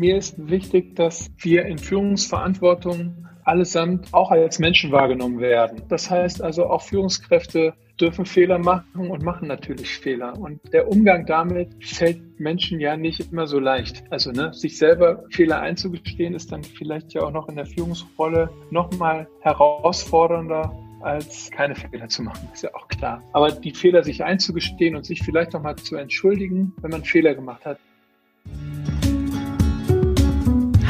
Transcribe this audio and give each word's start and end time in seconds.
Mir 0.00 0.16
ist 0.16 0.48
wichtig, 0.48 0.96
dass 0.96 1.30
wir 1.36 1.66
in 1.66 1.76
Führungsverantwortung 1.76 3.28
allesamt 3.44 4.14
auch 4.14 4.30
als 4.30 4.58
Menschen 4.58 4.92
wahrgenommen 4.92 5.40
werden. 5.40 5.82
Das 5.90 6.10
heißt 6.10 6.40
also, 6.40 6.70
auch 6.70 6.80
Führungskräfte 6.80 7.74
dürfen 8.00 8.24
Fehler 8.24 8.56
machen 8.56 9.10
und 9.10 9.22
machen 9.22 9.46
natürlich 9.46 9.98
Fehler. 9.98 10.38
Und 10.38 10.58
der 10.72 10.88
Umgang 10.88 11.26
damit 11.26 11.84
fällt 11.84 12.40
Menschen 12.40 12.80
ja 12.80 12.96
nicht 12.96 13.30
immer 13.30 13.46
so 13.46 13.58
leicht. 13.58 14.02
Also 14.08 14.30
ne, 14.30 14.54
sich 14.54 14.78
selber 14.78 15.24
Fehler 15.28 15.60
einzugestehen, 15.60 16.32
ist 16.32 16.50
dann 16.50 16.64
vielleicht 16.64 17.12
ja 17.12 17.20
auch 17.20 17.32
noch 17.32 17.50
in 17.50 17.56
der 17.56 17.66
Führungsrolle 17.66 18.48
nochmal 18.70 19.28
herausfordernder 19.42 20.74
als 21.02 21.50
keine 21.50 21.74
Fehler 21.74 22.08
zu 22.08 22.22
machen, 22.22 22.48
ist 22.54 22.62
ja 22.62 22.74
auch 22.74 22.88
klar. 22.88 23.22
Aber 23.34 23.50
die 23.50 23.72
Fehler 23.74 24.02
sich 24.02 24.24
einzugestehen 24.24 24.96
und 24.96 25.04
sich 25.04 25.22
vielleicht 25.22 25.52
nochmal 25.52 25.76
zu 25.76 25.96
entschuldigen, 25.96 26.72
wenn 26.80 26.90
man 26.90 27.04
Fehler 27.04 27.34
gemacht 27.34 27.66
hat, 27.66 27.78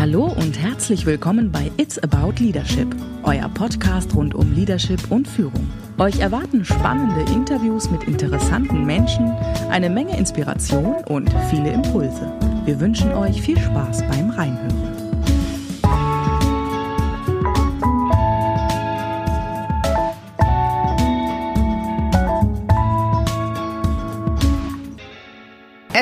Hallo 0.01 0.32
und 0.35 0.59
herzlich 0.59 1.04
willkommen 1.04 1.53
bei 1.53 1.71
It's 1.77 1.99
About 1.99 2.43
Leadership, 2.43 2.89
euer 3.22 3.50
Podcast 3.50 4.14
rund 4.14 4.35
um 4.35 4.50
Leadership 4.54 4.99
und 5.11 5.29
Führung. 5.29 5.71
Euch 5.99 6.21
erwarten 6.21 6.64
spannende 6.64 7.31
Interviews 7.31 7.91
mit 7.91 8.05
interessanten 8.05 8.86
Menschen, 8.86 9.31
eine 9.68 9.91
Menge 9.91 10.17
Inspiration 10.17 11.05
und 11.05 11.31
viele 11.50 11.71
Impulse. 11.71 12.32
Wir 12.64 12.81
wünschen 12.81 13.13
euch 13.13 13.43
viel 13.43 13.58
Spaß 13.58 14.03
beim 14.08 14.31
Reinhören. 14.31 14.89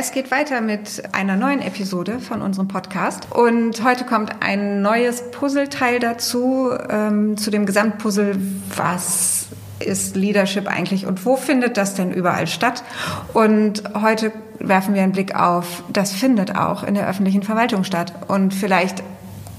Es 0.00 0.12
geht 0.12 0.30
weiter 0.30 0.60
mit 0.60 1.02
einer 1.10 1.34
neuen 1.34 1.60
Episode 1.60 2.20
von 2.20 2.40
unserem 2.40 2.68
Podcast. 2.68 3.32
Und 3.32 3.82
heute 3.82 4.04
kommt 4.04 4.30
ein 4.38 4.80
neues 4.80 5.32
Puzzleteil 5.32 5.98
dazu, 5.98 6.70
ähm, 6.88 7.36
zu 7.36 7.50
dem 7.50 7.66
Gesamtpuzzle, 7.66 8.38
was 8.76 9.46
ist 9.80 10.14
Leadership 10.14 10.68
eigentlich 10.68 11.04
und 11.04 11.26
wo 11.26 11.36
findet 11.36 11.76
das 11.76 11.94
denn 11.94 12.12
überall 12.12 12.46
statt? 12.46 12.84
Und 13.34 13.82
heute 14.00 14.30
werfen 14.60 14.94
wir 14.94 15.02
einen 15.02 15.10
Blick 15.10 15.34
auf, 15.34 15.82
das 15.92 16.12
findet 16.12 16.54
auch 16.54 16.84
in 16.84 16.94
der 16.94 17.08
öffentlichen 17.08 17.42
Verwaltung 17.42 17.82
statt. 17.82 18.12
Und 18.28 18.54
vielleicht 18.54 19.02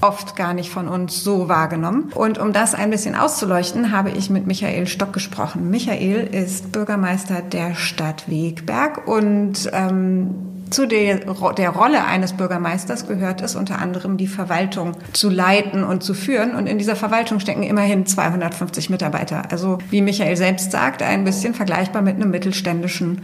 oft 0.00 0.36
gar 0.36 0.54
nicht 0.54 0.70
von 0.70 0.88
uns 0.88 1.22
so 1.22 1.48
wahrgenommen. 1.48 2.10
Und 2.14 2.38
um 2.38 2.52
das 2.52 2.74
ein 2.74 2.90
bisschen 2.90 3.14
auszuleuchten, 3.14 3.92
habe 3.92 4.10
ich 4.10 4.30
mit 4.30 4.46
Michael 4.46 4.86
Stock 4.86 5.12
gesprochen. 5.12 5.70
Michael 5.70 6.26
ist 6.26 6.72
Bürgermeister 6.72 7.42
der 7.42 7.74
Stadt 7.74 8.28
Wegberg 8.28 9.06
und 9.06 9.70
ähm, 9.72 10.34
zu 10.70 10.86
der, 10.86 11.18
der 11.56 11.70
Rolle 11.70 12.04
eines 12.04 12.32
Bürgermeisters 12.32 13.08
gehört 13.08 13.40
es 13.40 13.56
unter 13.56 13.80
anderem, 13.80 14.16
die 14.16 14.28
Verwaltung 14.28 14.92
zu 15.12 15.28
leiten 15.28 15.82
und 15.82 16.04
zu 16.04 16.14
führen. 16.14 16.54
Und 16.54 16.68
in 16.68 16.78
dieser 16.78 16.94
Verwaltung 16.94 17.40
stecken 17.40 17.64
immerhin 17.64 18.06
250 18.06 18.88
Mitarbeiter. 18.88 19.50
Also 19.50 19.78
wie 19.90 20.00
Michael 20.00 20.36
selbst 20.36 20.70
sagt, 20.70 21.02
ein 21.02 21.24
bisschen 21.24 21.54
vergleichbar 21.54 22.02
mit 22.02 22.14
einem 22.14 22.30
mittelständischen 22.30 23.22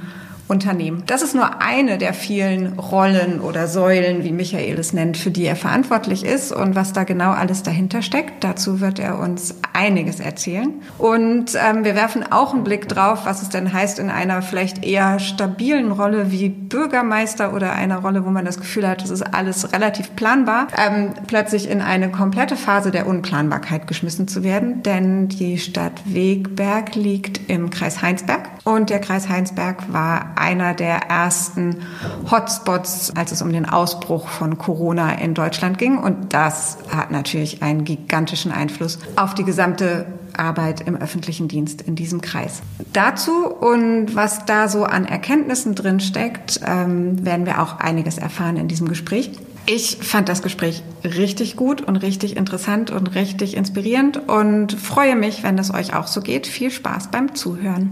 Unternehmen. 0.48 1.02
Das 1.06 1.22
ist 1.22 1.34
nur 1.34 1.60
eine 1.60 1.98
der 1.98 2.14
vielen 2.14 2.78
Rollen 2.78 3.40
oder 3.40 3.66
Säulen, 3.66 4.22
wie 4.22 4.32
Michael 4.32 4.78
es 4.78 4.92
nennt, 4.92 5.16
für 5.16 5.30
die 5.30 5.44
er 5.44 5.56
verantwortlich 5.56 6.24
ist 6.24 6.52
und 6.52 6.76
was 6.76 6.92
da 6.92 7.04
genau 7.04 7.32
alles 7.32 7.62
dahinter 7.62 8.02
steckt. 8.02 8.44
Dazu 8.44 8.80
wird 8.80 8.98
er 8.98 9.18
uns 9.18 9.56
einiges 9.72 10.20
erzählen. 10.20 10.72
Und 10.98 11.56
ähm, 11.56 11.84
wir 11.84 11.96
werfen 11.96 12.24
auch 12.30 12.54
einen 12.54 12.64
Blick 12.64 12.88
drauf, 12.88 13.26
was 13.26 13.42
es 13.42 13.48
denn 13.48 13.72
heißt, 13.72 13.98
in 13.98 14.08
einer 14.08 14.40
vielleicht 14.40 14.84
eher 14.84 15.18
stabilen 15.18 15.90
Rolle 15.90 16.30
wie 16.30 16.48
Bürgermeister 16.48 17.52
oder 17.52 17.72
einer 17.72 17.98
Rolle, 17.98 18.24
wo 18.24 18.30
man 18.30 18.44
das 18.44 18.58
Gefühl 18.58 18.86
hat, 18.86 19.02
das 19.02 19.10
ist 19.10 19.22
alles 19.22 19.72
relativ 19.72 20.14
planbar, 20.14 20.68
ähm, 20.76 21.10
plötzlich 21.26 21.68
in 21.68 21.80
eine 21.80 22.10
komplette 22.10 22.56
Phase 22.56 22.90
der 22.92 23.06
Unplanbarkeit 23.06 23.86
geschmissen 23.88 24.28
zu 24.28 24.44
werden. 24.44 24.82
Denn 24.82 25.28
die 25.28 25.58
Stadt 25.58 26.00
Wegberg 26.04 26.94
liegt 26.94 27.50
im 27.50 27.70
Kreis 27.70 28.00
Heinsberg 28.00 28.48
und 28.64 28.90
der 28.90 29.00
Kreis 29.00 29.28
Heinsberg 29.28 29.92
war 29.92 30.35
einer 30.36 30.74
der 30.74 30.96
ersten 31.08 31.76
Hotspots, 32.30 33.12
als 33.16 33.32
es 33.32 33.42
um 33.42 33.52
den 33.52 33.68
Ausbruch 33.68 34.28
von 34.28 34.58
Corona 34.58 35.12
in 35.14 35.34
Deutschland 35.34 35.78
ging. 35.78 35.98
Und 35.98 36.32
das 36.32 36.78
hat 36.88 37.10
natürlich 37.10 37.62
einen 37.62 37.84
gigantischen 37.84 38.52
Einfluss 38.52 38.98
auf 39.16 39.34
die 39.34 39.44
gesamte 39.44 40.06
Arbeit 40.36 40.82
im 40.82 40.96
öffentlichen 40.96 41.48
Dienst 41.48 41.82
in 41.82 41.96
diesem 41.96 42.20
Kreis. 42.20 42.62
Dazu 42.92 43.46
und 43.46 44.14
was 44.14 44.44
da 44.44 44.68
so 44.68 44.84
an 44.84 45.06
Erkenntnissen 45.06 45.74
drin 45.74 46.00
steckt, 46.00 46.60
ähm, 46.64 47.24
werden 47.24 47.46
wir 47.46 47.62
auch 47.62 47.78
einiges 47.78 48.18
erfahren 48.18 48.56
in 48.56 48.68
diesem 48.68 48.88
Gespräch. 48.88 49.30
Ich 49.68 49.98
fand 50.00 50.28
das 50.28 50.42
Gespräch 50.42 50.84
richtig 51.02 51.56
gut 51.56 51.80
und 51.80 51.96
richtig 51.96 52.36
interessant 52.36 52.92
und 52.92 53.16
richtig 53.16 53.56
inspirierend 53.56 54.28
und 54.28 54.72
freue 54.72 55.16
mich, 55.16 55.42
wenn 55.42 55.58
es 55.58 55.74
euch 55.74 55.94
auch 55.94 56.06
so 56.06 56.20
geht. 56.20 56.46
Viel 56.46 56.70
Spaß 56.70 57.10
beim 57.10 57.34
Zuhören. 57.34 57.90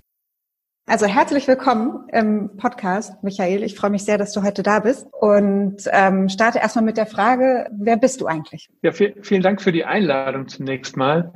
Also 0.86 1.06
herzlich 1.06 1.48
willkommen 1.48 2.06
im 2.12 2.58
Podcast, 2.58 3.14
Michael. 3.22 3.62
Ich 3.62 3.74
freue 3.74 3.88
mich 3.88 4.04
sehr, 4.04 4.18
dass 4.18 4.32
du 4.32 4.42
heute 4.42 4.62
da 4.62 4.80
bist 4.80 5.06
und 5.18 5.76
ähm, 5.90 6.28
starte 6.28 6.58
erstmal 6.58 6.84
mit 6.84 6.98
der 6.98 7.06
Frage, 7.06 7.70
wer 7.72 7.96
bist 7.96 8.20
du 8.20 8.26
eigentlich? 8.26 8.68
Ja, 8.82 8.92
vielen 8.92 9.42
Dank 9.42 9.62
für 9.62 9.72
die 9.72 9.86
Einladung 9.86 10.46
zunächst 10.46 10.98
mal. 10.98 11.32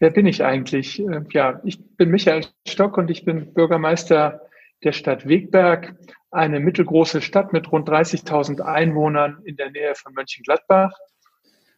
Wer 0.00 0.10
bin 0.10 0.26
ich 0.26 0.42
eigentlich? 0.42 0.98
Ähm, 0.98 1.28
ja, 1.30 1.60
ich 1.62 1.78
bin 1.96 2.10
Michael 2.10 2.44
Stock 2.66 2.98
und 2.98 3.12
ich 3.12 3.24
bin 3.24 3.54
Bürgermeister 3.54 4.40
der 4.82 4.92
Stadt 4.92 5.28
Wegberg, 5.28 5.94
eine 6.32 6.58
mittelgroße 6.58 7.22
Stadt 7.22 7.52
mit 7.52 7.70
rund 7.70 7.88
30.000 7.88 8.60
Einwohnern 8.60 9.38
in 9.44 9.54
der 9.54 9.70
Nähe 9.70 9.94
von 9.94 10.14
Mönchengladbach 10.14 10.92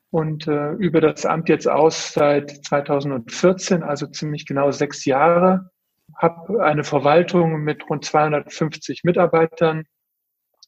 und 0.09 0.49
äh, 0.49 0.71
über 0.73 1.03
das 1.03 1.27
Amt 1.27 1.51
jetzt 1.51 1.69
aus 1.69 2.15
seit 2.15 2.65
2014, 2.65 3.83
also 3.83 4.07
ziemlich 4.07 4.47
genau 4.47 4.71
sechs 4.71 5.05
Jahre 5.05 5.72
habe 6.17 6.65
eine 6.65 6.85
Verwaltung 6.85 7.63
mit 7.63 7.89
rund 7.89 8.05
250 8.05 9.05
Mitarbeitern 9.05 9.85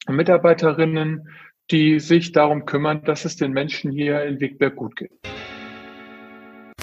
und 0.06 0.16
Mitarbeiterinnen, 0.16 1.28
die 1.70 2.00
sich 2.00 2.32
darum 2.32 2.66
kümmern, 2.66 3.04
dass 3.04 3.24
es 3.24 3.36
den 3.36 3.52
Menschen 3.52 3.90
hier 3.90 4.24
in 4.24 4.40
Wegberg 4.40 4.76
gut 4.76 4.96
geht. 4.96 5.33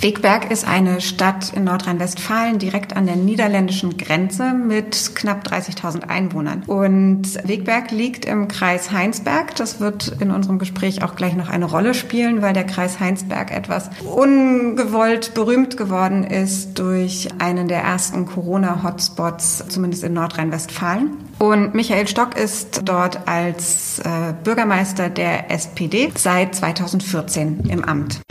Wegberg 0.01 0.49
ist 0.49 0.67
eine 0.67 0.99
Stadt 0.99 1.53
in 1.53 1.63
Nordrhein-Westfalen 1.65 2.57
direkt 2.57 2.95
an 2.95 3.05
der 3.05 3.15
niederländischen 3.15 3.97
Grenze 3.97 4.51
mit 4.51 5.15
knapp 5.15 5.45
30.000 5.45 6.09
Einwohnern. 6.09 6.63
Und 6.65 7.35
Wegberg 7.47 7.91
liegt 7.91 8.25
im 8.25 8.47
Kreis 8.47 8.91
Heinsberg. 8.91 9.53
Das 9.57 9.79
wird 9.79 10.11
in 10.19 10.31
unserem 10.31 10.57
Gespräch 10.57 11.03
auch 11.03 11.15
gleich 11.15 11.35
noch 11.35 11.49
eine 11.49 11.65
Rolle 11.65 11.93
spielen, 11.93 12.41
weil 12.41 12.53
der 12.53 12.63
Kreis 12.63 12.99
Heinsberg 12.99 13.55
etwas 13.55 13.91
ungewollt 14.03 15.35
berühmt 15.35 15.77
geworden 15.77 16.23
ist 16.23 16.79
durch 16.79 17.27
einen 17.37 17.67
der 17.67 17.83
ersten 17.83 18.25
Corona-Hotspots, 18.25 19.65
zumindest 19.69 20.03
in 20.03 20.13
Nordrhein-Westfalen. 20.13 21.11
Und 21.37 21.75
Michael 21.75 22.07
Stock 22.07 22.35
ist 22.35 22.81
dort 22.85 23.27
als 23.27 23.99
äh, 23.99 24.33
Bürgermeister 24.43 25.09
der 25.09 25.51
SPD 25.51 26.11
seit 26.15 26.55
2014 26.55 27.65
im 27.69 27.83
Amt. 27.83 28.21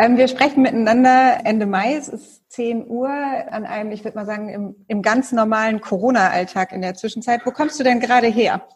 Ähm, 0.00 0.16
wir 0.16 0.28
sprechen 0.28 0.62
miteinander 0.62 1.40
Ende 1.44 1.66
Mai. 1.66 1.94
Es 1.94 2.08
ist 2.08 2.50
10 2.52 2.86
Uhr 2.86 3.10
an 3.10 3.66
einem, 3.66 3.92
ich 3.92 4.02
würde 4.02 4.16
mal 4.16 4.24
sagen, 4.24 4.48
im, 4.48 4.74
im 4.88 5.02
ganz 5.02 5.30
normalen 5.30 5.82
Corona-Alltag 5.82 6.72
in 6.72 6.80
der 6.80 6.94
Zwischenzeit. 6.94 7.44
Wo 7.44 7.50
kommst 7.50 7.78
du 7.78 7.84
denn 7.84 8.00
gerade 8.00 8.28
her? 8.28 8.66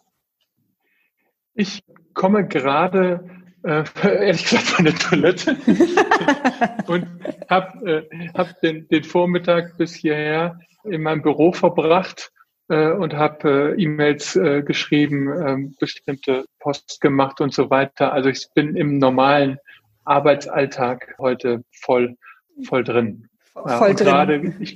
Ich 1.55 1.83
komme 2.13 2.47
gerade, 2.47 3.27
äh, 3.63 3.83
ehrlich 4.03 4.43
gesagt, 4.43 4.67
von 4.67 4.85
der 4.85 4.93
Toilette 4.93 5.57
und 6.85 7.07
habe 7.49 8.05
äh, 8.11 8.29
hab 8.35 8.61
den, 8.61 8.87
den 8.89 9.03
Vormittag 9.03 9.77
bis 9.79 9.95
hierher 9.95 10.59
in 10.83 11.01
meinem 11.01 11.23
Büro 11.23 11.51
verbracht 11.51 12.31
äh, 12.67 12.91
und 12.91 13.15
habe 13.15 13.73
äh, 13.75 13.81
E-Mails 13.81 14.35
äh, 14.35 14.61
geschrieben, 14.61 15.31
äh, 15.31 15.73
bestimmte 15.79 16.45
Post 16.59 17.01
gemacht 17.01 17.41
und 17.41 17.51
so 17.51 17.71
weiter. 17.71 18.13
Also 18.13 18.29
ich 18.29 18.47
bin 18.53 18.75
im 18.75 18.99
normalen 18.99 19.57
Arbeitsalltag 20.05 21.15
heute 21.17 21.63
voll, 21.81 22.17
voll 22.63 22.83
drin. 22.83 23.29
Voll 23.53 23.69
ja, 23.69 23.93
drin. 23.93 23.95
Gerade, 23.95 24.53
ich, 24.59 24.75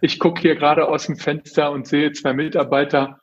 ich 0.00 0.18
gucke 0.18 0.40
hier 0.40 0.56
gerade 0.56 0.88
aus 0.88 1.06
dem 1.06 1.16
Fenster 1.16 1.70
und 1.70 1.86
sehe 1.86 2.12
zwei 2.12 2.32
Mitarbeiter 2.32 3.20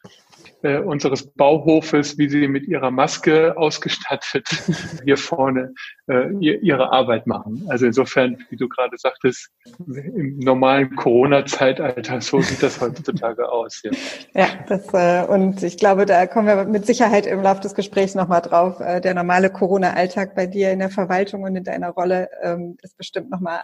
äh, 0.67 0.79
unseres 0.79 1.25
Bauhofes, 1.33 2.17
wie 2.17 2.29
sie 2.29 2.47
mit 2.47 2.67
ihrer 2.67 2.91
Maske 2.91 3.55
ausgestattet 3.57 4.47
hier 5.05 5.17
vorne 5.17 5.73
äh, 6.07 6.29
ihre 6.39 6.91
Arbeit 6.91 7.25
machen. 7.25 7.65
Also 7.69 7.85
insofern, 7.85 8.37
wie 8.49 8.57
du 8.57 8.67
gerade 8.67 8.97
sagtest, 8.97 9.49
im 9.87 10.39
normalen 10.39 10.95
Corona-Zeitalter, 10.95 12.19
so 12.19 12.41
sieht 12.41 12.61
das 12.61 12.81
heutzutage 12.81 13.49
aus. 13.49 13.81
Ja, 13.83 13.91
ja 14.33 14.47
das, 14.67 14.93
äh, 14.93 15.25
und 15.25 15.63
ich 15.63 15.77
glaube, 15.77 16.05
da 16.05 16.27
kommen 16.27 16.47
wir 16.47 16.65
mit 16.65 16.85
Sicherheit 16.85 17.25
im 17.25 17.41
Laufe 17.41 17.61
des 17.61 17.73
Gesprächs 17.73 18.13
nochmal 18.13 18.41
drauf. 18.41 18.79
Äh, 18.81 18.99
der 18.99 19.13
normale 19.13 19.49
Corona-Alltag 19.49 20.35
bei 20.35 20.47
dir 20.47 20.71
in 20.71 20.79
der 20.79 20.89
Verwaltung 20.89 21.43
und 21.43 21.55
in 21.55 21.63
deiner 21.63 21.91
Rolle 21.91 22.29
ähm, 22.41 22.77
ist 22.81 22.97
bestimmt 22.97 23.29
nochmal 23.29 23.61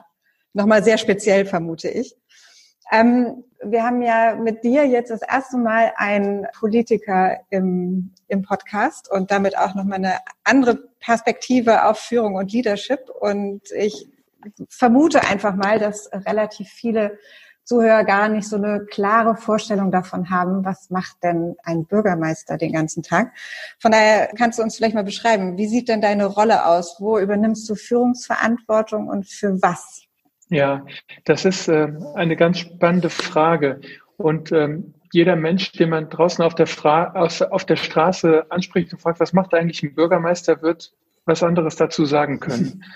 noch 0.53 0.67
mal 0.67 0.83
sehr 0.83 0.97
speziell, 0.97 1.45
vermute 1.45 1.89
ich. 1.89 2.15
Ähm, 2.91 3.43
wir 3.63 3.83
haben 3.83 4.01
ja 4.01 4.35
mit 4.35 4.63
dir 4.63 4.85
jetzt 4.85 5.09
das 5.09 5.21
erste 5.21 5.57
Mal 5.57 5.93
einen 5.95 6.47
Politiker 6.59 7.39
im, 7.49 8.11
im 8.27 8.41
Podcast 8.41 9.09
und 9.09 9.31
damit 9.31 9.57
auch 9.57 9.75
nochmal 9.75 9.99
eine 9.99 10.17
andere 10.43 10.75
Perspektive 10.99 11.85
auf 11.85 11.99
Führung 11.99 12.35
und 12.35 12.51
Leadership. 12.51 13.09
Und 13.19 13.61
ich 13.71 14.07
vermute 14.69 15.21
einfach 15.21 15.55
mal, 15.55 15.79
dass 15.79 16.09
relativ 16.11 16.69
viele 16.69 17.17
Zuhörer 17.63 18.03
gar 18.03 18.27
nicht 18.27 18.47
so 18.47 18.57
eine 18.57 18.85
klare 18.85 19.37
Vorstellung 19.37 19.89
davon 19.89 20.29
haben, 20.29 20.65
was 20.65 20.89
macht 20.89 21.23
denn 21.23 21.55
ein 21.63 21.85
Bürgermeister 21.85 22.57
den 22.57 22.73
ganzen 22.73 23.03
Tag. 23.03 23.31
Von 23.79 23.93
daher 23.93 24.27
kannst 24.37 24.59
du 24.59 24.63
uns 24.63 24.75
vielleicht 24.75 24.95
mal 24.95 25.05
beschreiben, 25.05 25.57
wie 25.57 25.67
sieht 25.67 25.87
denn 25.87 26.01
deine 26.01 26.25
Rolle 26.25 26.65
aus? 26.65 26.97
Wo 26.99 27.17
übernimmst 27.17 27.69
du 27.69 27.75
Führungsverantwortung 27.75 29.07
und 29.07 29.29
für 29.29 29.61
was? 29.61 30.03
Ja, 30.53 30.85
das 31.25 31.45
ist 31.45 31.67
äh, 31.67 31.91
eine 32.13 32.35
ganz 32.35 32.59
spannende 32.59 33.09
Frage. 33.09 33.81
Und 34.17 34.51
ähm, 34.51 34.93
jeder 35.11 35.35
Mensch, 35.35 35.71
den 35.71 35.89
man 35.89 36.11
draußen 36.11 36.45
auf 36.45 36.53
der, 36.53 36.67
Fra 36.67 37.13
aus, 37.13 37.41
auf 37.41 37.65
der 37.65 37.75
Straße 37.75 38.51
anspricht 38.51 38.93
und 38.93 38.99
fragt, 39.01 39.19
was 39.19 39.33
macht 39.33 39.55
eigentlich 39.55 39.81
ein 39.81 39.95
Bürgermeister, 39.95 40.61
wird 40.61 40.93
was 41.25 41.41
anderes 41.41 41.75
dazu 41.75 42.05
sagen 42.05 42.39
können. 42.39 42.83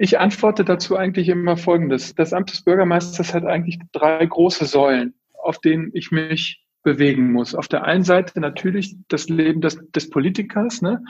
Ich 0.00 0.20
antworte 0.20 0.64
dazu 0.64 0.96
eigentlich 0.96 1.28
immer 1.28 1.56
Folgendes. 1.56 2.14
Das 2.14 2.32
Amt 2.32 2.52
des 2.52 2.62
Bürgermeisters 2.62 3.34
hat 3.34 3.44
eigentlich 3.44 3.80
drei 3.90 4.24
große 4.24 4.64
Säulen, 4.64 5.12
auf 5.42 5.58
denen 5.58 5.90
ich 5.92 6.12
mich 6.12 6.64
bewegen 6.84 7.32
muss. 7.32 7.56
Auf 7.56 7.66
der 7.66 7.82
einen 7.82 8.04
Seite 8.04 8.38
natürlich 8.38 8.94
das 9.08 9.28
Leben 9.28 9.60
des, 9.60 9.76
des 9.90 10.08
Politikers, 10.08 10.82
ne? 10.82 11.02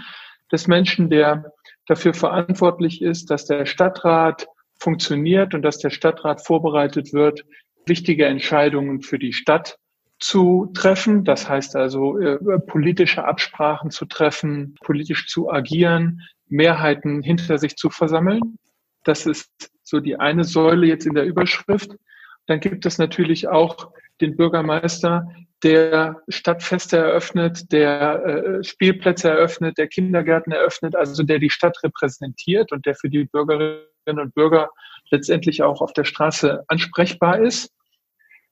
des 0.50 0.68
Menschen, 0.68 1.10
der 1.10 1.52
dafür 1.84 2.14
verantwortlich 2.14 3.02
ist, 3.02 3.30
dass 3.30 3.44
der 3.44 3.66
Stadtrat 3.66 4.48
funktioniert 4.78 5.54
und 5.54 5.62
dass 5.62 5.78
der 5.78 5.90
Stadtrat 5.90 6.44
vorbereitet 6.44 7.12
wird, 7.12 7.44
wichtige 7.86 8.26
Entscheidungen 8.26 9.02
für 9.02 9.18
die 9.18 9.32
Stadt 9.32 9.78
zu 10.18 10.70
treffen. 10.74 11.24
Das 11.24 11.48
heißt 11.48 11.76
also, 11.76 12.18
äh, 12.18 12.38
politische 12.60 13.24
Absprachen 13.24 13.90
zu 13.90 14.06
treffen, 14.06 14.74
politisch 14.82 15.28
zu 15.28 15.50
agieren, 15.50 16.22
Mehrheiten 16.48 17.22
hinter 17.22 17.58
sich 17.58 17.76
zu 17.76 17.90
versammeln. 17.90 18.58
Das 19.04 19.26
ist 19.26 19.70
so 19.82 20.00
die 20.00 20.16
eine 20.16 20.44
Säule 20.44 20.86
jetzt 20.86 21.06
in 21.06 21.14
der 21.14 21.24
Überschrift. 21.24 21.92
Dann 22.46 22.60
gibt 22.60 22.86
es 22.86 22.98
natürlich 22.98 23.48
auch 23.48 23.92
den 24.20 24.36
Bürgermeister, 24.36 25.28
der 25.62 26.22
Stadtfeste 26.28 26.98
eröffnet, 26.98 27.72
der 27.72 28.24
äh, 28.24 28.64
Spielplätze 28.64 29.28
eröffnet, 29.30 29.76
der 29.76 29.88
Kindergärten 29.88 30.52
eröffnet, 30.52 30.94
also 30.94 31.22
der 31.24 31.38
die 31.38 31.50
Stadt 31.50 31.76
repräsentiert 31.82 32.70
und 32.72 32.86
der 32.86 32.94
für 32.94 33.08
die 33.08 33.24
Bürgerinnen 33.24 33.82
und 34.16 34.34
Bürger 34.34 34.70
letztendlich 35.10 35.62
auch 35.62 35.80
auf 35.80 35.92
der 35.92 36.04
Straße 36.04 36.64
ansprechbar 36.68 37.38
ist. 37.40 37.72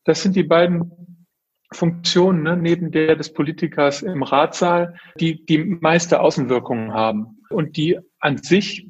Das 0.05 0.23
sind 0.23 0.37
die 0.37 0.43
beiden 0.43 1.26
Funktionen 1.73 2.43
ne, 2.43 2.56
neben 2.56 2.93
der 2.93 3.17
des 3.17 3.32
Politikers 3.32 4.03
im 4.03 4.23
Ratssaal, 4.23 4.99
die 5.19 5.44
die 5.44 5.58
meiste 5.58 6.20
Außenwirkungen 6.20 6.93
haben 6.93 7.38
und 7.50 7.76
die 7.76 7.99
an 8.20 8.38
sich 8.38 8.88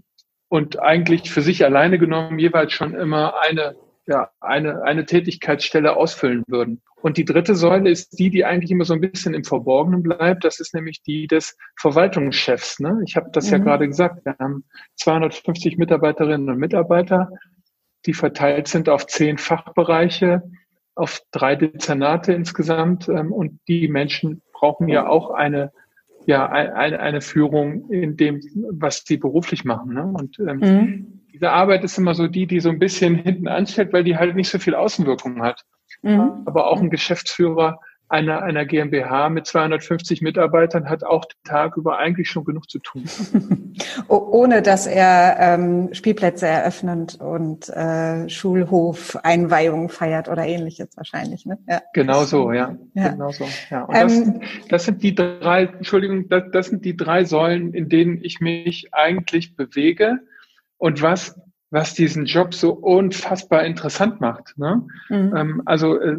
und 0.48 0.78
eigentlich 0.78 1.30
für 1.30 1.42
sich 1.42 1.64
alleine 1.64 1.98
genommen 1.98 2.38
jeweils 2.38 2.72
schon 2.72 2.94
immer 2.94 3.34
eine, 3.40 3.76
ja, 4.06 4.30
eine, 4.40 4.82
eine 4.82 5.04
Tätigkeitsstelle 5.04 5.96
ausfüllen 5.96 6.44
würden. 6.46 6.82
Und 7.02 7.16
die 7.16 7.24
dritte 7.24 7.54
Säule 7.54 7.90
ist 7.90 8.18
die, 8.18 8.30
die 8.30 8.44
eigentlich 8.44 8.70
immer 8.70 8.84
so 8.84 8.94
ein 8.94 9.00
bisschen 9.00 9.34
im 9.34 9.44
Verborgenen 9.44 10.02
bleibt. 10.02 10.44
Das 10.44 10.60
ist 10.60 10.74
nämlich 10.74 11.02
die 11.02 11.26
des 11.26 11.56
Verwaltungschefs. 11.78 12.80
Ne? 12.80 13.00
Ich 13.06 13.16
habe 13.16 13.30
das 13.32 13.46
mhm. 13.46 13.52
ja 13.52 13.58
gerade 13.58 13.86
gesagt. 13.86 14.24
Wir 14.24 14.36
haben 14.38 14.64
250 14.96 15.76
Mitarbeiterinnen 15.78 16.48
und 16.48 16.58
Mitarbeiter, 16.58 17.30
die 18.06 18.14
verteilt 18.14 18.68
sind 18.68 18.88
auf 18.88 19.06
zehn 19.06 19.38
Fachbereiche, 19.38 20.42
auf 20.94 21.20
drei 21.32 21.56
Dezernate 21.56 22.32
insgesamt. 22.32 23.08
Ähm, 23.08 23.32
und 23.32 23.60
die 23.68 23.88
Menschen 23.88 24.42
brauchen 24.52 24.88
ja 24.88 25.06
auch 25.08 25.30
eine 25.30 25.72
ja 26.26 26.48
eine, 26.48 26.98
eine 26.98 27.20
Führung 27.20 27.88
in 27.88 28.16
dem, 28.16 28.40
was 28.72 29.04
die 29.04 29.16
beruflich 29.16 29.64
machen. 29.64 29.94
Ne? 29.94 30.04
Und 30.06 30.38
ähm, 30.40 30.58
mhm. 30.58 31.15
Diese 31.36 31.50
Arbeit 31.50 31.84
ist 31.84 31.98
immer 31.98 32.14
so 32.14 32.28
die, 32.28 32.46
die 32.46 32.60
so 32.60 32.70
ein 32.70 32.78
bisschen 32.78 33.16
hinten 33.16 33.46
anstellt, 33.46 33.92
weil 33.92 34.04
die 34.04 34.16
halt 34.16 34.34
nicht 34.36 34.48
so 34.48 34.58
viel 34.58 34.74
Außenwirkung 34.74 35.42
hat. 35.42 35.64
Mhm. 36.00 36.42
Aber 36.46 36.68
auch 36.68 36.80
ein 36.80 36.88
Geschäftsführer 36.88 37.78
einer, 38.08 38.42
einer 38.42 38.64
GmbH 38.64 39.28
mit 39.28 39.46
250 39.46 40.22
Mitarbeitern 40.22 40.88
hat 40.88 41.04
auch 41.04 41.26
den 41.26 41.42
Tag 41.44 41.76
über 41.76 41.98
eigentlich 41.98 42.30
schon 42.30 42.44
genug 42.44 42.70
zu 42.70 42.78
tun. 42.78 43.04
Ohne 44.08 44.62
dass 44.62 44.86
er 44.86 45.36
ähm, 45.38 45.92
Spielplätze 45.92 46.46
eröffnet 46.46 47.16
und 47.20 47.68
äh, 47.68 48.28
Schulhof 48.30 49.18
Einweihungen 49.22 49.90
feiert 49.90 50.28
oder 50.28 50.46
ähnliches 50.46 50.96
wahrscheinlich. 50.96 51.44
Ne? 51.44 51.58
Ja. 51.68 51.82
Genau 51.92 52.24
so, 52.24 52.52
ja. 52.52 52.76
ja. 52.94 53.08
Genau 53.08 53.30
so. 53.30 53.44
Ja. 53.70 53.82
Und 53.82 53.94
das, 53.94 54.12
ähm, 54.12 54.40
das 54.70 54.84
sind 54.84 55.02
die 55.02 55.14
drei, 55.14 55.64
Entschuldigung, 55.64 56.30
das, 56.30 56.44
das 56.52 56.66
sind 56.68 56.84
die 56.84 56.96
drei 56.96 57.24
Säulen, 57.24 57.74
in 57.74 57.90
denen 57.90 58.22
ich 58.22 58.40
mich 58.40 58.94
eigentlich 58.94 59.54
bewege. 59.54 60.20
Und 60.78 61.02
was 61.02 61.34
was 61.70 61.94
diesen 61.94 62.26
Job 62.26 62.54
so 62.54 62.72
unfassbar 62.72 63.64
interessant 63.64 64.20
macht. 64.20 64.56
Ne? 64.56 64.86
Mhm. 65.08 65.36
Ähm, 65.36 65.62
also 65.64 66.00
äh, 66.00 66.16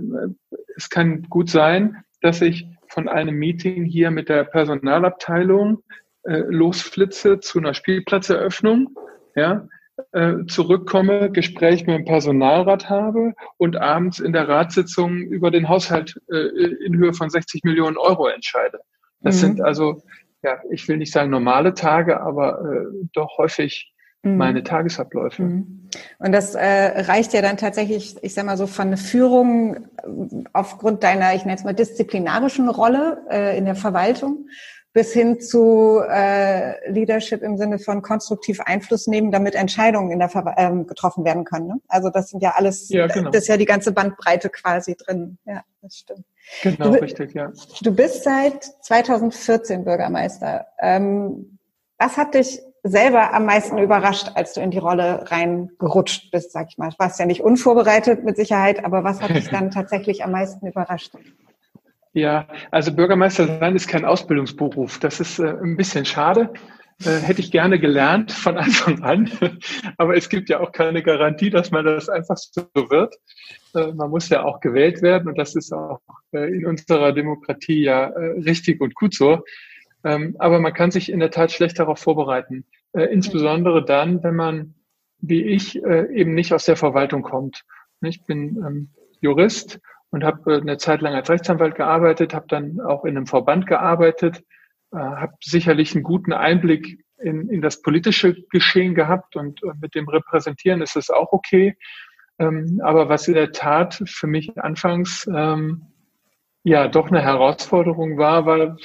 es 0.75 0.89
kann 0.89 1.23
gut 1.29 1.49
sein, 1.49 2.03
dass 2.21 2.41
ich 2.41 2.67
von 2.87 3.07
einem 3.07 3.35
Meeting 3.35 3.85
hier 3.85 4.11
mit 4.11 4.29
der 4.29 4.43
Personalabteilung 4.43 5.83
äh, 6.23 6.43
losflitze 6.49 7.39
zu 7.39 7.59
einer 7.59 7.73
Spielplatzeröffnung, 7.73 8.95
ja, 9.35 9.67
äh, 10.11 10.45
zurückkomme, 10.47 11.31
Gespräch 11.31 11.87
mit 11.87 11.97
dem 11.97 12.05
Personalrat 12.05 12.89
habe 12.89 13.33
und 13.57 13.77
abends 13.77 14.19
in 14.19 14.33
der 14.33 14.47
Ratssitzung 14.47 15.17
über 15.19 15.49
den 15.49 15.69
Haushalt 15.69 16.19
äh, 16.31 16.37
in 16.85 16.97
Höhe 16.97 17.13
von 17.13 17.29
60 17.29 17.63
Millionen 17.63 17.97
Euro 17.97 18.27
entscheide. 18.27 18.79
Das 19.21 19.37
mhm. 19.37 19.39
sind 19.39 19.61
also, 19.61 20.03
ja, 20.43 20.59
ich 20.71 20.87
will 20.87 20.97
nicht 20.97 21.11
sagen 21.11 21.31
normale 21.31 21.73
Tage, 21.73 22.21
aber 22.21 22.61
äh, 22.61 23.07
doch 23.13 23.37
häufig 23.37 23.91
Mhm. 24.31 24.37
meine 24.37 24.63
Tagesabläufe. 24.63 25.43
Mhm. 25.43 25.89
Und 26.19 26.31
das 26.31 26.55
äh, 26.55 27.01
reicht 27.01 27.33
ja 27.33 27.41
dann 27.41 27.57
tatsächlich, 27.57 28.15
ich 28.21 28.33
sag 28.33 28.45
mal 28.45 28.57
so, 28.57 28.67
von 28.67 28.89
der 28.89 28.97
Führung 28.97 29.75
äh, 29.75 29.79
aufgrund 30.53 31.03
deiner, 31.03 31.33
ich 31.35 31.45
nenne 31.45 31.57
es 31.57 31.63
mal, 31.63 31.73
disziplinarischen 31.73 32.69
Rolle 32.69 33.23
äh, 33.29 33.57
in 33.57 33.65
der 33.65 33.75
Verwaltung 33.75 34.47
bis 34.97 35.13
hin 35.13 35.39
zu 35.39 36.01
äh, 36.09 36.89
Leadership 36.89 37.43
im 37.43 37.55
Sinne 37.55 37.77
von 37.77 38.01
konstruktiv 38.01 38.61
Einfluss 38.61 39.05
nehmen, 39.05 39.31
damit 39.31 39.53
Entscheidungen 39.53 40.09
in 40.09 40.17
der 40.17 40.27
Ver 40.27 40.55
ähm, 40.57 40.87
getroffen 40.87 41.23
werden 41.23 41.43
können. 41.43 41.67
Ne? 41.67 41.75
Also 41.87 42.09
das 42.09 42.29
sind 42.29 42.41
ja 42.41 42.55
alles, 42.55 42.89
ja, 42.89 43.05
genau. 43.05 43.29
das 43.29 43.43
ist 43.43 43.47
ja 43.47 43.57
die 43.57 43.65
ganze 43.65 43.91
Bandbreite 43.91 44.49
quasi 44.49 44.95
drin. 44.95 45.37
Ja, 45.45 45.61
das 45.83 45.97
stimmt. 45.97 46.25
Genau, 46.63 46.89
du, 46.89 46.99
richtig, 46.99 47.35
ja. 47.35 47.51
Du 47.83 47.93
bist 47.93 48.23
seit 48.23 48.63
2014 48.63 49.83
Bürgermeister. 49.83 50.65
Ähm, 50.79 51.59
was 51.99 52.17
hat 52.17 52.33
dich 52.33 52.59
selber 52.89 53.33
am 53.33 53.45
meisten 53.45 53.77
überrascht, 53.77 54.31
als 54.35 54.53
du 54.53 54.61
in 54.61 54.71
die 54.71 54.77
Rolle 54.77 55.25
reingerutscht 55.31 56.31
bist, 56.31 56.51
sag 56.51 56.67
ich 56.69 56.77
mal? 56.77 56.89
Du 56.89 56.99
warst 56.99 57.19
ja 57.19 57.25
nicht 57.25 57.41
unvorbereitet 57.41 58.23
mit 58.23 58.35
Sicherheit, 58.35 58.83
aber 58.83 59.03
was 59.03 59.21
hat 59.21 59.29
dich 59.29 59.49
dann 59.49 59.71
tatsächlich 59.71 60.23
am 60.23 60.31
meisten 60.31 60.67
überrascht? 60.67 61.13
Ja, 62.13 62.47
also 62.71 62.93
Bürgermeister 62.93 63.59
sein 63.59 63.75
ist 63.75 63.87
kein 63.87 64.05
Ausbildungsberuf. 64.05 64.99
Das 64.99 65.19
ist 65.19 65.39
äh, 65.39 65.49
ein 65.49 65.77
bisschen 65.77 66.05
schade. 66.05 66.51
Äh, 67.05 67.19
hätte 67.19 67.41
ich 67.41 67.51
gerne 67.51 67.79
gelernt 67.79 68.31
von 68.31 68.57
Anfang 68.57 69.03
an. 69.03 69.29
Aber 69.97 70.17
es 70.17 70.29
gibt 70.29 70.49
ja 70.49 70.59
auch 70.59 70.71
keine 70.71 71.03
Garantie, 71.03 71.51
dass 71.51 71.69
man 71.69 71.85
das 71.85 72.09
einfach 72.09 72.37
so 72.37 72.63
wird. 72.73 73.15
Äh, 73.75 73.91
man 73.93 74.09
muss 74.09 74.29
ja 74.29 74.43
auch 74.43 74.61
gewählt 74.61 75.01
werden 75.01 75.27
und 75.27 75.37
das 75.37 75.55
ist 75.55 75.71
auch 75.71 75.99
äh, 76.31 76.51
in 76.51 76.65
unserer 76.65 77.13
Demokratie 77.13 77.83
ja 77.83 78.07
äh, 78.07 78.39
richtig 78.41 78.81
und 78.81 78.95
gut 78.95 79.13
so. 79.13 79.43
Ähm, 80.03 80.35
aber 80.39 80.59
man 80.59 80.73
kann 80.73 80.89
sich 80.89 81.11
in 81.11 81.19
der 81.19 81.31
Tat 81.31 81.51
schlecht 81.51 81.77
darauf 81.77 81.99
vorbereiten. 81.99 82.65
Äh, 82.93 83.05
insbesondere 83.05 83.83
dann, 83.83 84.23
wenn 84.23 84.35
man, 84.35 84.75
wie 85.19 85.43
ich, 85.43 85.83
äh, 85.83 86.07
eben 86.13 86.33
nicht 86.33 86.53
aus 86.53 86.65
der 86.65 86.77
Verwaltung 86.77 87.21
kommt. 87.21 87.63
Ich 88.01 88.23
bin 88.25 88.57
ähm, 88.57 88.89
Jurist 89.21 89.79
und 90.09 90.23
habe 90.23 90.53
äh, 90.53 90.61
eine 90.61 90.77
Zeit 90.77 91.01
lang 91.01 91.13
als 91.13 91.29
Rechtsanwalt 91.29 91.75
gearbeitet, 91.75 92.33
habe 92.33 92.47
dann 92.47 92.79
auch 92.79 93.05
in 93.05 93.17
einem 93.17 93.27
Verband 93.27 93.67
gearbeitet, 93.67 94.43
äh, 94.91 94.97
habe 94.97 95.33
sicherlich 95.41 95.95
einen 95.95 96.03
guten 96.03 96.33
Einblick 96.33 97.03
in, 97.19 97.49
in 97.49 97.61
das 97.61 97.81
politische 97.81 98.35
Geschehen 98.49 98.95
gehabt 98.95 99.35
und 99.35 99.63
äh, 99.63 99.71
mit 99.81 99.95
dem 99.95 100.07
Repräsentieren 100.07 100.81
ist 100.81 100.95
es 100.95 101.09
auch 101.09 101.31
okay. 101.31 101.77
Ähm, 102.39 102.81
aber 102.83 103.09
was 103.09 103.27
in 103.27 103.33
der 103.33 103.51
Tat 103.51 104.01
für 104.05 104.27
mich 104.27 104.57
anfangs 104.57 105.27
ähm, 105.33 105.87
ja 106.63 106.87
doch 106.87 107.07
eine 107.07 107.21
Herausforderung 107.21 108.17
war, 108.17 108.45
war, 108.45 108.77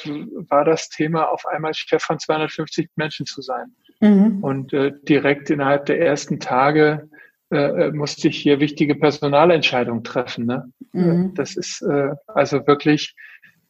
war 0.49 0.65
das 0.65 0.89
Thema 0.89 1.31
auf 1.31 1.47
einmal 1.47 1.75
Chef 1.75 2.03
von 2.03 2.19
250 2.19 2.91
Menschen 2.97 3.27
zu 3.27 3.43
sein. 3.43 3.75
Mhm. 4.03 4.43
Und 4.43 4.73
äh, 4.73 4.93
direkt 5.09 5.49
innerhalb 5.49 5.87
der 5.87 6.01
ersten 6.01 6.41
Tage 6.41 7.09
äh, 7.53 7.57
äh, 7.57 7.93
musste 7.93 8.29
ich 8.29 8.39
hier 8.39 8.59
wichtige 8.59 8.97
Personalentscheidungen 8.97 10.03
treffen. 10.03 10.47
Ne? 10.47 10.71
Mhm. 10.93 11.35
Das 11.35 11.57
ist 11.57 11.83
äh, 11.83 12.11
also 12.27 12.67
wirklich 12.67 13.15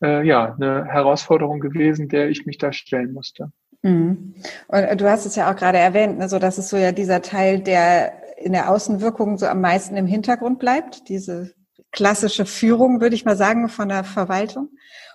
äh, 0.03 0.27
ja 0.27 0.55
eine 0.55 0.87
Herausforderung 0.87 1.61
gewesen, 1.61 2.09
der 2.09 2.31
ich 2.31 2.47
mich 2.47 2.57
da 2.57 2.73
stellen 2.73 3.13
musste. 3.13 3.53
Mhm. 3.83 4.35
Und 4.69 4.79
äh, 4.79 4.97
du 4.97 5.11
hast 5.11 5.27
es 5.27 5.37
ja 5.37 5.51
auch 5.51 5.57
gerade 5.57 5.79
erwähnt, 5.79 6.19
ne, 6.19 6.31
so 6.31 6.39
dass 6.39 6.57
es 6.57 6.71
so 6.71 6.79
ja 6.79 6.93
dieser 6.93 7.21
Teil, 7.21 7.61
der 7.61 8.13
in 8.39 8.53
der 8.53 8.71
Außenwirkung 8.71 9.37
so 9.37 9.47
am 9.47 9.61
meisten 9.61 9.97
im 9.97 10.07
Hintergrund 10.07 10.59
bleibt, 10.59 11.09
diese 11.11 11.53
klassische 11.91 12.47
Führung, 12.47 13.03
würde 13.03 13.15
ich 13.15 13.27
mal 13.27 13.37
sagen, 13.37 13.69
von 13.69 13.91
der 13.91 14.05
Verwaltung. 14.05 14.71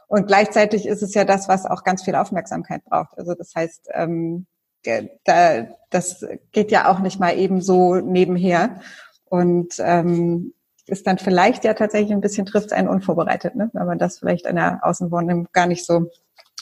Und 0.08 0.28
gleichzeitig 0.28 0.86
ist 0.86 1.02
es 1.02 1.16
ja 1.16 1.26
das, 1.26 1.50
was 1.50 1.66
auch 1.66 1.84
ganz 1.84 2.04
viel 2.04 2.16
Aufmerksamkeit 2.16 2.86
braucht. 2.86 3.18
Also 3.18 3.34
das 3.34 3.54
heißt, 3.56 3.90
ähm, 3.94 4.46
da, 5.24 5.68
das 5.90 6.26
geht 6.52 6.72
ja 6.72 6.90
auch 6.90 7.00
nicht 7.00 7.20
mal 7.20 7.38
eben 7.38 7.62
so 7.62 7.96
nebenher. 7.96 8.82
Und 9.26 9.74
ähm, 9.80 10.54
ist 10.88 11.06
dann 11.06 11.18
vielleicht 11.18 11.66
ja 11.66 11.74
tatsächlich 11.74 12.14
ein 12.14 12.22
bisschen 12.22 12.46
trifft 12.46 12.72
einen 12.72 12.88
unvorbereitet, 12.88 13.56
ne? 13.56 13.70
wenn 13.74 13.86
man 13.86 14.00
das 14.00 14.20
vielleicht 14.20 14.46
in 14.46 14.56
der 14.56 14.80
Außenwahrnehmung 14.84 15.50
gar 15.52 15.68
nicht 15.68 15.86
so 15.86 16.10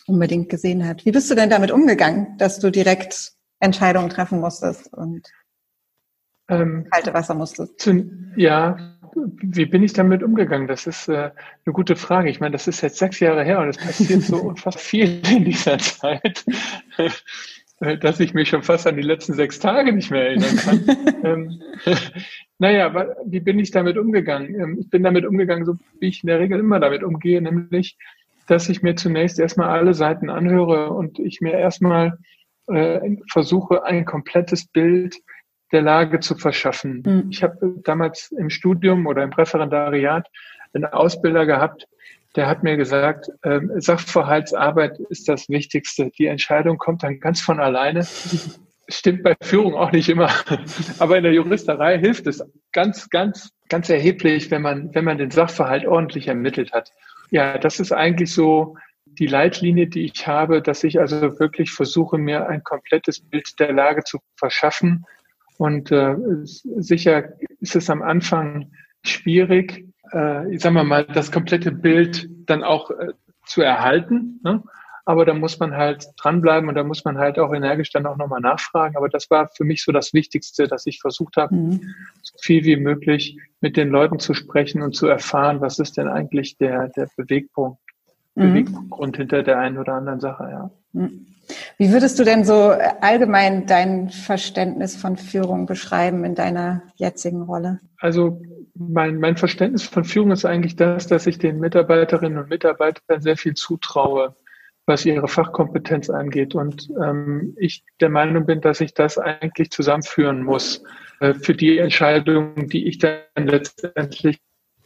unbedingt 0.07 0.49
gesehen 0.49 0.85
hat. 0.87 1.05
Wie 1.05 1.11
bist 1.11 1.29
du 1.29 1.35
denn 1.35 1.49
damit 1.49 1.71
umgegangen, 1.71 2.37
dass 2.37 2.59
du 2.59 2.71
direkt 2.71 3.33
Entscheidungen 3.59 4.09
treffen 4.09 4.39
musstest 4.39 4.93
und 4.93 5.27
ähm, 6.49 6.87
kalte 6.91 7.13
Wasser 7.13 7.35
musstest? 7.35 7.79
Zu, 7.79 8.09
ja, 8.35 8.77
wie 9.15 9.65
bin 9.65 9.83
ich 9.83 9.93
damit 9.93 10.23
umgegangen? 10.23 10.67
Das 10.67 10.87
ist 10.87 11.07
äh, 11.07 11.31
eine 11.65 11.73
gute 11.73 11.95
Frage. 11.95 12.29
Ich 12.29 12.39
meine, 12.39 12.51
das 12.51 12.67
ist 12.67 12.81
jetzt 12.81 12.97
sechs 12.97 13.19
Jahre 13.19 13.43
her 13.43 13.59
und 13.59 13.69
es 13.69 13.77
passiert 13.77 14.23
so 14.23 14.37
unfassbar 14.41 14.81
viel 14.81 15.21
in 15.27 15.45
dieser 15.45 15.77
Zeit, 15.77 16.45
äh, 16.97 17.09
dass 17.79 18.19
ich 18.19 18.33
mich 18.33 18.49
schon 18.49 18.63
fast 18.63 18.87
an 18.87 18.95
die 18.95 19.01
letzten 19.01 19.33
sechs 19.33 19.59
Tage 19.59 19.91
nicht 19.91 20.09
mehr 20.09 20.27
erinnern 20.27 20.55
kann. 20.55 20.85
ähm, 21.23 21.61
naja, 22.57 23.07
wie 23.25 23.41
bin 23.41 23.59
ich 23.59 23.71
damit 23.71 23.97
umgegangen? 23.97 24.55
Ähm, 24.55 24.77
ich 24.79 24.89
bin 24.89 25.03
damit 25.03 25.25
umgegangen, 25.25 25.65
so 25.65 25.75
wie 25.99 26.07
ich 26.07 26.23
in 26.23 26.27
der 26.27 26.39
Regel 26.39 26.59
immer 26.59 26.79
damit 26.79 27.03
umgehe, 27.03 27.41
nämlich, 27.41 27.97
dass 28.47 28.69
ich 28.69 28.81
mir 28.81 28.95
zunächst 28.95 29.39
erstmal 29.39 29.69
alle 29.69 29.93
Seiten 29.93 30.29
anhöre 30.29 30.91
und 30.91 31.19
ich 31.19 31.41
mir 31.41 31.53
erstmal 31.53 32.17
äh, 32.67 33.17
versuche, 33.31 33.83
ein 33.83 34.05
komplettes 34.05 34.67
Bild 34.67 35.17
der 35.71 35.81
Lage 35.81 36.19
zu 36.19 36.35
verschaffen. 36.35 37.03
Mhm. 37.05 37.27
Ich 37.29 37.43
habe 37.43 37.75
damals 37.83 38.31
im 38.31 38.49
Studium 38.49 39.05
oder 39.07 39.23
im 39.23 39.33
Referendariat 39.33 40.27
einen 40.73 40.85
Ausbilder 40.85 41.45
gehabt, 41.45 41.87
der 42.35 42.47
hat 42.47 42.63
mir 42.63 42.75
gesagt, 42.75 43.29
äh, 43.43 43.61
Sachverhaltsarbeit 43.77 44.99
ist 45.09 45.29
das 45.29 45.47
Wichtigste. 45.49 46.11
Die 46.17 46.25
Entscheidung 46.25 46.77
kommt 46.77 47.03
dann 47.03 47.19
ganz 47.19 47.41
von 47.41 47.59
alleine. 47.59 48.05
Stimmt 48.87 49.23
bei 49.23 49.35
Führung 49.41 49.75
auch 49.75 49.91
nicht 49.91 50.09
immer. 50.09 50.29
Aber 50.99 51.17
in 51.17 51.23
der 51.23 51.33
Juristerei 51.33 51.97
hilft 51.97 52.27
es 52.27 52.43
ganz, 52.71 53.09
ganz, 53.09 53.49
ganz 53.69 53.89
erheblich, 53.89 54.51
wenn 54.51 54.61
man, 54.61 54.93
wenn 54.93 55.05
man 55.05 55.17
den 55.17 55.31
Sachverhalt 55.31 55.85
ordentlich 55.85 56.27
ermittelt 56.27 56.73
hat. 56.73 56.91
Ja, 57.31 57.57
das 57.57 57.79
ist 57.79 57.91
eigentlich 57.91 58.31
so 58.33 58.75
die 59.05 59.27
Leitlinie, 59.27 59.87
die 59.87 60.05
ich 60.05 60.27
habe, 60.27 60.61
dass 60.61 60.83
ich 60.83 60.99
also 60.99 61.39
wirklich 61.39 61.71
versuche, 61.71 62.17
mir 62.17 62.47
ein 62.47 62.63
komplettes 62.63 63.21
Bild 63.21 63.59
der 63.59 63.71
Lage 63.71 64.03
zu 64.03 64.19
verschaffen. 64.35 65.05
Und 65.57 65.91
äh, 65.91 66.15
sicher 66.43 67.29
ist 67.61 67.77
es 67.77 67.89
am 67.89 68.01
Anfang 68.01 68.71
schwierig, 69.09 69.85
äh, 70.13 70.53
ich 70.53 70.61
sag 70.61 70.73
mal 70.73 70.83
mal, 70.83 71.05
das 71.05 71.31
komplette 71.31 71.71
Bild 71.71 72.29
dann 72.45 72.63
auch 72.63 72.91
äh, 72.91 73.13
zu 73.45 73.61
erhalten. 73.61 74.39
Ne? 74.43 74.63
Aber 75.07 75.23
da 75.23 75.35
muss 75.35 75.59
man 75.59 75.75
halt 75.75 76.07
dranbleiben 76.17 76.67
und 76.67 76.75
da 76.75 76.83
muss 76.83 77.05
man 77.05 77.19
halt 77.19 77.37
auch 77.37 77.53
energisch 77.53 77.91
dann 77.91 78.07
auch 78.07 78.17
nochmal 78.17 78.41
nachfragen. 78.41 78.97
Aber 78.97 79.07
das 79.07 79.29
war 79.29 79.49
für 79.55 79.63
mich 79.63 79.83
so 79.83 79.91
das 79.91 80.13
Wichtigste, 80.13 80.67
dass 80.67 80.87
ich 80.87 80.99
versucht 80.99 81.37
habe, 81.37 81.53
mhm. 81.53 81.93
so 82.23 82.37
viel 82.41 82.63
wie 82.63 82.75
möglich 82.75 83.37
mit 83.61 83.77
den 83.77 83.89
Leuten 83.89 84.17
zu 84.17 84.33
sprechen 84.33 84.81
und 84.81 84.95
zu 84.95 85.05
erfahren, 85.05 85.61
was 85.61 85.77
ist 85.77 85.97
denn 85.97 86.07
eigentlich 86.07 86.57
der, 86.57 86.89
der 86.89 87.07
Bewegpunkt, 87.15 87.79
mhm. 88.35 88.53
Beweggrund 88.53 89.17
hinter 89.17 89.43
der 89.43 89.59
einen 89.59 89.77
oder 89.77 89.93
anderen 89.93 90.19
Sache, 90.19 90.47
ja. 90.51 90.71
Mhm. 90.93 91.27
Wie 91.77 91.91
würdest 91.91 92.17
du 92.17 92.23
denn 92.23 92.43
so 92.43 92.73
allgemein 93.01 93.67
dein 93.67 94.09
Verständnis 94.09 94.95
von 94.95 95.15
Führung 95.15 95.67
beschreiben 95.67 96.23
in 96.23 96.33
deiner 96.33 96.81
jetzigen 96.95 97.43
Rolle? 97.43 97.81
Also 97.97 98.41
mein, 98.73 99.19
mein 99.19 99.37
Verständnis 99.37 99.83
von 99.83 100.05
Führung 100.05 100.31
ist 100.31 100.45
eigentlich 100.45 100.75
das, 100.75 101.05
dass 101.05 101.27
ich 101.27 101.37
den 101.37 101.59
Mitarbeiterinnen 101.59 102.39
und 102.39 102.49
Mitarbeitern 102.49 103.21
sehr 103.21 103.37
viel 103.37 103.53
zutraue 103.53 104.35
was 104.85 105.05
ihre 105.05 105.27
Fachkompetenz 105.27 106.09
angeht. 106.09 106.55
Und 106.55 106.89
ähm, 107.01 107.55
ich 107.57 107.83
der 107.99 108.09
Meinung 108.09 108.45
bin, 108.45 108.61
dass 108.61 108.81
ich 108.81 108.93
das 108.93 109.17
eigentlich 109.17 109.71
zusammenführen 109.71 110.43
muss 110.43 110.83
äh, 111.19 111.33
für 111.33 111.55
die 111.55 111.77
Entscheidungen, 111.77 112.69
die 112.69 112.87
ich 112.87 112.99
dann 112.99 113.23
letztendlich 113.35 114.39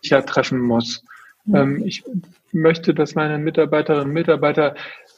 ja 0.03 0.21
treffen 0.21 0.59
muss. 0.59 1.03
Mhm. 1.49 1.55
Ähm, 1.55 1.83
ich 1.85 2.03
möchte, 2.51 2.93
dass 2.93 3.15
meine 3.15 3.37
Mitarbeiterinnen 3.37 4.07
und 4.07 4.13
Mitarbeiter 4.13 4.75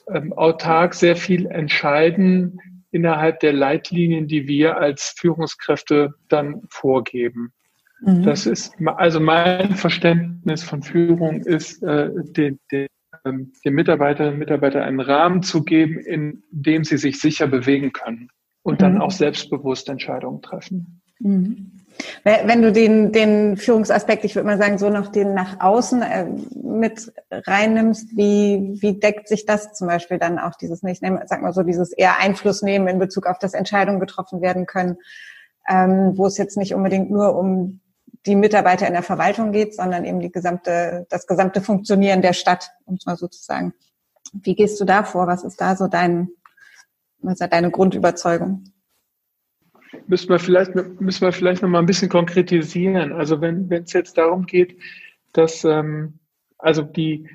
ähm, 0.09 0.33
autark 0.33 0.93
sehr 0.93 1.15
viel 1.15 1.45
entscheiden 1.47 2.59
innerhalb 2.91 3.39
der 3.39 3.53
Leitlinien, 3.53 4.27
die 4.27 4.47
wir 4.47 4.77
als 4.77 5.13
Führungskräfte 5.17 6.13
dann 6.27 6.61
vorgeben. 6.69 7.53
Mhm. 8.01 8.23
Das 8.23 8.45
ist 8.45 8.73
also 8.85 9.19
mein 9.19 9.75
Verständnis 9.75 10.63
von 10.63 10.81
Führung 10.81 11.41
ist, 11.41 11.83
äh, 11.83 12.09
den, 12.33 12.59
den 12.71 12.88
ähm, 13.25 13.51
den 13.63 13.73
Mitarbeiterinnen 13.73 14.33
und 14.33 14.39
Mitarbeitern 14.39 14.83
einen 14.83 15.00
Rahmen 15.00 15.43
zu 15.43 15.63
geben, 15.63 16.00
in 16.00 16.43
dem 16.50 16.83
sie 16.83 16.97
sich 16.97 17.19
sicher 17.19 17.47
bewegen 17.47 17.91
können 17.91 18.29
und 18.63 18.75
mhm. 18.75 18.83
dann 18.83 19.01
auch 19.01 19.11
selbstbewusst 19.11 19.89
Entscheidungen 19.89 20.41
treffen. 20.41 21.01
Mhm. 21.19 21.80
Wenn 22.24 22.62
du 22.62 22.72
den, 22.72 23.12
den 23.12 23.58
Führungsaspekt, 23.58 24.24
ich 24.25 24.36
würde 24.36 24.48
mal 24.48 24.58
sagen, 24.58 24.77
so 24.77 24.89
noch 24.89 25.08
den 25.08 25.34
nach 25.34 25.60
außen 25.60 26.01
äh, 26.01 26.25
mit 26.55 27.12
reinnimmst, 27.31 28.15
wie, 28.15 28.77
wie 28.81 29.00
deckt 29.00 29.27
sich 29.27 29.46
das 29.46 29.74
zum 29.74 29.88
Beispiel 29.88 30.20
dann 30.20 30.39
auch 30.39 30.55
dieses, 30.55 30.84
ich 30.84 31.01
nehme, 31.01 31.24
sag 31.25 31.41
mal 31.41 31.53
so, 31.53 31.63
dieses 31.63 31.91
eher 31.91 32.20
Einfluss 32.20 32.62
nehmen 32.62 32.88
in 32.88 33.00
Bezug 33.00 33.27
auf 33.27 33.39
das 33.39 33.53
Entscheidungen 33.53 34.00
getroffen 34.00 34.41
werden 34.41 34.65
können, 34.65 34.98
ähm, 35.67 36.13
wo 36.15 36.27
es 36.27 36.38
jetzt 36.38 36.58
nicht 36.58 36.74
unbedingt 36.74 37.12
nur 37.12 37.36
um 37.36 37.81
die 38.25 38.36
Mitarbeiter 38.36 38.88
in 38.88 38.93
der 38.93 39.03
Verwaltung 39.03 39.51
geht, 39.51 39.75
sondern 39.75 40.05
eben 40.05 40.20
die 40.20 40.31
gesamte, 40.31 41.08
das 41.10 41.25
gesamte 41.25 41.62
Funktionieren 41.62 42.22
der 42.22 42.34
Stadt, 42.34 42.72
um 42.86 42.96
es 42.96 43.05
mal 43.05 43.17
so 43.17 43.27
zu 43.27 43.41
sagen. 43.41 43.74
Wie 44.34 44.55
gehst 44.55 44.79
du 44.79 44.86
da 44.86 45.03
vor? 45.03 45.27
Was 45.27 45.43
ist 45.43 45.60
da 45.60 45.75
so 45.75 45.88
dein, 45.88 46.29
was 47.20 47.39
ist 47.39 47.51
deine 47.51 47.72
Grundüberzeugung? 47.72 48.65
Müssen 50.07 50.29
wir 50.29 50.39
vielleicht, 50.39 50.74
müssen 50.75 51.21
wir 51.21 51.31
vielleicht 51.31 51.62
noch 51.62 51.69
mal 51.69 51.79
ein 51.79 51.86
bisschen 51.86 52.10
konkretisieren. 52.10 53.12
Also 53.12 53.41
wenn, 53.41 53.69
wenn 53.69 53.83
es 53.83 53.93
jetzt 53.93 54.17
darum 54.17 54.45
geht, 54.45 54.77
dass, 55.33 55.63
ähm, 55.63 56.19
also 56.57 56.81
die, 56.81 57.27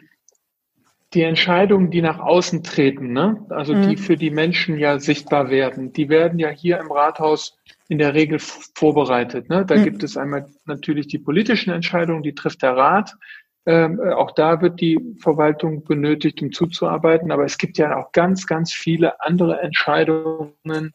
die 1.14 1.22
Entscheidungen, 1.22 1.90
die 1.90 2.02
nach 2.02 2.18
außen 2.18 2.62
treten, 2.62 3.12
ne? 3.12 3.46
also 3.50 3.74
mhm. 3.74 3.88
die 3.88 3.96
für 3.96 4.16
die 4.16 4.30
Menschen 4.30 4.78
ja 4.78 4.98
sichtbar 4.98 5.50
werden, 5.50 5.92
die 5.92 6.08
werden 6.08 6.38
ja 6.38 6.48
hier 6.48 6.78
im 6.78 6.90
Rathaus 6.90 7.56
in 7.88 7.98
der 7.98 8.14
Regel 8.14 8.38
vorbereitet. 8.38 9.48
Ne? 9.48 9.64
Da 9.64 9.76
mhm. 9.76 9.84
gibt 9.84 10.02
es 10.02 10.16
einmal 10.16 10.46
natürlich 10.64 11.06
die 11.06 11.18
politischen 11.18 11.70
Entscheidungen, 11.70 12.22
die 12.22 12.34
trifft 12.34 12.62
der 12.62 12.76
Rat. 12.76 13.14
Ähm, 13.64 14.00
äh, 14.00 14.12
auch 14.12 14.32
da 14.32 14.60
wird 14.60 14.80
die 14.80 14.98
Verwaltung 15.20 15.84
benötigt, 15.84 16.42
um 16.42 16.52
zuzuarbeiten. 16.52 17.30
Aber 17.30 17.44
es 17.44 17.58
gibt 17.58 17.78
ja 17.78 17.96
auch 17.96 18.12
ganz, 18.12 18.46
ganz 18.46 18.72
viele 18.72 19.20
andere 19.20 19.60
Entscheidungen, 19.60 20.92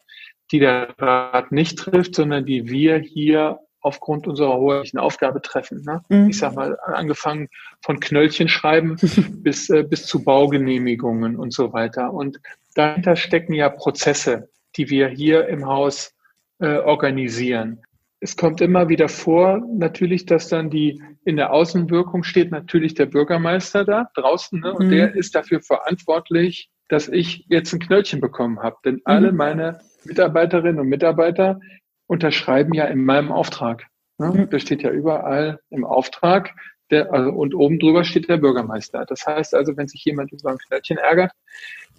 die 0.52 0.60
der 0.60 0.94
Rat 0.98 1.50
nicht 1.50 1.78
trifft, 1.78 2.14
sondern 2.14 2.44
die 2.44 2.68
wir 2.68 2.98
hier 2.98 3.58
aufgrund 3.80 4.28
unserer 4.28 4.56
hoheitlichen 4.56 4.98
Aufgabe 4.98 5.42
treffen. 5.42 5.82
Ne? 5.84 6.02
Mhm. 6.08 6.28
Ich 6.28 6.38
sag 6.38 6.54
mal, 6.54 6.78
angefangen 6.84 7.48
von 7.80 7.98
Knöllchen 7.98 8.48
schreiben 8.48 8.96
bis, 9.42 9.70
äh, 9.70 9.82
bis 9.82 10.06
zu 10.06 10.22
Baugenehmigungen 10.22 11.36
und 11.36 11.52
so 11.52 11.72
weiter. 11.72 12.12
Und 12.12 12.38
dahinter 12.74 13.16
stecken 13.16 13.54
ja 13.54 13.68
Prozesse, 13.68 14.48
die 14.76 14.88
wir 14.88 15.08
hier 15.08 15.48
im 15.48 15.66
Haus 15.66 16.14
äh, 16.60 16.76
organisieren. 16.78 17.82
Es 18.20 18.36
kommt 18.36 18.60
immer 18.60 18.88
wieder 18.88 19.08
vor, 19.08 19.60
natürlich, 19.74 20.26
dass 20.26 20.48
dann 20.48 20.70
die 20.70 21.02
in 21.24 21.36
der 21.36 21.52
Außenwirkung 21.52 22.22
steht 22.22 22.52
natürlich 22.52 22.94
der 22.94 23.06
Bürgermeister 23.06 23.84
da 23.84 24.10
draußen 24.14 24.60
ne? 24.60 24.72
und 24.72 24.86
mhm. 24.86 24.90
der 24.90 25.14
ist 25.16 25.34
dafür 25.34 25.60
verantwortlich, 25.60 26.70
dass 26.92 27.08
ich 27.08 27.46
jetzt 27.48 27.72
ein 27.72 27.80
Knöllchen 27.80 28.20
bekommen 28.20 28.62
habe. 28.62 28.76
Denn 28.84 28.96
mhm. 28.96 29.02
alle 29.04 29.32
meine 29.32 29.78
Mitarbeiterinnen 30.04 30.78
und 30.78 30.88
Mitarbeiter 30.88 31.58
unterschreiben 32.06 32.74
ja 32.74 32.84
in 32.84 33.02
meinem 33.02 33.32
Auftrag. 33.32 33.86
Ne? 34.18 34.26
Mhm. 34.26 34.50
Das 34.50 34.60
steht 34.60 34.82
ja 34.82 34.90
überall 34.90 35.58
im 35.70 35.86
Auftrag. 35.86 36.54
Der, 36.90 37.10
also, 37.10 37.30
und 37.30 37.54
oben 37.54 37.78
drüber 37.78 38.04
steht 38.04 38.28
der 38.28 38.36
Bürgermeister. 38.36 39.06
Das 39.06 39.26
heißt 39.26 39.54
also, 39.54 39.74
wenn 39.78 39.88
sich 39.88 40.04
jemand 40.04 40.32
über 40.32 40.50
ein 40.50 40.58
Knöllchen 40.58 40.98
ärgert, 40.98 41.32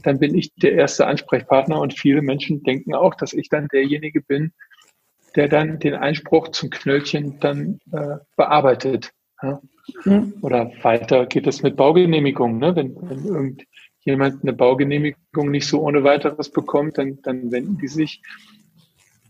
dann 0.03 0.19
bin 0.19 0.35
ich 0.35 0.53
der 0.53 0.73
erste 0.73 1.07
Ansprechpartner 1.07 1.81
und 1.81 1.97
viele 1.97 2.21
Menschen 2.21 2.61
denken 2.61 2.93
auch, 2.93 3.15
dass 3.15 3.33
ich 3.33 3.49
dann 3.49 3.69
derjenige 3.69 4.21
bin, 4.21 4.53
der 5.35 5.47
dann 5.47 5.79
den 5.79 5.95
Einspruch 5.95 6.49
zum 6.49 6.69
Knöllchen 6.69 7.39
dann 7.39 7.79
äh, 7.91 8.17
bearbeitet. 8.37 9.11
Ja? 9.41 9.59
Mhm. 10.05 10.35
Oder 10.41 10.71
weiter 10.83 11.25
geht 11.25 11.47
es 11.47 11.63
mit 11.63 11.75
Baugenehmigungen. 11.75 12.59
Ne? 12.59 12.75
Wenn, 12.75 12.95
wenn 12.95 13.57
irgendjemand 14.05 14.43
eine 14.43 14.53
Baugenehmigung 14.53 15.49
nicht 15.49 15.67
so 15.67 15.81
ohne 15.81 16.03
weiteres 16.03 16.49
bekommt, 16.49 16.97
dann, 16.97 17.19
dann 17.21 17.51
wenden 17.51 17.77
die 17.77 17.87
sich 17.87 18.21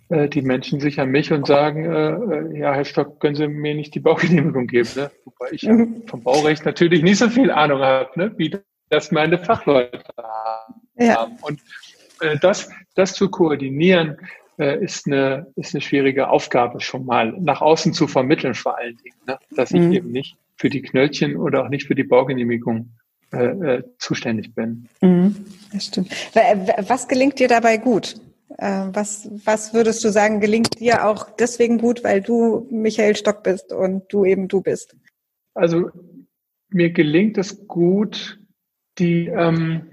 äh, 0.09 0.27
die 0.27 0.41
Menschen 0.41 0.79
sich 0.79 0.99
an 0.99 1.09
mich 1.09 1.31
und 1.31 1.47
sagen, 1.47 1.85
äh, 1.85 2.11
äh, 2.11 2.59
ja, 2.59 2.73
Herr 2.73 2.85
Stock, 2.85 3.19
können 3.19 3.35
Sie 3.35 3.47
mir 3.47 3.75
nicht 3.75 3.93
die 3.95 3.99
Baugenehmigung 3.99 4.67
geben? 4.67 4.89
Ne? 4.95 5.11
Wobei 5.25 5.51
ich 5.51 5.63
mhm. 5.63 6.03
vom 6.07 6.23
Baurecht 6.23 6.65
natürlich 6.65 7.03
nicht 7.03 7.19
so 7.19 7.29
viel 7.29 7.51
Ahnung 7.51 7.81
habe, 7.81 8.09
ne? 8.15 8.33
wie 8.37 8.55
das 8.89 9.11
meine 9.11 9.37
Fachleute 9.37 10.03
haben. 10.17 10.73
Ja. 10.97 11.27
Und 11.41 11.61
äh, 12.21 12.37
das, 12.39 12.69
das 12.95 13.13
zu 13.13 13.29
koordinieren, 13.29 14.17
äh, 14.59 14.83
ist, 14.83 15.07
eine, 15.07 15.47
ist 15.55 15.73
eine 15.73 15.81
schwierige 15.81 16.29
Aufgabe 16.29 16.79
schon 16.79 17.05
mal, 17.05 17.33
nach 17.39 17.61
außen 17.61 17.93
zu 17.93 18.07
vermitteln 18.07 18.53
vor 18.53 18.77
allen 18.77 18.97
Dingen, 18.97 19.17
ne? 19.25 19.39
dass 19.55 19.71
ich 19.71 19.81
mhm. 19.81 19.93
eben 19.93 20.11
nicht 20.11 20.37
für 20.57 20.69
die 20.69 20.81
Knöllchen 20.81 21.37
oder 21.37 21.63
auch 21.63 21.69
nicht 21.69 21.87
für 21.87 21.95
die 21.95 22.03
Baugenehmigung 22.03 22.91
äh, 23.33 23.77
äh, 23.77 23.83
zuständig 23.97 24.53
bin. 24.53 24.87
Mhm, 25.01 25.45
das 25.71 25.85
stimmt. 25.87 26.11
Was 26.87 27.07
gelingt 27.07 27.39
dir 27.39 27.47
dabei 27.47 27.77
gut? 27.77 28.15
Äh, 28.59 28.85
was, 28.93 29.27
was 29.45 29.73
würdest 29.73 30.03
du 30.03 30.09
sagen, 30.09 30.39
gelingt 30.39 30.79
dir 30.79 31.07
auch 31.07 31.29
deswegen 31.31 31.79
gut, 31.79 32.03
weil 32.03 32.21
du 32.21 32.67
Michael 32.69 33.15
Stock 33.15 33.41
bist 33.41 33.73
und 33.73 34.03
du 34.09 34.25
eben 34.25 34.47
du 34.47 34.61
bist? 34.61 34.95
Also 35.55 35.89
mir 36.69 36.91
gelingt 36.91 37.39
es 37.39 37.67
gut, 37.67 38.39
die, 38.99 39.27
ähm, 39.27 39.89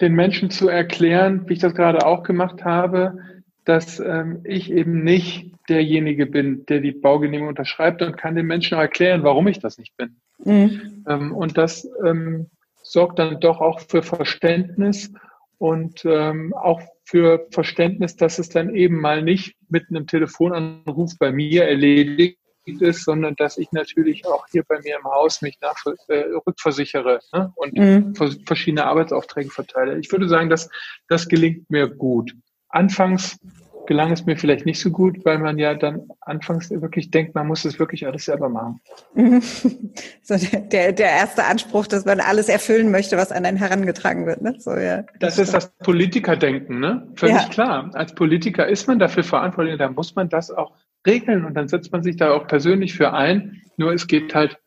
den 0.00 0.14
Menschen 0.14 0.50
zu 0.50 0.68
erklären, 0.68 1.48
wie 1.48 1.52
ich 1.52 1.58
das 1.60 1.74
gerade 1.74 2.04
auch 2.04 2.24
gemacht 2.24 2.64
habe, 2.64 3.18
dass 3.64 4.00
ähm, 4.00 4.40
ich 4.44 4.72
eben 4.72 5.04
nicht 5.04 5.52
derjenige 5.68 6.26
bin, 6.26 6.66
der 6.66 6.80
die 6.80 6.90
Baugenehmigung 6.90 7.48
unterschreibt 7.48 8.02
und 8.02 8.16
kann 8.16 8.34
den 8.34 8.46
Menschen 8.46 8.76
auch 8.76 8.82
erklären, 8.82 9.22
warum 9.22 9.46
ich 9.46 9.60
das 9.60 9.78
nicht 9.78 9.96
bin. 9.96 10.16
Mhm. 10.44 11.04
Ähm, 11.08 11.32
und 11.32 11.56
das 11.56 11.88
ähm, 12.04 12.46
sorgt 12.90 13.18
dann 13.20 13.40
doch 13.40 13.60
auch 13.60 13.80
für 13.80 14.02
Verständnis 14.02 15.12
und 15.58 16.04
ähm, 16.04 16.52
auch 16.54 16.80
für 17.04 17.46
Verständnis, 17.52 18.16
dass 18.16 18.38
es 18.38 18.48
dann 18.48 18.74
eben 18.74 19.00
mal 19.00 19.22
nicht 19.22 19.56
mit 19.68 19.84
einem 19.88 20.06
Telefonanruf 20.06 21.12
bei 21.18 21.30
mir 21.30 21.64
erledigt 21.64 22.38
ist, 22.64 23.04
sondern 23.04 23.34
dass 23.36 23.58
ich 23.58 23.70
natürlich 23.72 24.26
auch 24.26 24.46
hier 24.50 24.64
bei 24.66 24.78
mir 24.80 24.96
im 24.96 25.04
Haus 25.04 25.40
mich 25.40 25.58
nach, 25.60 25.76
äh, 26.08 26.24
rückversichere 26.46 27.20
ne? 27.32 27.52
und 27.56 27.76
mhm. 27.76 28.14
verschiedene 28.46 28.86
Arbeitsaufträge 28.86 29.50
verteile. 29.50 29.98
Ich 29.98 30.10
würde 30.10 30.28
sagen, 30.28 30.50
dass 30.50 30.68
das 31.08 31.28
gelingt 31.28 31.70
mir 31.70 31.88
gut. 31.88 32.32
Anfangs 32.68 33.38
gelang 33.86 34.12
es 34.12 34.26
mir 34.26 34.36
vielleicht 34.36 34.66
nicht 34.66 34.80
so 34.80 34.90
gut, 34.90 35.24
weil 35.24 35.38
man 35.38 35.58
ja 35.58 35.74
dann 35.74 36.08
anfangs 36.20 36.70
wirklich 36.70 37.10
denkt, 37.10 37.34
man 37.34 37.46
muss 37.46 37.64
es 37.64 37.78
wirklich 37.78 38.06
alles 38.06 38.24
selber 38.24 38.48
machen. 38.48 38.80
Mhm. 39.14 39.42
So 40.22 40.36
der, 40.36 40.92
der 40.92 41.10
erste 41.10 41.44
Anspruch, 41.44 41.88
dass 41.88 42.04
man 42.04 42.20
alles 42.20 42.48
erfüllen 42.48 42.92
möchte, 42.92 43.16
was 43.16 43.32
an 43.32 43.44
einen 43.44 43.56
herangetragen 43.56 44.26
wird. 44.26 44.42
Ne? 44.42 44.54
So, 44.58 44.76
ja. 44.76 45.02
Das 45.18 45.38
ist 45.38 45.52
das 45.52 45.72
Politikerdenken, 45.78 46.78
ne? 46.78 47.08
Völlig 47.16 47.36
ja. 47.36 47.48
klar. 47.48 47.90
Als 47.94 48.14
Politiker 48.14 48.68
ist 48.68 48.86
man 48.86 49.00
dafür 49.00 49.24
verantwortlich, 49.24 49.76
da 49.78 49.90
muss 49.90 50.14
man 50.14 50.28
das 50.28 50.52
auch 50.52 50.72
regeln 51.04 51.44
und 51.44 51.54
dann 51.54 51.66
setzt 51.66 51.90
man 51.90 52.04
sich 52.04 52.16
da 52.16 52.32
auch 52.32 52.46
persönlich 52.46 52.94
für 52.94 53.12
ein. 53.12 53.62
Nur 53.76 53.92
es 53.92 54.06
geht 54.06 54.34
halt 54.34 54.58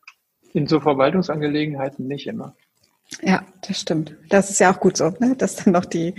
in 0.52 0.66
so 0.66 0.80
Verwaltungsangelegenheiten 0.80 2.06
nicht 2.06 2.26
immer. 2.26 2.54
Ja, 3.22 3.44
das 3.66 3.80
stimmt. 3.80 4.16
Das 4.28 4.50
ist 4.50 4.60
ja 4.60 4.72
auch 4.72 4.80
gut 4.80 4.96
so, 4.96 5.10
ne? 5.18 5.36
dass 5.36 5.56
dann 5.56 5.72
noch 5.72 5.84
die, 5.84 6.14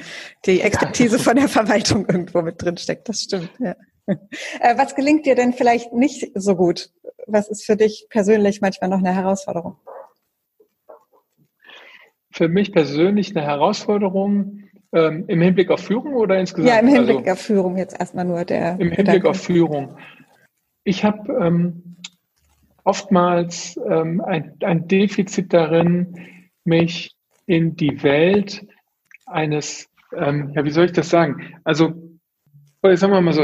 die 0.45 0.61
Expertise 0.61 1.19
von 1.19 1.35
der 1.35 1.47
Verwaltung 1.47 2.05
irgendwo 2.07 2.41
mit 2.41 2.61
drin 2.61 2.77
steckt. 2.77 3.09
Das 3.09 3.21
stimmt. 3.21 3.51
Ja. 3.59 3.75
Äh, 4.59 4.77
was 4.77 4.95
gelingt 4.95 5.25
dir 5.25 5.35
denn 5.35 5.53
vielleicht 5.53 5.91
nicht 5.91 6.31
so 6.35 6.55
gut? 6.55 6.91
Was 7.27 7.49
ist 7.49 7.65
für 7.65 7.75
dich 7.75 8.05
persönlich 8.09 8.61
manchmal 8.61 8.89
noch 8.89 8.99
eine 8.99 9.13
Herausforderung? 9.13 9.77
Für 12.31 12.47
mich 12.47 12.71
persönlich 12.71 13.35
eine 13.35 13.45
Herausforderung 13.45 14.63
ähm, 14.93 15.25
im 15.27 15.41
Hinblick 15.41 15.71
auf 15.71 15.79
Führung 15.79 16.13
oder 16.13 16.39
insgesamt? 16.39 16.69
Ja, 16.69 16.79
im 16.79 16.87
Hinblick 16.87 17.19
also, 17.19 17.31
auf 17.31 17.39
Führung 17.39 17.77
jetzt 17.77 17.99
erstmal 17.99 18.25
nur 18.25 18.45
der. 18.45 18.73
Im 18.73 18.91
Hinblick 18.91 18.97
Gedanke. 18.97 19.29
auf 19.29 19.41
Führung. 19.41 19.97
Ich 20.83 21.03
habe 21.03 21.33
ähm, 21.41 21.97
oftmals 22.83 23.79
ähm, 23.89 24.21
ein, 24.21 24.53
ein 24.61 24.87
Defizit 24.87 25.51
darin, 25.51 26.15
mich 26.65 27.15
in 27.45 27.75
die 27.75 28.03
Welt 28.03 28.65
eines, 29.25 29.87
ähm, 30.15 30.51
ja, 30.55 30.63
wie 30.65 30.71
soll 30.71 30.85
ich 30.85 30.91
das 30.91 31.09
sagen? 31.09 31.55
Also, 31.63 31.93
sagen 32.81 33.13
wir 33.13 33.21
mal 33.21 33.33
so, 33.33 33.43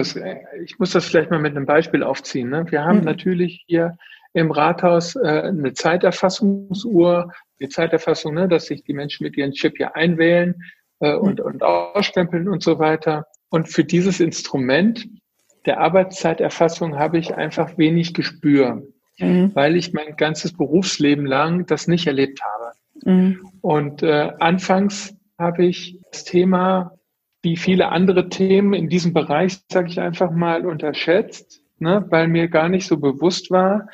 ich 0.63 0.77
muss 0.79 0.91
das 0.91 1.05
vielleicht 1.05 1.31
mal 1.31 1.39
mit 1.39 1.55
einem 1.55 1.65
Beispiel 1.65 2.03
aufziehen. 2.03 2.49
Ne? 2.49 2.65
Wir 2.69 2.83
haben 2.83 2.99
mhm. 2.99 3.05
natürlich 3.05 3.63
hier 3.67 3.97
im 4.33 4.51
Rathaus 4.51 5.15
äh, 5.15 5.19
eine 5.19 5.73
Zeiterfassungsuhr, 5.73 7.31
die 7.59 7.69
Zeiterfassung, 7.69 8.33
ne, 8.33 8.47
dass 8.47 8.65
sich 8.67 8.83
die 8.83 8.93
Menschen 8.93 9.23
mit 9.23 9.35
ihren 9.37 9.51
Chip 9.51 9.77
hier 9.77 9.95
einwählen 9.95 10.63
äh, 10.99 11.13
und, 11.15 11.39
mhm. 11.39 11.45
und 11.45 11.63
ausstempeln 11.63 12.47
und 12.47 12.63
so 12.63 12.79
weiter. 12.79 13.27
Und 13.49 13.67
für 13.67 13.83
dieses 13.83 14.19
Instrument 14.19 15.07
der 15.65 15.79
Arbeitszeiterfassung 15.79 16.97
habe 16.97 17.19
ich 17.19 17.35
einfach 17.35 17.77
wenig 17.77 18.13
Gespür, 18.13 18.83
mhm. 19.19 19.51
weil 19.53 19.75
ich 19.75 19.93
mein 19.93 20.15
ganzes 20.15 20.53
Berufsleben 20.53 21.25
lang 21.25 21.65
das 21.65 21.87
nicht 21.87 22.07
erlebt 22.07 22.41
habe. 22.41 22.70
Mhm. 23.03 23.49
Und 23.61 24.03
äh, 24.03 24.31
anfangs 24.39 25.15
habe 25.37 25.65
ich 25.65 25.99
das 26.11 26.23
Thema, 26.23 26.97
wie 27.41 27.57
viele 27.57 27.89
andere 27.89 28.29
Themen 28.29 28.73
in 28.73 28.87
diesem 28.87 29.13
Bereich, 29.13 29.59
sage 29.71 29.89
ich 29.89 29.99
einfach 29.99 30.31
mal, 30.31 30.65
unterschätzt, 30.65 31.63
ne, 31.79 32.05
weil 32.09 32.27
mir 32.27 32.47
gar 32.47 32.69
nicht 32.69 32.87
so 32.87 32.97
bewusst 32.97 33.49
war, 33.49 33.87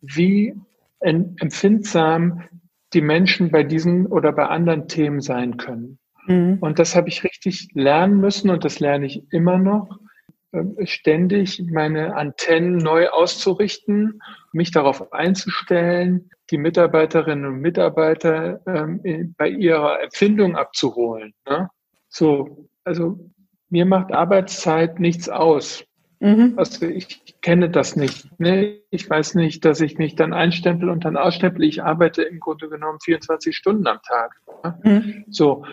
wie 0.00 0.54
empfindsam 1.00 2.42
die 2.92 3.00
Menschen 3.00 3.50
bei 3.50 3.62
diesen 3.62 4.06
oder 4.06 4.32
bei 4.32 4.46
anderen 4.46 4.88
Themen 4.88 5.20
sein 5.20 5.56
können. 5.56 5.98
Mhm. 6.26 6.58
Und 6.60 6.78
das 6.78 6.96
habe 6.96 7.08
ich 7.08 7.24
richtig 7.24 7.68
lernen 7.72 8.20
müssen 8.20 8.50
und 8.50 8.64
das 8.64 8.80
lerne 8.80 9.06
ich 9.06 9.22
immer 9.32 9.58
noch, 9.58 9.98
ähm, 10.52 10.76
ständig 10.84 11.62
meine 11.70 12.16
Antennen 12.16 12.76
neu 12.76 13.08
auszurichten, 13.08 14.20
mich 14.52 14.72
darauf 14.72 15.12
einzustellen, 15.12 16.30
die 16.50 16.58
Mitarbeiterinnen 16.58 17.46
und 17.46 17.60
Mitarbeiter 17.60 18.60
ähm, 18.66 19.34
bei 19.36 19.48
ihrer 19.48 20.02
Empfindung 20.02 20.56
abzuholen. 20.56 21.32
Ne? 21.48 21.68
So, 22.08 22.68
also 22.84 23.18
mir 23.68 23.86
macht 23.86 24.12
Arbeitszeit 24.12 24.98
nichts 24.98 25.28
aus. 25.28 25.84
Mhm. 26.20 26.54
Also 26.56 26.86
ich 26.86 27.40
kenne 27.40 27.70
das 27.70 27.96
nicht. 27.96 28.28
Ne? 28.38 28.80
Ich 28.90 29.08
weiß 29.08 29.36
nicht, 29.36 29.64
dass 29.64 29.80
ich 29.80 29.96
mich 29.96 30.16
dann 30.16 30.32
einstempel 30.32 30.90
und 30.90 31.04
dann 31.04 31.16
ausstempel. 31.16 31.64
Ich 31.64 31.82
arbeite 31.82 32.22
im 32.22 32.40
Grunde 32.40 32.68
genommen 32.68 32.98
24 33.00 33.56
Stunden 33.56 33.86
am 33.86 34.00
Tag. 34.02 34.32
Ne? 34.64 34.78
Mhm. 34.82 35.24
So. 35.30 35.64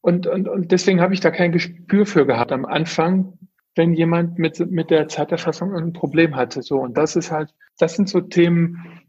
Und, 0.00 0.26
und, 0.26 0.48
und 0.48 0.72
deswegen 0.72 1.00
habe 1.02 1.12
ich 1.12 1.20
da 1.20 1.30
kein 1.30 1.52
Gespür 1.52 2.06
für 2.06 2.24
gehabt 2.24 2.52
am 2.52 2.64
Anfang, 2.64 3.38
wenn 3.74 3.92
jemand 3.92 4.38
mit, 4.38 4.58
mit 4.70 4.90
der 4.90 5.08
Zeiterfassung 5.08 5.74
ein 5.76 5.92
Problem 5.92 6.36
hatte. 6.36 6.62
So, 6.62 6.78
und 6.78 6.96
das 6.96 7.16
ist 7.16 7.30
halt, 7.30 7.54
das 7.78 7.94
sind 7.94 8.08
so 8.08 8.20
Themen, 8.22 8.99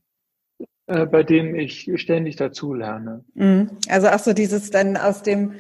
äh, 0.92 1.06
bei 1.06 1.24
denen 1.24 1.56
ich 1.56 1.90
ständig 1.96 2.36
dazu 2.36 2.74
lerne. 2.74 3.24
Mhm. 3.34 3.72
Also 3.88 4.10
auch 4.10 4.20
so 4.20 4.34
dieses 4.34 4.72
dann 4.72 4.98
aus 4.98 5.24
dem, 5.24 5.54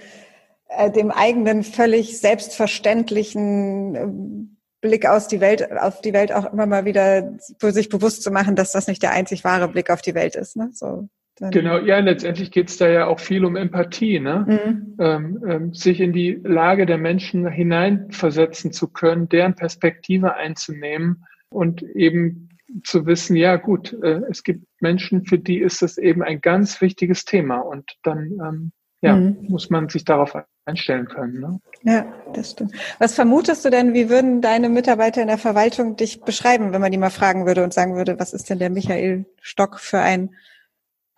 äh, 0.67 0.91
dem 0.91 1.10
eigenen 1.10 1.63
völlig 1.63 2.20
selbstverständlichen 2.20 3.96
äh, 3.96 4.08
Blick 4.82 5.08
aus 5.08 5.30
die 5.30 5.39
Welt, 5.39 5.72
auf 5.72 6.02
die 6.02 6.12
Welt 6.12 6.34
auch 6.34 6.52
immer 6.52 6.65
mal 6.65 6.84
wieder 6.84 7.38
für 7.60 7.72
sich 7.72 7.88
bewusst 7.88 8.24
zu 8.24 8.32
machen, 8.32 8.58
dass 8.58 8.74
das 8.74 8.88
nicht 8.88 9.02
der 9.04 9.13
einzig 9.13 9.46
wahre 9.46 9.70
Blick 9.70 9.89
auf 9.89 10.02
die 10.02 10.15
Welt 10.15 10.36
ist. 10.36 10.58
Ne? 10.58 10.70
So, 10.74 11.08
genau, 11.39 11.78
ja, 11.78 12.00
letztendlich 12.00 12.52
geht 12.52 12.70
es 12.70 12.78
da 12.78 12.89
ja 12.89 13.08
auch 13.08 13.20
viel 13.20 13.46
um 13.46 13.56
Empathie, 13.56 14.20
ne? 14.20 14.46
Mhm. 14.48 14.96
Ähm, 15.00 15.44
ähm, 15.48 15.74
sich 15.74 16.02
in 16.02 16.12
die 16.12 16.41
Lage 16.44 16.86
der 16.86 16.98
Menschen 16.98 17.48
hineinversetzen 17.48 18.74
zu 18.74 18.89
können, 18.89 19.30
deren 19.30 19.56
Perspektive 19.56 20.36
einzunehmen 20.36 21.24
und 21.50 21.84
eben 21.84 22.50
zu 22.84 23.05
wissen, 23.05 23.36
ja 23.36 23.57
gut, 23.57 23.93
äh, 24.03 24.21
es 24.29 24.43
gibt 24.43 24.65
Menschen, 24.79 25.25
für 25.25 25.38
die 25.38 25.60
ist 25.60 25.81
das 25.81 25.97
eben 25.97 26.23
ein 26.23 26.41
ganz 26.41 26.81
wichtiges 26.81 27.25
Thema 27.25 27.60
und 27.60 27.97
dann 28.03 28.31
ähm, 28.41 28.71
ja, 29.01 29.15
mhm. 29.15 29.47
muss 29.49 29.69
man 29.69 29.89
sich 29.89 30.05
darauf 30.05 30.36
einstellen 30.65 31.07
können. 31.07 31.39
Ne? 31.39 31.60
Ja, 31.84 32.05
das 32.34 32.51
stimmt. 32.51 32.73
Was 32.99 33.15
vermutest 33.15 33.65
du 33.65 33.69
denn, 33.69 33.93
wie 33.93 34.10
würden 34.10 34.41
deine 34.41 34.69
Mitarbeiter 34.69 35.21
in 35.21 35.27
der 35.27 35.39
Verwaltung 35.39 35.95
dich 35.95 36.21
beschreiben, 36.21 36.71
wenn 36.71 36.81
man 36.81 36.91
die 36.91 36.97
mal 36.97 37.10
fragen 37.10 37.45
würde 37.45 37.63
und 37.63 37.73
sagen 37.73 37.95
würde, 37.95 38.19
was 38.19 38.34
ist 38.34 38.49
denn 38.49 38.60
der 38.60 38.69
Michael 38.69 39.25
Stock 39.41 39.79
für 39.79 39.99
ein 39.99 40.36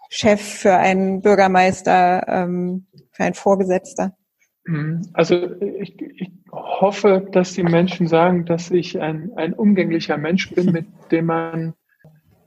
Chef, 0.10 0.42
für 0.42 0.76
einen 0.76 1.22
Bürgermeister, 1.22 2.26
ähm, 2.28 2.88
für 3.12 3.24
einen 3.24 3.36
Vorgesetzter? 3.36 4.16
Mhm. 4.66 5.02
Also 5.14 5.60
ich, 5.62 6.00
ich 6.02 6.32
hoffe, 6.52 7.28
dass 7.32 7.54
die 7.54 7.64
Menschen 7.64 8.08
sagen, 8.08 8.46
dass 8.46 8.72
ich 8.72 9.00
ein, 9.00 9.32
ein 9.36 9.54
umgänglicher 9.54 10.18
Mensch 10.18 10.50
bin, 10.52 10.72
mit 10.72 10.86
dem 11.12 11.26
man 11.26 11.74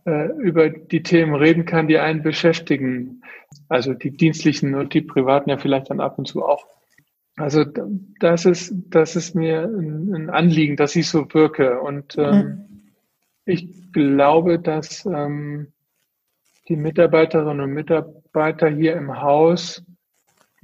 äh, 0.06 0.28
über 0.38 0.70
die 0.70 1.02
Themen 1.02 1.34
reden 1.34 1.66
kann, 1.66 1.88
die 1.88 1.98
einen 1.98 2.22
beschäftigen. 2.22 3.22
Also 3.68 3.94
die 3.94 4.10
dienstlichen 4.10 4.74
und 4.74 4.94
die 4.94 5.02
privaten 5.02 5.50
ja 5.50 5.58
vielleicht 5.58 5.90
dann 5.90 6.00
ab 6.00 6.18
und 6.18 6.26
zu 6.26 6.44
auch. 6.44 6.66
Also 7.36 7.64
das 8.20 8.46
ist, 8.46 8.72
das 8.88 9.14
ist 9.14 9.34
mir 9.34 9.64
ein, 9.64 10.14
ein 10.14 10.30
Anliegen, 10.30 10.76
dass 10.76 10.96
ich 10.96 11.08
so 11.08 11.26
wirke. 11.34 11.80
Und 11.80 12.16
ähm, 12.16 12.34
mhm. 12.34 12.92
ich 13.44 13.92
glaube, 13.92 14.58
dass 14.58 15.04
ähm, 15.04 15.72
die 16.68 16.76
Mitarbeiterinnen 16.76 17.60
und 17.60 17.72
Mitarbeiter 17.72 18.68
hier 18.68 18.96
im 18.96 19.20
Haus 19.20 19.84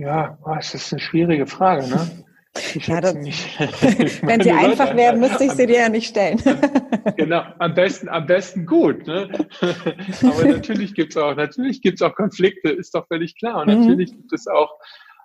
ja, 0.03 0.37
oh, 0.45 0.55
das 0.57 0.75
ist 0.75 0.93
eine 0.93 1.01
schwierige 1.01 1.47
Frage, 1.47 1.87
ne? 1.89 2.25
Ja, 2.75 3.01
das, 3.01 3.15
wenn 4.23 4.41
sie 4.41 4.51
einfach 4.51 4.95
wäre, 4.95 5.17
müsste 5.17 5.45
ich 5.45 5.53
sie 5.53 5.67
dir 5.67 5.79
ja 5.79 5.89
nicht 5.89 6.09
stellen. 6.09 6.39
genau, 7.17 7.43
am 7.59 7.75
besten, 7.75 8.09
am 8.09 8.27
besten 8.27 8.67
gut. 8.67 9.07
Ne? 9.07 9.31
Aber 10.23 10.45
natürlich 10.45 10.95
gibt 10.95 11.13
es 11.13 11.17
auch, 11.17 11.35
natürlich 11.35 11.81
gibt's 11.81 12.03
auch 12.03 12.15
Konflikte, 12.15 12.69
ist 12.71 12.95
doch 12.95 13.07
völlig 13.07 13.39
klar. 13.39 13.63
Und 13.63 13.69
mhm. 13.69 13.81
natürlich 13.81 14.11
gibt 14.11 14.33
es 14.33 14.47
auch 14.49 14.71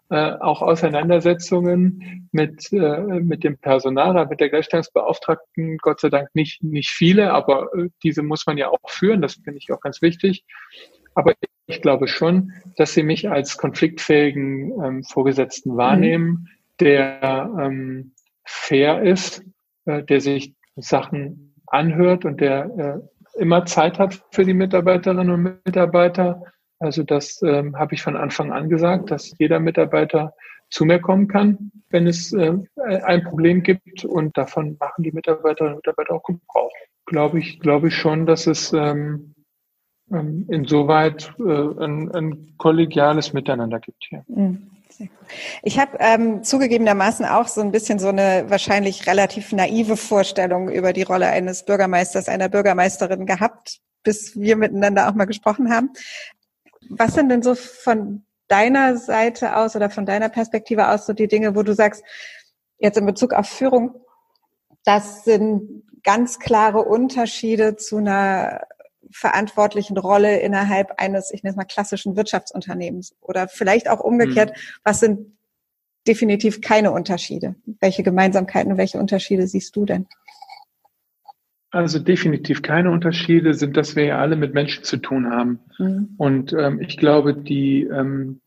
äh, 0.09 0.33
auch 0.39 0.61
Auseinandersetzungen 0.61 2.29
mit, 2.31 2.71
äh, 2.71 3.19
mit 3.19 3.43
dem 3.43 3.57
Personal, 3.57 4.25
mit 4.27 4.39
der 4.39 4.49
Gleichstellungsbeauftragten, 4.49 5.79
Gott 5.79 5.99
sei 5.99 6.09
Dank 6.09 6.29
nicht, 6.33 6.63
nicht 6.63 6.91
viele, 6.91 7.33
aber 7.33 7.67
äh, 7.75 7.89
diese 8.03 8.23
muss 8.23 8.45
man 8.45 8.57
ja 8.57 8.69
auch 8.69 8.89
führen, 8.89 9.21
das 9.21 9.33
finde 9.33 9.57
ich 9.57 9.69
auch 9.73 9.81
ganz 9.81 10.01
wichtig. 10.01 10.45
Aber 11.13 11.33
ich 11.67 11.81
glaube 11.81 12.07
schon, 12.07 12.53
dass 12.77 12.93
sie 12.93 13.03
mich 13.03 13.29
als 13.29 13.57
konfliktfähigen 13.57 14.71
ähm, 14.83 15.03
Vorgesetzten 15.03 15.75
wahrnehmen, 15.75 16.27
mhm. 16.27 16.47
der 16.79 17.51
ähm, 17.59 18.11
fair 18.45 19.03
ist, 19.03 19.43
äh, 19.85 20.03
der 20.03 20.21
sich 20.21 20.55
Sachen 20.77 21.53
anhört 21.67 22.23
und 22.23 22.39
der 22.39 23.01
äh, 23.35 23.41
immer 23.41 23.65
Zeit 23.65 23.99
hat 23.99 24.23
für 24.31 24.45
die 24.45 24.53
Mitarbeiterinnen 24.53 25.29
und 25.29 25.61
Mitarbeiter. 25.65 26.41
Also 26.79 27.03
das 27.03 27.41
ähm, 27.43 27.77
habe 27.77 27.95
ich 27.95 28.01
von 28.01 28.15
Anfang 28.15 28.53
an 28.53 28.69
gesagt, 28.69 29.11
dass 29.11 29.37
jeder 29.37 29.59
Mitarbeiter 29.59 30.33
zu 30.69 30.85
mir 30.85 30.99
kommen 30.99 31.27
kann, 31.27 31.71
wenn 31.89 32.07
es 32.07 32.31
äh, 32.33 32.53
ein 32.75 33.23
Problem 33.23 33.61
gibt 33.63 34.05
und 34.05 34.37
davon 34.37 34.77
machen 34.79 35.03
die 35.03 35.11
Mitarbeiterinnen 35.11 35.75
und 35.75 35.85
Mitarbeiter 35.85 36.13
auch 36.13 36.23
Gebrauch. 36.23 36.71
Glaube 37.05 37.39
ich, 37.39 37.59
glaube 37.59 37.89
ich 37.89 37.95
schon, 37.95 38.25
dass 38.25 38.47
es 38.47 38.71
ähm, 38.73 38.79
ähm 38.79 39.35
insoweit 40.09 41.33
äh, 41.39 41.43
ein, 41.43 42.11
ein 42.13 42.53
kollegiales 42.57 43.33
Miteinander 43.33 43.79
gibt 43.79 44.05
hier. 44.07 44.23
Mhm. 44.27 44.71
Ich 45.61 45.79
habe 45.79 45.97
ähm, 45.99 46.43
zugegebenermaßen 46.43 47.25
auch 47.25 47.47
so 47.47 47.61
ein 47.61 47.71
bisschen 47.71 47.99
so 47.99 48.07
eine 48.07 48.45
wahrscheinlich 48.47 49.05
relativ 49.05 49.51
naive 49.51 49.97
Vorstellung 49.97 50.69
über 50.69 50.93
die 50.93 51.03
Rolle 51.03 51.27
eines 51.27 51.65
Bürgermeisters, 51.65 52.29
einer 52.29 52.49
Bürgermeisterin 52.49 53.25
gehabt, 53.25 53.79
bis 54.03 54.39
wir 54.39 54.55
miteinander 54.55 55.07
auch 55.07 55.13
mal 55.13 55.25
gesprochen 55.25 55.71
haben. 55.71 55.91
Was 56.89 57.13
sind 57.13 57.29
denn 57.29 57.43
so 57.43 57.53
von 57.53 58.23
deiner 58.47 58.97
Seite 58.97 59.57
aus 59.57 59.75
oder 59.75 59.89
von 59.89 60.05
deiner 60.05 60.29
Perspektive 60.29 60.87
aus 60.89 61.05
so 61.05 61.13
die 61.13 61.27
Dinge, 61.27 61.55
wo 61.55 61.63
du 61.63 61.73
sagst, 61.73 62.03
jetzt 62.79 62.97
in 62.97 63.05
Bezug 63.05 63.33
auf 63.33 63.47
Führung, 63.47 63.95
das 64.85 65.25
sind 65.25 65.83
ganz 66.03 66.39
klare 66.39 66.83
Unterschiede 66.83 67.75
zu 67.75 67.97
einer 67.97 68.61
verantwortlichen 69.11 69.97
Rolle 69.97 70.39
innerhalb 70.39 70.99
eines, 70.99 71.31
ich 71.31 71.43
nenne 71.43 71.51
es 71.51 71.57
mal, 71.57 71.65
klassischen 71.65 72.15
Wirtschaftsunternehmens? 72.15 73.15
Oder 73.21 73.47
vielleicht 73.47 73.89
auch 73.89 73.99
umgekehrt, 73.99 74.51
hm. 74.51 74.63
was 74.83 74.99
sind 74.99 75.37
definitiv 76.07 76.61
keine 76.61 76.91
Unterschiede? 76.91 77.55
Welche 77.79 78.03
Gemeinsamkeiten 78.03 78.71
und 78.71 78.77
welche 78.77 78.97
Unterschiede 78.97 79.47
siehst 79.47 79.75
du 79.75 79.85
denn? 79.85 80.07
Also 81.69 81.99
definitiv 81.99 82.61
keine 82.61 82.91
Unterschiede 82.91 83.53
sind, 83.53 83.75
dass 83.75 83.95
wir 83.95 84.05
ja 84.05 84.19
alle 84.19 84.37
mit 84.37 84.53
Menschen 84.53 84.83
zu 84.83 84.97
tun 84.97 85.29
haben. 85.29 85.59
Mhm. 85.77 86.09
Und 86.17 86.53
ähm, 86.53 86.79
ich 86.79 86.97
glaube, 86.97 87.33
die, 87.33 87.83
ähm, 87.83 88.39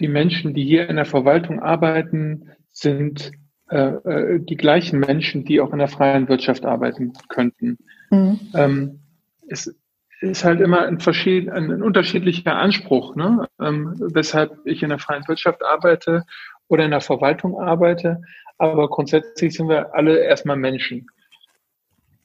die 0.00 0.08
Menschen, 0.08 0.54
die 0.54 0.64
hier 0.64 0.88
in 0.88 0.96
der 0.96 1.04
Verwaltung 1.04 1.60
arbeiten, 1.60 2.50
sind 2.70 3.32
äh, 3.68 3.76
äh 3.78 4.40
die 4.40 4.56
gleichen 4.56 4.98
Menschen, 4.98 5.44
die 5.44 5.60
auch 5.60 5.72
in 5.72 5.78
der 5.78 5.88
freien 5.88 6.28
Wirtschaft 6.28 6.64
arbeiten 6.64 7.12
könnten. 7.28 7.76
Mhm. 8.10 8.40
Ähm, 8.54 9.00
es 9.48 9.74
ist 10.20 10.44
halt 10.44 10.60
immer 10.60 10.86
ein, 10.86 11.00
verschied 11.00 11.48
ein, 11.50 11.70
ein 11.70 11.82
unterschiedlicher 11.82 12.56
Anspruch, 12.56 13.14
ne? 13.16 13.46
ähm, 13.60 13.94
weshalb 13.98 14.58
ich 14.64 14.82
in 14.82 14.88
der 14.88 14.98
freien 14.98 15.26
Wirtschaft 15.28 15.62
arbeite 15.64 16.24
oder 16.68 16.84
in 16.84 16.90
der 16.90 17.00
Verwaltung 17.00 17.58
arbeite. 17.58 18.22
Aber 18.58 18.88
grundsätzlich 18.88 19.54
sind 19.54 19.68
wir 19.68 19.94
alle 19.94 20.18
erstmal 20.18 20.56
Menschen. 20.56 21.06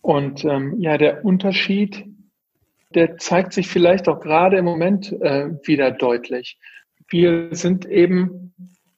Und 0.02 0.46
ähm, 0.46 0.76
ja, 0.80 0.98
der 0.98 1.26
Unterschied, 1.26 2.06
der 2.96 3.18
zeigt 3.18 3.54
sich 3.54 3.68
vielleicht 3.68 4.08
auch 4.08 4.22
gerade 4.22 4.58
im 4.58 4.66
Moment 4.66 5.12
äh, 5.22 5.50
wieder 5.64 5.92
deutlich. 5.92 6.58
Wir 7.10 7.50
sind 7.52 7.86
eben 7.86 8.54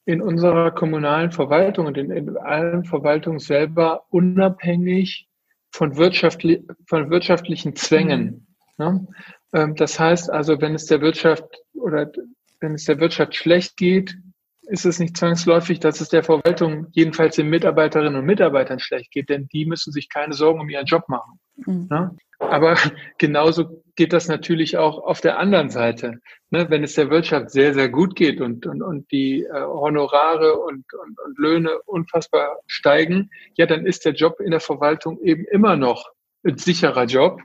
in 0.06 0.22
unserer 0.22 0.72
kommunalen 0.72 1.32
Verwaltung 1.32 1.88
und 1.88 1.98
in, 1.98 2.12
in 2.12 2.38
allen 2.38 2.84
Verwaltungen 2.84 3.40
selber 3.40 4.04
unabhängig 4.10 5.28
von, 5.72 5.98
wirtschaftli 5.98 6.66
von 6.88 7.10
wirtschaftlichen 7.10 7.76
Zwängen. 7.76 8.48
Ne? 8.78 9.08
Ähm, 9.54 9.76
das 9.76 10.00
heißt 10.00 10.30
also, 10.30 10.60
wenn 10.62 10.76
es 10.76 10.86
der 10.86 11.02
Wirtschaft 11.02 11.46
oder 11.74 12.12
wenn 12.60 12.76
es 12.76 12.86
der 12.86 13.00
Wirtschaft 13.00 13.36
schlecht 13.36 13.78
geht, 13.78 14.16
ist 14.64 14.86
es 14.86 15.00
nicht 15.00 15.18
zwangsläufig, 15.18 15.80
dass 15.80 16.00
es 16.00 16.10
der 16.10 16.24
Verwaltung, 16.24 16.88
jedenfalls 16.92 17.36
den 17.36 17.50
Mitarbeiterinnen 17.50 18.16
und 18.16 18.26
Mitarbeitern 18.26 18.80
schlecht 18.80 19.12
geht, 19.12 19.30
denn 19.30 19.48
die 19.52 19.66
müssen 19.66 19.92
sich 19.92 20.08
keine 20.08 20.34
Sorgen 20.34 20.62
um 20.62 20.70
ihren 20.70 20.86
Job 20.86 21.10
machen. 21.10 21.40
Mhm. 21.66 21.88
Ne? 21.90 22.16
Aber 22.40 22.78
genauso 23.18 23.81
geht 23.96 24.14
das 24.14 24.28
natürlich 24.28 24.78
auch 24.78 25.00
auf 25.00 25.22
der 25.22 25.38
anderen 25.40 25.70
Seite. 25.70 26.20
Ne? 26.50 26.70
Wenn 26.70 26.84
es 26.84 26.96
der 26.96 27.10
Wirtschaft 27.10 27.52
sehr, 27.52 27.74
sehr 27.74 27.90
gut 27.90 28.16
geht 28.16 28.42
und, 28.42 28.66
und, 28.66 28.82
und 28.82 29.12
die 29.12 29.44
äh, 29.44 29.62
Honorare 29.62 30.56
und, 30.58 30.86
und, 30.94 31.20
und 31.20 31.38
Löhne 31.38 31.80
unfassbar 31.86 32.60
steigen, 32.68 33.30
ja, 33.56 33.66
dann 33.66 33.86
ist 33.86 34.06
der 34.06 34.14
Job 34.14 34.40
in 34.40 34.52
der 34.52 34.60
Verwaltung 34.60 35.20
eben 35.22 35.46
immer 35.46 35.76
noch 35.76 36.10
ein 36.44 36.58
sicherer 36.58 37.06
Job, 37.06 37.42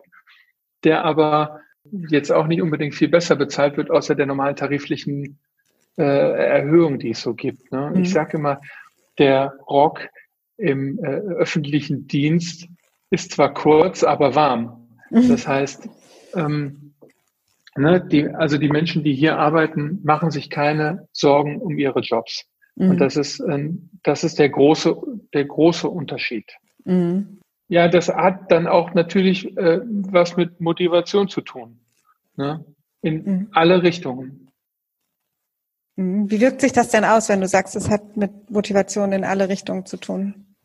der 0.84 1.04
aber 1.04 1.60
jetzt 2.08 2.32
auch 2.32 2.46
nicht 2.46 2.62
unbedingt 2.62 2.94
viel 2.94 3.08
besser 3.08 3.36
bezahlt 3.36 3.76
wird, 3.76 3.90
außer 3.90 4.14
der 4.14 4.26
normalen 4.26 4.56
tariflichen 4.56 5.38
äh, 5.96 6.02
Erhöhung, 6.02 6.98
die 6.98 7.10
es 7.10 7.22
so 7.22 7.34
gibt. 7.34 7.72
Ne? 7.72 7.92
Mhm. 7.94 8.02
Ich 8.02 8.12
sage 8.12 8.36
immer, 8.36 8.60
der 9.18 9.54
Rock 9.68 10.08
im 10.56 10.98
äh, 10.98 11.08
öffentlichen 11.08 12.06
Dienst 12.06 12.68
ist 13.10 13.32
zwar 13.32 13.54
kurz, 13.54 14.02
aber 14.02 14.34
warm. 14.34 14.88
Mhm. 15.10 15.28
Das 15.28 15.46
heißt, 15.46 15.88
ähm, 16.36 16.94
ne, 17.76 18.00
die, 18.00 18.28
also 18.28 18.58
die 18.58 18.68
Menschen, 18.68 19.04
die 19.04 19.14
hier 19.14 19.38
arbeiten, 19.38 20.00
machen 20.02 20.30
sich 20.30 20.50
keine 20.50 21.08
Sorgen 21.12 21.60
um 21.60 21.78
ihre 21.78 22.00
Jobs. 22.00 22.44
Mhm. 22.76 22.90
Und 22.90 22.98
das 22.98 23.16
ist, 23.16 23.40
ähm, 23.40 23.90
das 24.02 24.24
ist 24.24 24.38
der 24.38 24.50
große, 24.50 24.96
der 25.34 25.44
große 25.44 25.88
Unterschied. 25.88 26.50
Mhm. 26.84 27.40
Ja, 27.68 27.88
das 27.88 28.08
hat 28.08 28.52
dann 28.52 28.66
auch 28.66 28.94
natürlich 28.94 29.56
äh, 29.56 29.80
was 29.84 30.36
mit 30.36 30.60
Motivation 30.60 31.28
zu 31.28 31.40
tun. 31.40 31.80
Ne? 32.36 32.64
In 33.02 33.24
mhm. 33.24 33.48
alle 33.52 33.82
Richtungen. 33.82 34.48
Mhm. 35.96 36.30
Wie 36.30 36.40
wirkt 36.40 36.60
sich 36.60 36.72
das 36.72 36.90
denn 36.90 37.04
aus, 37.04 37.28
wenn 37.28 37.40
du 37.40 37.48
sagst, 37.48 37.74
es 37.74 37.90
hat 37.90 38.16
mit 38.16 38.50
Motivation 38.50 39.12
in 39.12 39.24
alle 39.24 39.48
Richtungen 39.48 39.86
zu 39.86 39.96
tun? 39.96 40.55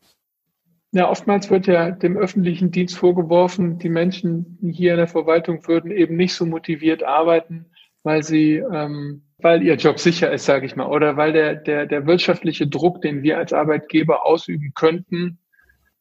Ja, 0.94 1.08
oftmals 1.08 1.50
wird 1.50 1.66
ja 1.66 1.90
dem 1.90 2.18
öffentlichen 2.18 2.70
Dienst 2.70 2.98
vorgeworfen, 2.98 3.78
die 3.78 3.88
Menschen 3.88 4.58
hier 4.62 4.92
in 4.92 4.98
der 4.98 5.08
Verwaltung 5.08 5.66
würden 5.66 5.90
eben 5.90 6.16
nicht 6.16 6.34
so 6.34 6.44
motiviert 6.44 7.02
arbeiten, 7.02 7.64
weil 8.02 8.22
sie, 8.22 8.56
ähm, 8.56 9.22
weil 9.38 9.62
ihr 9.62 9.76
Job 9.76 9.98
sicher 9.98 10.30
ist, 10.30 10.44
sage 10.44 10.66
ich 10.66 10.76
mal, 10.76 10.88
oder 10.88 11.16
weil 11.16 11.32
der, 11.32 11.54
der, 11.54 11.86
der 11.86 12.06
wirtschaftliche 12.06 12.66
Druck, 12.66 13.00
den 13.00 13.22
wir 13.22 13.38
als 13.38 13.54
Arbeitgeber 13.54 14.26
ausüben 14.26 14.72
könnten, 14.74 15.38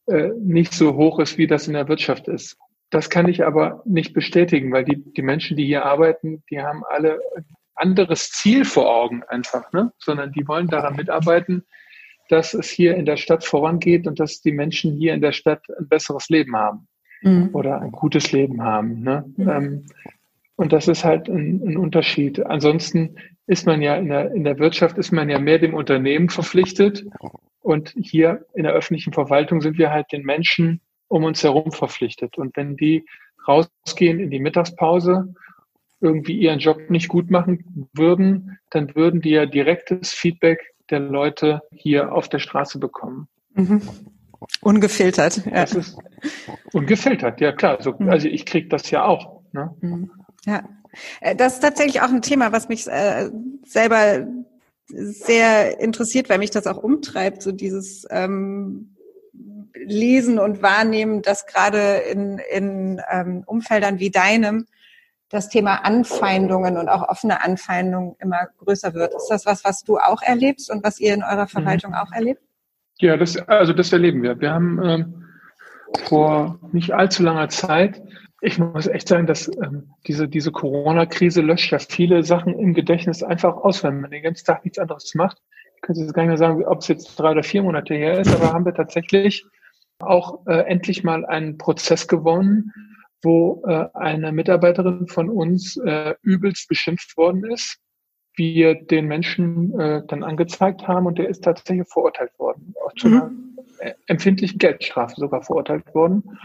äh, 0.08 0.32
nicht 0.42 0.74
so 0.74 0.96
hoch 0.96 1.20
ist, 1.20 1.38
wie 1.38 1.48
das 1.48 1.68
in 1.68 1.74
der 1.74 1.88
Wirtschaft 1.88 2.28
ist. 2.28 2.58
Das 2.90 3.10
kann 3.10 3.30
ich 3.30 3.46
aber 3.46 3.82
nicht 3.86 4.14
bestätigen, 4.14 4.74
weil 4.74 4.84
die, 4.84 5.02
die 5.14 5.22
Menschen, 5.22 5.56
die 5.56 5.66
hier 5.66 5.86
arbeiten, 5.86 6.44
die 6.50 6.60
haben 6.60 6.84
alle 6.90 7.22
ein 7.38 7.46
anderes 7.76 8.30
Ziel 8.32 8.66
vor 8.66 8.94
Augen 8.94 9.24
einfach, 9.24 9.72
ne? 9.72 9.94
sondern 10.00 10.34
die 10.34 10.46
wollen 10.50 10.68
daran 10.68 10.98
mitarbeiten, 10.98 11.64
dass 12.32 12.54
es 12.54 12.70
hier 12.70 12.96
in 12.96 13.06
der 13.06 13.18
Stadt 13.18 13.44
vorangeht 13.44 14.08
und 14.08 14.20
dass 14.20 14.42
die 14.42 14.52
Menschen 14.52 14.96
hier 14.98 15.14
in 15.14 15.22
der 15.22 15.32
Stadt 15.32 15.64
ein 15.78 15.88
besseres 15.88 16.30
Leben 16.30 16.56
haben 16.56 16.88
mhm. 17.22 17.50
oder 17.54 17.82
ein 17.82 17.92
gutes 17.92 18.32
Leben 18.32 18.64
haben. 18.64 19.02
Ne? 19.02 19.26
Mhm. 19.38 19.50
Ähm, 19.50 19.86
und 20.56 20.74
das 20.74 20.88
ist 20.88 21.04
halt 21.04 21.28
ein, 21.28 21.62
ein, 21.66 21.78
Unterschied. 21.78 22.46
Ansonsten 22.46 23.16
ist 23.48 23.66
man 23.66 23.82
ja 23.82 23.96
in 23.96 24.10
der, 24.10 24.32
in 24.32 24.44
der 24.44 24.60
Wirtschaft, 24.60 24.98
ist 24.98 25.12
man 25.12 25.30
ja 25.30 25.40
mehr 25.40 25.60
dem 25.60 25.74
Unternehmen 25.74 26.30
verpflichtet. 26.30 27.04
Und 27.62 27.94
hier 28.00 28.46
in 28.54 28.64
der 28.64 28.74
öffentlichen 28.74 29.14
Verwaltung 29.14 29.62
sind 29.62 29.78
wir 29.78 29.92
halt 29.92 30.12
den 30.12 30.24
Menschen 30.24 30.82
um 31.08 31.24
uns 31.24 31.44
herum 31.44 31.72
verpflichtet. 31.72 32.38
Und 32.38 32.56
wenn 32.56 32.78
die 32.78 33.06
rausgehen 33.48 34.20
in 34.20 34.30
die 34.30 34.40
Mittagspause, 34.40 35.34
irgendwie 36.00 36.38
ihren 36.38 36.60
Job 36.60 36.90
nicht 36.90 37.08
gut 37.08 37.30
machen 37.30 37.90
würden, 37.94 38.58
dann 38.70 38.96
würden 38.96 39.22
die 39.22 39.32
ja 39.32 39.46
direktes 39.46 40.14
Feedback 40.14 40.74
der 40.92 41.00
Leute 41.00 41.62
hier 41.72 42.14
auf 42.14 42.30
der 42.30 42.40
Straße 42.40 42.80
bekommen. 42.80 43.28
Mhm. 43.54 43.82
Ungefiltert. 44.62 45.46
Ja. 45.46 45.52
Das 45.52 45.74
ist 45.74 45.98
ungefiltert, 46.74 47.42
ja 47.42 47.52
klar. 47.52 47.78
Also, 47.78 47.96
mhm. 47.98 48.10
also 48.10 48.28
ich 48.28 48.46
kriege 48.46 48.68
das 48.68 48.90
ja 48.92 49.06
auch. 49.06 49.42
Ne? 49.52 49.74
Mhm. 49.82 50.12
Ja, 50.46 50.64
äh, 51.20 51.36
das 51.36 51.56
ist 51.56 51.60
tatsächlich 51.62 52.02
auch 52.02 52.10
ein 52.10 52.22
Thema, 52.22 52.52
was 52.52 52.70
mich 52.70 52.88
äh, 52.88 53.30
selber 53.66 54.28
sehr 54.88 55.80
interessiert, 55.80 56.30
weil 56.30 56.40
mich 56.40 56.52
das 56.52 56.68
auch 56.68 56.78
umtreibt, 56.78 57.42
so 57.42 57.52
dieses 57.52 58.06
ähm, 58.10 58.96
Lesen 59.74 60.38
und 60.38 60.62
Wahrnehmen, 60.62 61.22
dass 61.22 61.46
gerade 61.46 61.98
in, 62.12 62.40
in 62.52 63.02
ähm, 63.10 63.44
Umfeldern 63.46 64.00
wie 64.00 64.10
deinem 64.10 64.66
das 65.32 65.50
Thema 65.50 65.86
Anfeindungen 65.86 66.78
und 66.78 66.90
auch 66.90 67.08
offene 67.08 67.44
Anfeindungen 67.44 68.16
immer 68.20 68.48
größer 68.58 68.94
wird. 68.94 69.14
Ist 69.14 69.30
das 69.30 69.46
was, 69.46 69.64
was 69.64 69.84
du 69.84 69.98
auch 69.98 70.22
erlebst 70.22 70.70
und 70.70 70.84
was 70.84 71.00
ihr 71.00 71.14
in 71.14 71.24
eurer 71.24 71.48
Verwaltung 71.48 71.92
mhm. 71.92 71.98
auch 71.98 72.12
erlebt? 72.12 72.42
Ja, 73.00 73.18
das, 73.18 73.38
also 73.48 73.74
das 73.74 73.92
erleben 73.94 74.22
wir. 74.22 74.40
Wir 74.40 74.52
haben 74.52 74.80
ähm, 74.84 75.26
vor 76.08 76.60
nicht 76.72 76.94
allzu 76.94 77.24
langer 77.24 77.50
Zeit 77.50 78.02
ich 78.42 78.58
muss 78.58 78.88
echt 78.88 79.08
sagen, 79.08 79.28
dass 79.28 79.48
ähm, 79.64 79.94
diese, 80.08 80.28
diese 80.28 80.52
Corona-Krise 80.52 81.42
löscht 81.42 81.72
ja 81.72 81.78
viele 81.78 82.24
Sachen 82.24 82.58
im 82.58 82.74
Gedächtnis 82.74 83.22
einfach 83.22 83.56
aus, 83.56 83.84
wenn 83.84 84.02
man 84.02 84.10
den 84.10 84.24
ganzen 84.24 84.46
Tag 84.46 84.66
nichts 84.66 84.80
anderes 84.80 85.14
macht. 85.14 85.38
Ich 85.76 85.82
könnte 85.84 86.02
jetzt 86.02 86.14
gar 86.14 86.24
nicht 86.24 86.30
mehr 86.30 86.38
sagen, 86.38 86.66
ob 86.66 86.80
es 86.80 86.88
jetzt 86.88 87.16
drei 87.20 87.32
oder 87.32 87.44
vier 87.44 87.62
Monate 87.62 87.94
her 87.94 88.20
ist, 88.20 88.34
aber 88.34 88.52
haben 88.52 88.66
wir 88.66 88.74
tatsächlich 88.74 89.46
auch 90.00 90.46
äh, 90.48 90.66
endlich 90.66 91.04
mal 91.04 91.24
einen 91.26 91.60
Prozess 91.60 92.08
gewonnen, 92.08 92.74
wo 93.22 93.64
äh, 93.68 93.88
eine 93.94 94.32
Mitarbeiterin 94.32 95.08
von 95.08 95.30
uns 95.30 95.78
äh, 95.78 96.16
übelst 96.22 96.68
beschimpft 96.68 97.18
worden 97.18 97.46
ist. 97.46 97.78
Wir 98.36 98.76
den 98.76 99.08
Menschen 99.08 99.78
äh, 99.80 100.04
dann 100.08 100.24
angezeigt 100.24 100.88
haben 100.88 101.06
und 101.06 101.18
der 101.18 101.30
ist 101.30 101.44
tatsächlich 101.44 101.88
verurteilt 101.90 102.32
worden. 102.40 102.74
Auch 102.86 102.94
zu 102.96 103.10
mhm. 103.10 103.14
einer 103.14 103.32
äh, 103.80 103.94
empfindlichen 104.08 104.58
Geldstrafe 104.58 105.16
sogar 105.18 105.44
verurteilt 105.44 105.94
worden. 105.94 106.38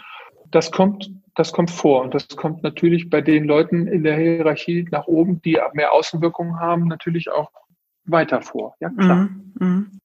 Das 0.50 0.70
kommt, 0.70 1.10
das 1.34 1.52
kommt 1.52 1.70
vor 1.70 2.02
und 2.02 2.14
das 2.14 2.28
kommt 2.28 2.62
natürlich 2.62 3.10
bei 3.10 3.20
den 3.20 3.44
Leuten 3.44 3.86
in 3.86 4.02
der 4.02 4.16
Hierarchie 4.16 4.86
nach 4.90 5.06
oben, 5.06 5.40
die 5.42 5.58
mehr 5.74 5.92
Außenwirkungen 5.92 6.58
haben, 6.58 6.88
natürlich 6.88 7.30
auch 7.30 7.50
weiter 8.04 8.42
vor. 8.42 8.74
Ja, 8.80 8.90
klar. 8.90 9.28
Mhm. 9.28 9.52
mhm. 9.58 10.00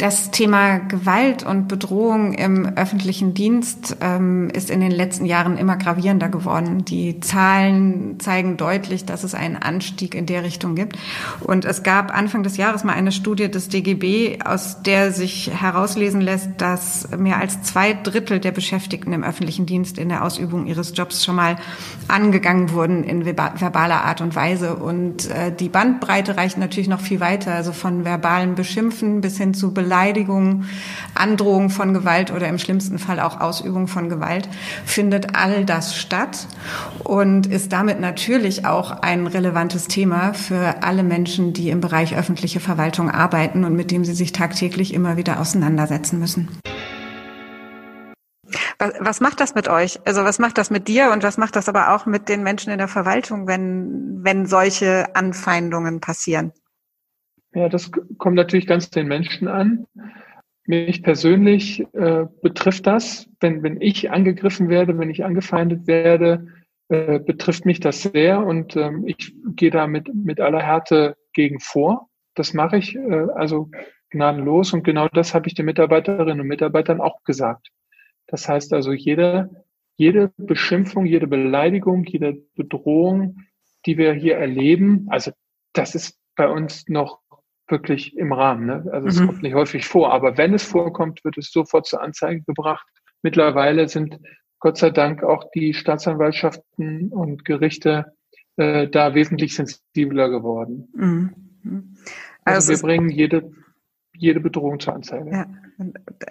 Das 0.00 0.30
Thema 0.30 0.78
Gewalt 0.78 1.42
und 1.42 1.68
Bedrohung 1.68 2.32
im 2.32 2.64
öffentlichen 2.64 3.34
Dienst 3.34 3.98
ähm, 4.00 4.48
ist 4.48 4.70
in 4.70 4.80
den 4.80 4.92
letzten 4.92 5.26
Jahren 5.26 5.58
immer 5.58 5.76
gravierender 5.76 6.30
geworden. 6.30 6.86
Die 6.86 7.20
Zahlen 7.20 8.18
zeigen 8.18 8.56
deutlich, 8.56 9.04
dass 9.04 9.24
es 9.24 9.34
einen 9.34 9.56
Anstieg 9.56 10.14
in 10.14 10.24
der 10.24 10.42
Richtung 10.42 10.74
gibt. 10.74 10.96
Und 11.40 11.66
es 11.66 11.82
gab 11.82 12.16
Anfang 12.16 12.42
des 12.42 12.56
Jahres 12.56 12.82
mal 12.82 12.94
eine 12.94 13.12
Studie 13.12 13.50
des 13.50 13.68
DGB, 13.68 14.38
aus 14.42 14.82
der 14.82 15.12
sich 15.12 15.50
herauslesen 15.54 16.22
lässt, 16.22 16.48
dass 16.56 17.06
mehr 17.18 17.36
als 17.36 17.60
zwei 17.60 17.92
Drittel 17.92 18.40
der 18.40 18.52
Beschäftigten 18.52 19.12
im 19.12 19.22
öffentlichen 19.22 19.66
Dienst 19.66 19.98
in 19.98 20.08
der 20.08 20.24
Ausübung 20.24 20.64
ihres 20.64 20.96
Jobs 20.96 21.26
schon 21.26 21.34
mal 21.34 21.56
angegangen 22.08 22.72
wurden 22.72 23.04
in 23.04 23.26
verbaler 23.26 24.02
Art 24.02 24.22
und 24.22 24.34
Weise. 24.34 24.76
Und 24.76 25.28
äh, 25.28 25.54
die 25.54 25.68
Bandbreite 25.68 26.38
reicht 26.38 26.56
natürlich 26.56 26.88
noch 26.88 27.02
viel 27.02 27.20
weiter, 27.20 27.54
also 27.54 27.72
von 27.72 28.06
verbalen 28.06 28.54
Beschimpfen 28.54 29.20
bis 29.20 29.36
hin 29.36 29.52
zu 29.52 29.74
Beleidigungen 29.74 29.89
Beleidigung, 29.90 30.66
Androhung 31.16 31.68
von 31.68 31.92
Gewalt 31.92 32.30
oder 32.30 32.46
im 32.46 32.60
schlimmsten 32.60 33.00
Fall 33.00 33.18
auch 33.18 33.40
Ausübung 33.40 33.88
von 33.88 34.08
Gewalt, 34.08 34.48
findet 34.84 35.34
all 35.34 35.64
das 35.64 35.96
statt 35.96 36.46
und 37.02 37.48
ist 37.48 37.72
damit 37.72 37.98
natürlich 37.98 38.66
auch 38.66 38.92
ein 39.02 39.26
relevantes 39.26 39.88
Thema 39.88 40.32
für 40.32 40.84
alle 40.84 41.02
Menschen, 41.02 41.54
die 41.54 41.70
im 41.70 41.80
Bereich 41.80 42.16
öffentliche 42.16 42.60
Verwaltung 42.60 43.10
arbeiten 43.10 43.64
und 43.64 43.74
mit 43.74 43.90
dem 43.90 44.04
sie 44.04 44.14
sich 44.14 44.30
tagtäglich 44.30 44.94
immer 44.94 45.16
wieder 45.16 45.40
auseinandersetzen 45.40 46.20
müssen. 46.20 46.48
Was, 48.78 48.92
was 49.00 49.20
macht 49.20 49.40
das 49.40 49.56
mit 49.56 49.66
euch? 49.66 49.98
Also 50.06 50.22
was 50.22 50.38
macht 50.38 50.56
das 50.56 50.70
mit 50.70 50.86
dir 50.86 51.10
und 51.10 51.24
was 51.24 51.36
macht 51.36 51.56
das 51.56 51.68
aber 51.68 51.96
auch 51.96 52.06
mit 52.06 52.28
den 52.28 52.44
Menschen 52.44 52.70
in 52.70 52.78
der 52.78 52.86
Verwaltung, 52.86 53.48
wenn, 53.48 54.20
wenn 54.22 54.46
solche 54.46 55.16
Anfeindungen 55.16 56.00
passieren? 56.00 56.52
Ja, 57.54 57.68
das 57.68 57.90
kommt 58.18 58.36
natürlich 58.36 58.66
ganz 58.66 58.90
den 58.90 59.08
Menschen 59.08 59.48
an. 59.48 59.86
Mich 60.66 61.02
persönlich 61.02 61.80
äh, 61.94 62.26
betrifft 62.42 62.86
das, 62.86 63.28
wenn, 63.40 63.62
wenn 63.62 63.80
ich 63.80 64.10
angegriffen 64.10 64.68
werde, 64.68 64.98
wenn 64.98 65.10
ich 65.10 65.24
angefeindet 65.24 65.86
werde, 65.86 66.46
äh, 66.88 67.18
betrifft 67.18 67.66
mich 67.66 67.80
das 67.80 68.02
sehr 68.02 68.44
und 68.44 68.76
ähm, 68.76 69.04
ich 69.06 69.34
gehe 69.56 69.70
da 69.70 69.86
mit, 69.86 70.14
mit 70.14 70.40
aller 70.40 70.62
Härte 70.62 71.16
gegen 71.32 71.58
vor. 71.58 72.08
Das 72.34 72.54
mache 72.54 72.76
ich 72.76 72.94
äh, 72.94 73.26
also 73.34 73.70
gnadenlos 74.10 74.72
und 74.72 74.84
genau 74.84 75.08
das 75.08 75.34
habe 75.34 75.48
ich 75.48 75.54
den 75.54 75.66
Mitarbeiterinnen 75.66 76.40
und 76.40 76.46
Mitarbeitern 76.46 77.00
auch 77.00 77.22
gesagt. 77.24 77.68
Das 78.26 78.48
heißt 78.48 78.72
also, 78.72 78.92
jede, 78.92 79.64
jede 79.96 80.32
Beschimpfung, 80.36 81.06
jede 81.06 81.26
Beleidigung, 81.26 82.04
jede 82.04 82.34
Bedrohung, 82.54 83.38
die 83.86 83.98
wir 83.98 84.12
hier 84.12 84.36
erleben, 84.36 85.06
also 85.10 85.32
das 85.72 85.94
ist 85.94 86.18
bei 86.36 86.48
uns 86.48 86.88
noch 86.88 87.20
wirklich 87.70 88.16
im 88.16 88.32
Rahmen. 88.32 88.66
Ne? 88.66 88.90
Also 88.92 89.08
es 89.08 89.20
mhm. 89.20 89.26
kommt 89.26 89.42
nicht 89.42 89.54
häufig 89.54 89.86
vor, 89.86 90.12
aber 90.12 90.36
wenn 90.36 90.54
es 90.54 90.62
vorkommt, 90.62 91.24
wird 91.24 91.38
es 91.38 91.50
sofort 91.50 91.86
zur 91.86 92.02
Anzeige 92.02 92.42
gebracht. 92.42 92.86
Mittlerweile 93.22 93.88
sind 93.88 94.18
Gott 94.58 94.78
sei 94.78 94.90
Dank 94.90 95.22
auch 95.22 95.50
die 95.54 95.74
Staatsanwaltschaften 95.74 97.10
und 97.10 97.44
Gerichte 97.44 98.12
äh, 98.56 98.88
da 98.88 99.14
wesentlich 99.14 99.54
sensibler 99.54 100.28
geworden. 100.28 100.88
Mhm. 100.94 101.96
Also, 102.44 102.72
also 102.72 102.82
wir 102.82 102.88
bringen 102.88 103.08
jede 103.10 103.50
jede 104.20 104.40
Bedrohung 104.40 104.78
zur 104.80 104.94
Anzeige. 104.94 105.30
Ja. 105.30 105.46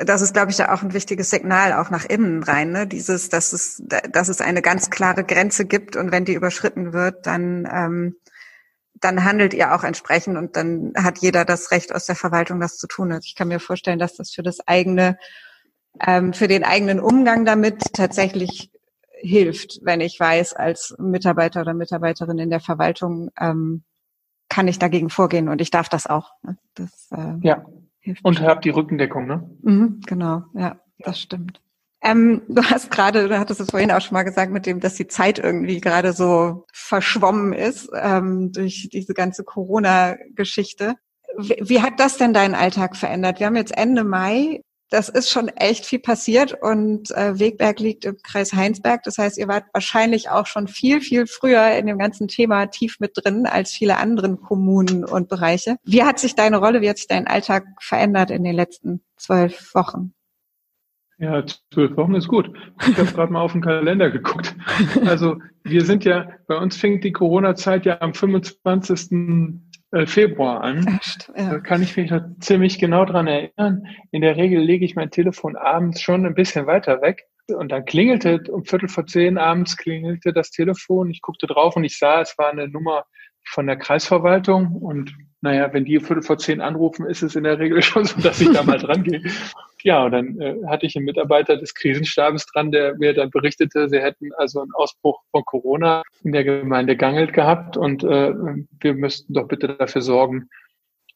Das 0.06 0.21
ist, 0.21 0.34
glaube 0.34 0.52
ich, 0.52 0.60
ja 0.60 0.73
auch 0.73 0.84
ein 0.84 0.93
wichtiges 0.93 1.32
Signal 1.32 1.73
auch 1.73 1.89
nach 1.89 2.06
innen 2.06 2.43
rein, 2.43 2.71
ne? 2.71 2.86
Dieses, 2.86 3.30
dass 3.30 3.52
es, 3.52 3.84
dass 4.12 4.30
es 4.30 4.41
eine 4.41 4.62
ganz 4.62 4.91
klare 4.91 5.23
Grenze 5.23 5.65
gibt 5.65 5.95
und 5.95 6.12
wenn 6.12 6.23
die 6.23 6.36
überschritten 6.36 6.93
wird, 6.93 7.25
dann 7.25 7.67
ähm, 7.71 8.15
dann 9.01 9.23
handelt 9.23 9.53
ihr 9.53 9.73
auch 9.73 9.83
entsprechend 9.83 10.38
und 10.38 10.55
dann 10.55 10.93
hat 10.95 11.19
jeder 11.19 11.45
das 11.45 11.71
Recht 11.71 11.93
aus 11.93 12.05
der 12.05 12.15
Verwaltung, 12.15 12.59
das 12.59 12.77
zu 12.77 12.88
tun. 12.88 13.12
Also 13.12 13.25
ich 13.25 13.35
kann 13.35 13.47
mir 13.47 13.59
vorstellen, 13.59 13.99
dass 13.99 14.15
das 14.15 14.31
für 14.31 14.43
das 14.43 14.59
eigene, 14.67 15.17
ähm, 16.05 16.33
für 16.33 16.47
den 16.47 16.63
eigenen 16.63 16.99
Umgang 16.99 17.45
damit 17.45 17.93
tatsächlich 17.93 18.71
hilft, 19.21 19.79
wenn 19.83 20.01
ich 20.01 20.19
weiß, 20.19 20.53
als 20.53 20.95
Mitarbeiter 20.97 21.62
oder 21.62 21.73
Mitarbeiterin 21.73 22.38
in 22.39 22.49
der 22.49 22.59
Verwaltung 22.59 23.29
ähm, 23.39 23.83
kann 24.49 24.67
ich 24.67 24.79
dagegen 24.79 25.09
vorgehen 25.09 25.49
und 25.49 25.62
ich 25.62 25.71
darf 25.71 25.89
das 25.89 26.07
auch. 26.07 26.31
Ne? 26.41 26.57
Das, 26.75 27.09
äh, 27.12 27.35
ja. 27.41 27.65
Hilft 27.99 28.23
und 28.23 28.41
habt 28.41 28.63
die 28.63 28.69
Rückendeckung, 28.69 29.27
ne? 29.27 29.49
Mhm, 29.62 29.99
genau, 30.05 30.43
ja, 30.53 30.79
das 30.99 31.19
stimmt. 31.19 31.62
Ähm, 32.01 32.43
du 32.47 32.63
hast 32.63 32.91
gerade, 32.91 33.27
du 33.27 33.39
hattest 33.39 33.59
es 33.59 33.71
vorhin 33.71 33.91
auch 33.91 34.01
schon 34.01 34.13
mal 34.13 34.23
gesagt, 34.23 34.51
mit 34.51 34.65
dem, 34.65 34.79
dass 34.79 34.95
die 34.95 35.07
Zeit 35.07 35.38
irgendwie 35.38 35.81
gerade 35.81 36.13
so 36.13 36.65
verschwommen 36.71 37.53
ist 37.53 37.89
ähm, 37.93 38.51
durch 38.53 38.89
diese 38.91 39.13
ganze 39.13 39.43
Corona-Geschichte. 39.43 40.95
Wie, 41.38 41.57
wie 41.62 41.81
hat 41.81 41.99
das 41.99 42.17
denn 42.17 42.33
deinen 42.33 42.55
Alltag 42.55 42.95
verändert? 42.95 43.39
Wir 43.39 43.47
haben 43.47 43.55
jetzt 43.55 43.77
Ende 43.77 44.03
Mai. 44.03 44.62
Das 44.91 45.07
ist 45.07 45.29
schon 45.29 45.49
echt 45.49 45.85
viel 45.85 45.99
passiert 45.99 46.57
und 46.63 47.12
äh, 47.12 47.38
Wegberg 47.38 47.79
liegt 47.79 48.05
im 48.05 48.17
Kreis 48.23 48.53
Heinsberg. 48.53 49.03
Das 49.03 49.19
heißt, 49.19 49.38
ihr 49.38 49.47
wart 49.47 49.65
wahrscheinlich 49.71 50.31
auch 50.31 50.47
schon 50.47 50.67
viel, 50.67 50.99
viel 50.99 51.27
früher 51.27 51.73
in 51.77 51.85
dem 51.85 51.99
ganzen 51.99 52.27
Thema 52.27 52.65
tief 52.65 52.99
mit 52.99 53.12
drin 53.13 53.45
als 53.45 53.71
viele 53.71 53.97
anderen 53.97 54.41
Kommunen 54.41 55.05
und 55.05 55.29
Bereiche. 55.29 55.75
Wie 55.83 56.03
hat 56.03 56.17
sich 56.17 56.33
deine 56.33 56.57
Rolle, 56.57 56.81
wie 56.81 56.89
hat 56.89 56.97
sich 56.97 57.07
dein 57.07 57.27
Alltag 57.27 57.65
verändert 57.79 58.31
in 58.31 58.43
den 58.43 58.55
letzten 58.55 59.03
zwölf 59.15 59.75
Wochen? 59.75 60.13
Ja, 61.19 61.43
zwölf 61.73 61.97
Wochen 61.97 62.15
ist 62.15 62.29
gut. 62.29 62.49
Ich 62.82 62.97
habe 62.97 63.12
gerade 63.12 63.34
mal 63.34 63.41
auf 63.41 63.51
den 63.51 63.62
Kalender 63.62 64.10
geguckt. 64.10 64.55
Also 65.05 65.38
wir 65.63 65.84
sind 65.84 66.05
ja, 66.05 66.29
bei 66.47 66.58
uns 66.58 66.77
fängt 66.77 67.03
die 67.03 67.12
Corona-Zeit 67.12 67.86
ja 67.86 68.01
am 68.01 68.13
25. 68.13 69.60
Äh, 69.91 70.05
Februar 70.05 70.62
an. 70.62 70.99
Echt, 71.01 71.32
ja. 71.36 71.49
Da 71.49 71.60
kann 71.60 71.82
ich 71.82 71.97
mich 71.97 72.12
noch 72.12 72.21
ziemlich 72.39 72.79
genau 72.79 73.05
dran 73.05 73.27
erinnern. 73.27 73.88
In 74.12 74.21
der 74.21 74.38
Regel 74.38 74.62
lege 74.62 74.86
ich 74.86 74.95
mein 74.95 75.10
Telefon 75.10 75.55
abends 75.55 76.01
schon 76.01 76.25
ein 76.25 76.36
bisschen 76.36 76.67
weiter 76.67 77.01
weg. 77.01 77.25
Und 77.47 77.71
dann 77.71 77.86
klingelte 77.86 78.43
um 78.51 78.63
Viertel 78.63 78.88
vor 78.88 79.08
zehn 79.08 79.38
abends 79.38 79.75
klingelte 79.77 80.32
das 80.32 80.51
Telefon. 80.51 81.10
Ich 81.10 81.21
guckte 81.21 81.47
drauf 81.47 81.75
und 81.75 81.84
ich 81.84 81.97
sah, 81.97 82.21
es 82.21 82.38
war 82.38 82.51
eine 82.51 82.67
Nummer 82.67 83.05
von 83.49 83.67
der 83.67 83.77
Kreisverwaltung 83.77 84.75
und 84.75 85.15
naja, 85.41 85.71
wenn 85.71 85.85
die 85.85 85.99
Viertel 85.99 86.21
vor 86.21 86.38
zehn 86.38 86.59
anrufen, 86.59 87.05
ist 87.05 87.23
es 87.23 87.35
in 87.35 87.45
der 87.45 87.59
Regel 87.59 87.81
schon 87.83 88.05
so, 88.05 88.19
dass 88.21 88.41
ich 88.41 88.51
da 88.51 88.63
mal 88.63 88.77
dran 88.77 89.03
gehe. 89.03 89.21
Ja, 89.83 90.03
und 90.03 90.12
dann 90.12 90.39
äh, 90.41 90.55
hatte 90.67 90.85
ich 90.85 90.95
einen 90.95 91.05
Mitarbeiter 91.05 91.55
des 91.55 91.73
Krisenstabes 91.73 92.45
dran, 92.47 92.71
der 92.71 92.97
mir 92.97 93.13
dann 93.13 93.29
berichtete, 93.29 93.88
sie 93.88 93.99
hätten 93.99 94.31
also 94.38 94.62
einen 94.62 94.73
Ausbruch 94.73 95.21
von 95.31 95.45
Corona 95.45 96.03
in 96.23 96.33
der 96.33 96.43
Gemeinde 96.43 96.97
Gangelt 96.97 97.31
gehabt 97.31 97.77
und 97.77 98.03
äh, 98.03 98.33
wir 98.81 98.93
müssten 98.93 99.33
doch 99.33 99.47
bitte 99.47 99.69
dafür 99.69 100.01
sorgen, 100.01 100.49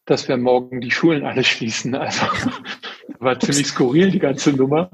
dass 0.05 0.27
wir 0.27 0.37
morgen 0.37 0.81
die 0.81 0.91
Schulen 0.91 1.25
alle 1.25 1.43
schließen. 1.43 1.95
Also 2.03 2.25
war 3.19 3.39
ziemlich 3.39 3.67
skurril, 3.67 4.11
die 4.11 4.19
ganze 4.19 4.53
Nummer. 4.53 4.89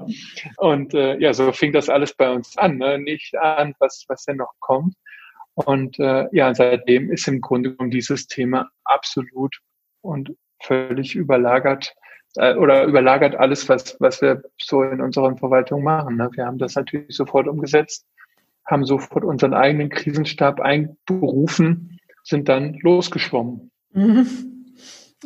Und 0.56 0.94
äh, 0.94 1.16
ja, 1.18 1.32
so 1.32 1.52
fing 1.52 1.72
das 1.72 1.88
alles 1.88 2.14
bei 2.14 2.30
uns 2.30 2.56
an. 2.58 2.78
Ne? 2.78 2.98
Nicht 2.98 3.36
an, 3.36 3.74
was, 3.78 4.04
was 4.08 4.24
denn 4.24 4.36
noch 4.36 4.52
kommt. 4.60 4.94
Und 5.54 5.98
äh, 5.98 6.26
ja, 6.32 6.54
seitdem 6.54 7.10
ist 7.10 7.28
im 7.28 7.40
Grunde 7.40 7.70
genommen 7.70 7.90
dieses 7.90 8.26
Thema 8.26 8.70
absolut 8.84 9.60
und 10.00 10.34
völlig 10.62 11.14
überlagert 11.14 11.94
äh, 12.36 12.54
oder 12.54 12.84
überlagert 12.84 13.34
alles, 13.36 13.68
was, 13.68 13.96
was 14.00 14.22
wir 14.22 14.42
so 14.58 14.82
in 14.82 15.00
unseren 15.00 15.36
Verwaltungen 15.36 15.84
machen. 15.84 16.16
Ne? 16.16 16.30
Wir 16.34 16.46
haben 16.46 16.58
das 16.58 16.76
natürlich 16.76 17.16
sofort 17.16 17.48
umgesetzt, 17.48 18.06
haben 18.66 18.84
sofort 18.84 19.24
unseren 19.24 19.54
eigenen 19.54 19.88
Krisenstab 19.90 20.60
einberufen, 20.60 21.98
sind 22.22 22.48
dann 22.48 22.74
losgeschwommen. 22.82 23.70
Mhm. 23.92 24.26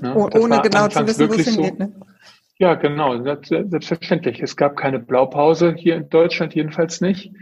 Ja, 0.01 0.17
ohne 0.17 0.61
genau 0.63 0.89
zu 0.89 1.07
wissen, 1.07 1.29
wo 1.29 1.35
es 1.35 1.49
hingeht. 1.49 1.79
Ne? 1.79 1.93
Ja, 2.59 2.75
genau, 2.75 3.23
selbstverständlich. 3.23 4.41
Es 4.41 4.57
gab 4.57 4.77
keine 4.77 4.99
Blaupause 5.01 5.75
hier 5.77 5.97
in 5.97 6.09
Deutschland 6.09 6.55
jedenfalls 6.55 7.01
nicht. 7.01 7.33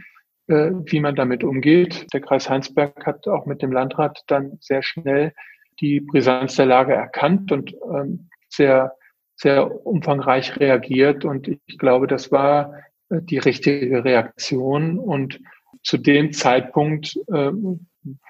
Äh, 0.47 0.71
wie 0.85 0.99
man 0.99 1.15
damit 1.15 1.45
umgeht. 1.45 2.07
Der 2.13 2.19
Kreis 2.19 2.49
Heinsberg 2.49 3.05
hat 3.05 3.29
auch 3.29 3.45
mit 3.45 3.61
dem 3.61 3.71
Landrat 3.71 4.23
dann 4.27 4.57
sehr 4.59 4.83
schnell 4.83 5.33
die 5.79 6.01
Brisanz 6.01 6.57
der 6.57 6.65
Lage 6.65 6.93
erkannt 6.93 7.53
und 7.53 7.73
ähm, 7.73 8.29
sehr, 8.49 8.93
sehr 9.37 9.85
umfangreich 9.85 10.59
reagiert. 10.59 11.23
Und 11.23 11.47
ich 11.47 11.77
glaube, 11.77 12.07
das 12.07 12.29
war 12.29 12.73
äh, 13.09 13.21
die 13.21 13.37
richtige 13.37 14.03
Reaktion. 14.03 14.99
Und 14.99 15.39
zu 15.81 15.97
dem 15.97 16.33
Zeitpunkt 16.33 17.15
äh, 17.29 17.51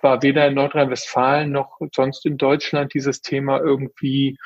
war 0.03 0.21
weder 0.21 0.47
in 0.47 0.53
Nordrhein-Westfalen 0.53 1.51
noch 1.51 1.79
sonst 1.95 2.27
in 2.27 2.37
Deutschland 2.37 2.93
dieses 2.93 3.23
Thema 3.23 3.59
irgendwie 3.59 4.37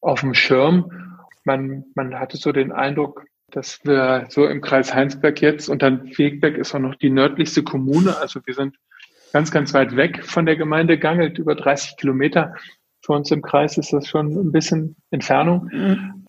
auf 0.00 0.22
dem 0.22 0.34
Schirm. 0.34 1.20
Man, 1.44 1.84
man 1.94 2.18
hatte 2.18 2.36
so 2.36 2.50
den 2.50 2.72
Eindruck, 2.72 3.24
dass 3.52 3.80
wir 3.84 4.26
so 4.28 4.46
im 4.46 4.60
Kreis 4.60 4.94
Heinsberg 4.94 5.40
jetzt 5.40 5.68
und 5.68 5.82
dann 5.82 6.10
Wegberg 6.16 6.56
ist 6.56 6.74
auch 6.74 6.80
noch 6.80 6.94
die 6.96 7.10
nördlichste 7.10 7.62
Kommune. 7.62 8.16
Also 8.16 8.40
wir 8.44 8.54
sind 8.54 8.76
ganz, 9.32 9.50
ganz 9.50 9.72
weit 9.74 9.94
weg 9.96 10.24
von 10.24 10.46
der 10.46 10.56
Gemeinde 10.56 10.98
Gangelt, 10.98 11.38
über 11.38 11.54
30 11.54 11.96
Kilometer. 11.96 12.54
Für 13.04 13.12
uns 13.12 13.30
im 13.30 13.42
Kreis 13.42 13.78
ist 13.78 13.92
das 13.92 14.08
schon 14.08 14.32
ein 14.32 14.52
bisschen 14.52 14.96
Entfernung. 15.10 15.68
Mhm. 15.72 16.26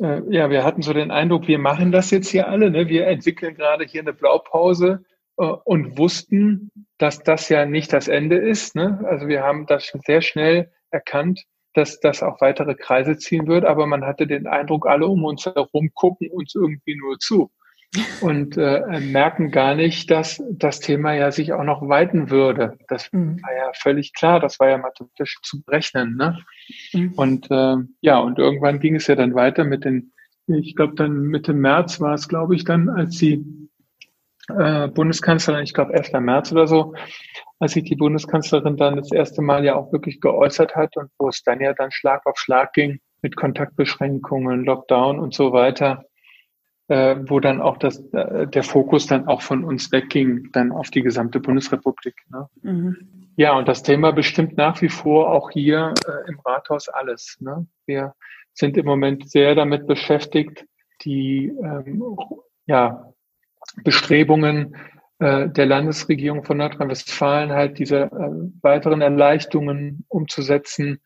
Äh, 0.00 0.22
ja, 0.30 0.50
wir 0.50 0.64
hatten 0.64 0.82
so 0.82 0.92
den 0.92 1.10
Eindruck, 1.10 1.48
wir 1.48 1.58
machen 1.58 1.90
das 1.90 2.10
jetzt 2.10 2.28
hier 2.28 2.48
alle. 2.48 2.70
Ne? 2.70 2.88
Wir 2.88 3.06
entwickeln 3.06 3.54
gerade 3.54 3.84
hier 3.84 4.02
eine 4.02 4.12
Blaupause 4.12 5.04
äh, 5.36 5.44
und 5.44 5.98
wussten, 5.98 6.70
dass 6.98 7.22
das 7.22 7.48
ja 7.48 7.66
nicht 7.66 7.92
das 7.92 8.08
Ende 8.08 8.36
ist. 8.36 8.74
Ne? 8.74 9.00
Also 9.04 9.26
wir 9.26 9.42
haben 9.42 9.66
das 9.66 9.92
sehr 10.06 10.20
schnell 10.20 10.70
erkannt, 10.90 11.44
dass 11.78 12.00
das 12.00 12.22
auch 12.24 12.40
weitere 12.40 12.74
Kreise 12.74 13.16
ziehen 13.16 13.46
wird, 13.46 13.64
aber 13.64 13.86
man 13.86 14.04
hatte 14.04 14.26
den 14.26 14.48
Eindruck, 14.48 14.86
alle 14.86 15.06
um 15.06 15.24
uns 15.24 15.46
herum 15.46 15.90
gucken 15.94 16.28
uns 16.28 16.54
irgendwie 16.54 16.96
nur 16.96 17.18
zu 17.20 17.52
und 18.20 18.58
äh, 18.58 19.00
merken 19.00 19.50
gar 19.50 19.76
nicht, 19.76 20.10
dass 20.10 20.42
das 20.50 20.80
Thema 20.80 21.14
ja 21.14 21.30
sich 21.30 21.52
auch 21.52 21.62
noch 21.62 21.88
weiten 21.88 22.30
würde. 22.30 22.76
Das 22.88 23.10
mhm. 23.12 23.40
war 23.42 23.54
ja 23.54 23.70
völlig 23.74 24.12
klar, 24.12 24.40
das 24.40 24.58
war 24.58 24.68
ja 24.68 24.78
mathematisch 24.78 25.38
zu 25.42 25.62
berechnen. 25.62 26.16
Ne? 26.16 26.38
Mhm. 26.92 27.12
Und 27.14 27.50
äh, 27.50 27.76
ja, 28.00 28.18
und 28.18 28.38
irgendwann 28.38 28.80
ging 28.80 28.96
es 28.96 29.06
ja 29.06 29.14
dann 29.14 29.34
weiter 29.34 29.64
mit 29.64 29.84
den, 29.84 30.12
ich 30.48 30.74
glaube 30.74 30.96
dann 30.96 31.12
Mitte 31.12 31.54
März 31.54 32.00
war 32.00 32.14
es, 32.14 32.28
glaube 32.28 32.56
ich, 32.56 32.64
dann, 32.64 32.88
als 32.88 33.16
die 33.18 33.44
äh, 34.48 34.88
Bundeskanzlerin, 34.88 35.62
ich 35.62 35.74
glaube 35.74 35.94
1. 35.94 36.12
März 36.12 36.50
oder 36.52 36.66
so, 36.66 36.94
als 37.58 37.72
sich 37.72 37.84
die 37.84 37.96
Bundeskanzlerin 37.96 38.76
dann 38.76 38.96
das 38.96 39.12
erste 39.12 39.42
Mal 39.42 39.64
ja 39.64 39.76
auch 39.76 39.92
wirklich 39.92 40.20
geäußert 40.20 40.76
hat 40.76 40.96
und 40.96 41.10
wo 41.18 41.28
es 41.28 41.42
dann 41.42 41.60
ja 41.60 41.72
dann 41.74 41.90
Schlag 41.90 42.24
auf 42.26 42.38
Schlag 42.38 42.72
ging 42.72 43.00
mit 43.22 43.36
Kontaktbeschränkungen, 43.36 44.64
Lockdown 44.64 45.18
und 45.18 45.34
so 45.34 45.52
weiter, 45.52 46.04
äh, 46.88 47.16
wo 47.26 47.40
dann 47.40 47.60
auch 47.60 47.76
das, 47.76 47.98
äh, 48.12 48.46
der 48.46 48.62
Fokus 48.62 49.06
dann 49.06 49.26
auch 49.26 49.42
von 49.42 49.64
uns 49.64 49.90
wegging, 49.90 50.50
dann 50.52 50.72
auf 50.72 50.90
die 50.90 51.02
gesamte 51.02 51.40
Bundesrepublik. 51.40 52.14
Ne? 52.30 52.48
Mhm. 52.62 53.32
Ja, 53.36 53.56
und 53.56 53.68
das 53.68 53.82
Thema 53.82 54.12
bestimmt 54.12 54.56
nach 54.56 54.80
wie 54.82 54.88
vor 54.88 55.30
auch 55.30 55.50
hier 55.50 55.94
äh, 56.06 56.30
im 56.30 56.40
Rathaus 56.40 56.88
alles. 56.88 57.36
Ne? 57.40 57.66
Wir 57.86 58.14
sind 58.52 58.76
im 58.76 58.86
Moment 58.86 59.28
sehr 59.30 59.54
damit 59.54 59.86
beschäftigt, 59.86 60.64
die 61.02 61.52
ähm, 61.62 62.02
ja, 62.66 63.12
Bestrebungen 63.84 64.76
äh, 65.18 65.48
der 65.48 65.66
Landesregierung 65.66 66.44
von 66.44 66.58
Nordrhein-Westfalen 66.58 67.52
halt 67.52 67.78
diese 67.78 68.02
äh, 68.02 68.62
weiteren 68.62 69.00
Erleichterungen 69.00 70.04
umzusetzen, 70.08 71.00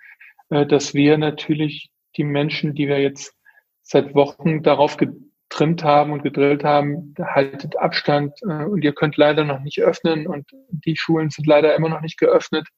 äh, 0.51 0.67
dass 0.67 0.95
wir 0.95 1.17
natürlich 1.19 1.91
die 2.17 2.25
Menschen, 2.25 2.75
die 2.75 2.89
wir 2.89 3.01
jetzt 3.01 3.35
seit 3.83 4.15
Wochen 4.15 4.63
darauf 4.63 4.97
getrimmt 4.97 5.83
haben 5.83 6.13
und 6.13 6.23
gedrillt 6.23 6.63
haben, 6.63 7.15
haltet 7.19 7.79
Abstand 7.79 8.35
äh, 8.43 8.65
und 8.65 8.85
ihr 8.85 8.93
könnt 8.93 9.17
leider 9.17 9.45
noch 9.45 9.61
nicht 9.61 9.81
öffnen 9.81 10.27
und 10.27 10.51
die 10.71 10.97
Schulen 10.97 11.31
sind 11.31 11.47
leider 11.47 11.75
immer 11.75 11.89
noch 11.89 12.03
nicht 12.03 12.19
geöffnet 12.19 12.69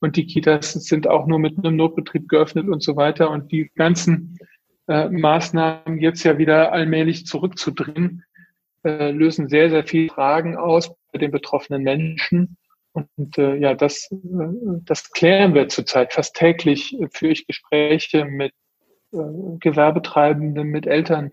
und 0.00 0.16
die 0.16 0.26
Kitas 0.26 0.72
sind 0.72 1.06
auch 1.06 1.26
nur 1.26 1.38
mit 1.38 1.58
einem 1.58 1.76
Notbetrieb 1.76 2.28
geöffnet 2.28 2.68
und 2.68 2.82
so 2.82 2.96
weiter 2.96 3.30
und 3.30 3.52
die 3.52 3.70
ganzen 3.74 4.38
äh, 4.86 5.08
Maßnahmen 5.08 5.98
jetzt 5.98 6.22
ja 6.24 6.38
wieder 6.38 6.72
allmählich 6.72 7.26
zurückzudrehen, 7.26 8.24
äh, 8.84 9.10
lösen 9.10 9.48
sehr, 9.48 9.70
sehr 9.70 9.84
viele 9.84 10.08
Fragen 10.08 10.56
aus 10.56 10.94
bei 11.12 11.18
den 11.18 11.30
betroffenen 11.30 11.82
Menschen. 11.82 12.56
Und 12.92 13.38
äh, 13.38 13.56
ja, 13.56 13.74
das, 13.74 14.10
äh, 14.10 14.16
das 14.84 15.10
klären 15.10 15.54
wir 15.54 15.68
zurzeit. 15.68 16.12
Fast 16.12 16.36
täglich 16.36 16.98
äh, 17.00 17.08
führe 17.12 17.32
ich 17.32 17.46
Gespräche 17.46 18.24
mit 18.24 18.52
äh, 19.12 19.18
Gewerbetreibenden, 19.60 20.68
mit 20.68 20.86
Eltern, 20.86 21.32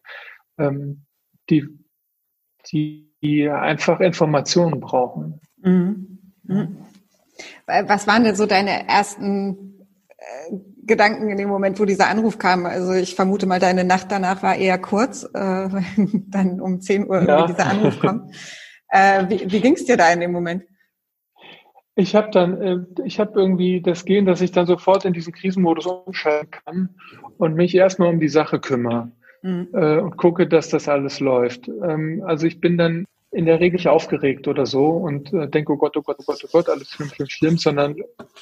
ähm, 0.57 1.05
die, 1.49 1.67
die, 2.71 3.11
einfach 3.49 4.01
Informationen 4.01 4.79
brauchen. 4.79 5.41
Mhm. 5.57 6.19
Mhm. 6.43 6.77
Was 7.65 8.05
waren 8.05 8.23
denn 8.23 8.35
so 8.35 8.45
deine 8.45 8.87
ersten 8.87 9.87
äh, 10.17 10.57
Gedanken 10.85 11.29
in 11.29 11.37
dem 11.37 11.49
Moment, 11.49 11.79
wo 11.79 11.85
dieser 11.85 12.07
Anruf 12.07 12.37
kam? 12.37 12.65
Also 12.65 12.93
ich 12.93 13.15
vermute 13.15 13.45
mal, 13.45 13.59
deine 13.59 13.83
Nacht 13.83 14.11
danach 14.11 14.43
war 14.43 14.55
eher 14.55 14.77
kurz, 14.77 15.23
äh, 15.23 15.69
dann 16.27 16.61
um 16.61 16.81
10 16.81 17.09
Uhr 17.09 17.23
ja. 17.23 17.47
dieser 17.47 17.67
Anruf 17.67 17.99
kommt. 17.99 18.35
Äh, 18.87 19.27
wie 19.29 19.51
wie 19.51 19.61
ging 19.61 19.73
es 19.73 19.83
dir 19.83 19.97
da 19.97 20.13
in 20.13 20.19
dem 20.19 20.31
Moment? 20.31 20.63
Ich 21.95 22.15
habe 22.15 22.29
dann, 22.29 22.61
äh, 22.61 22.77
ich 23.03 23.19
habe 23.19 23.37
irgendwie 23.37 23.81
das 23.81 24.05
Gehen, 24.05 24.25
dass 24.25 24.41
ich 24.41 24.51
dann 24.51 24.67
sofort 24.67 25.05
in 25.05 25.13
diesen 25.13 25.33
Krisenmodus 25.33 25.87
umschalten 25.87 26.51
kann 26.51 26.89
und 27.37 27.55
mich 27.55 27.73
erstmal 27.73 28.09
um 28.09 28.19
die 28.19 28.29
Sache 28.29 28.59
kümmere 28.59 29.11
mhm. 29.41 29.69
äh, 29.73 29.97
und 29.97 30.17
gucke, 30.17 30.47
dass 30.47 30.69
das 30.69 30.87
alles 30.87 31.19
läuft. 31.19 31.67
Ähm, 31.67 32.23
also 32.25 32.47
ich 32.47 32.59
bin 32.59 32.77
dann 32.77 33.05
in 33.35 33.45
der 33.45 33.59
Regel 33.59 33.75
nicht 33.75 33.89
aufgeregt 33.89 34.47
oder 34.47 34.65
so 34.65 34.87
und 34.87 35.33
äh, 35.33 35.49
denke, 35.49 35.73
oh 35.73 35.77
Gott, 35.77 35.97
oh 35.97 36.01
Gott, 36.01 36.17
oh 36.19 36.23
Gott, 36.25 36.41
oh 36.45 36.49
Gott, 36.51 36.69
alles 36.69 36.89
schlimm, 36.89 37.09
schlimm, 37.09 37.27
schlimm, 37.27 37.57
sondern 37.57 37.97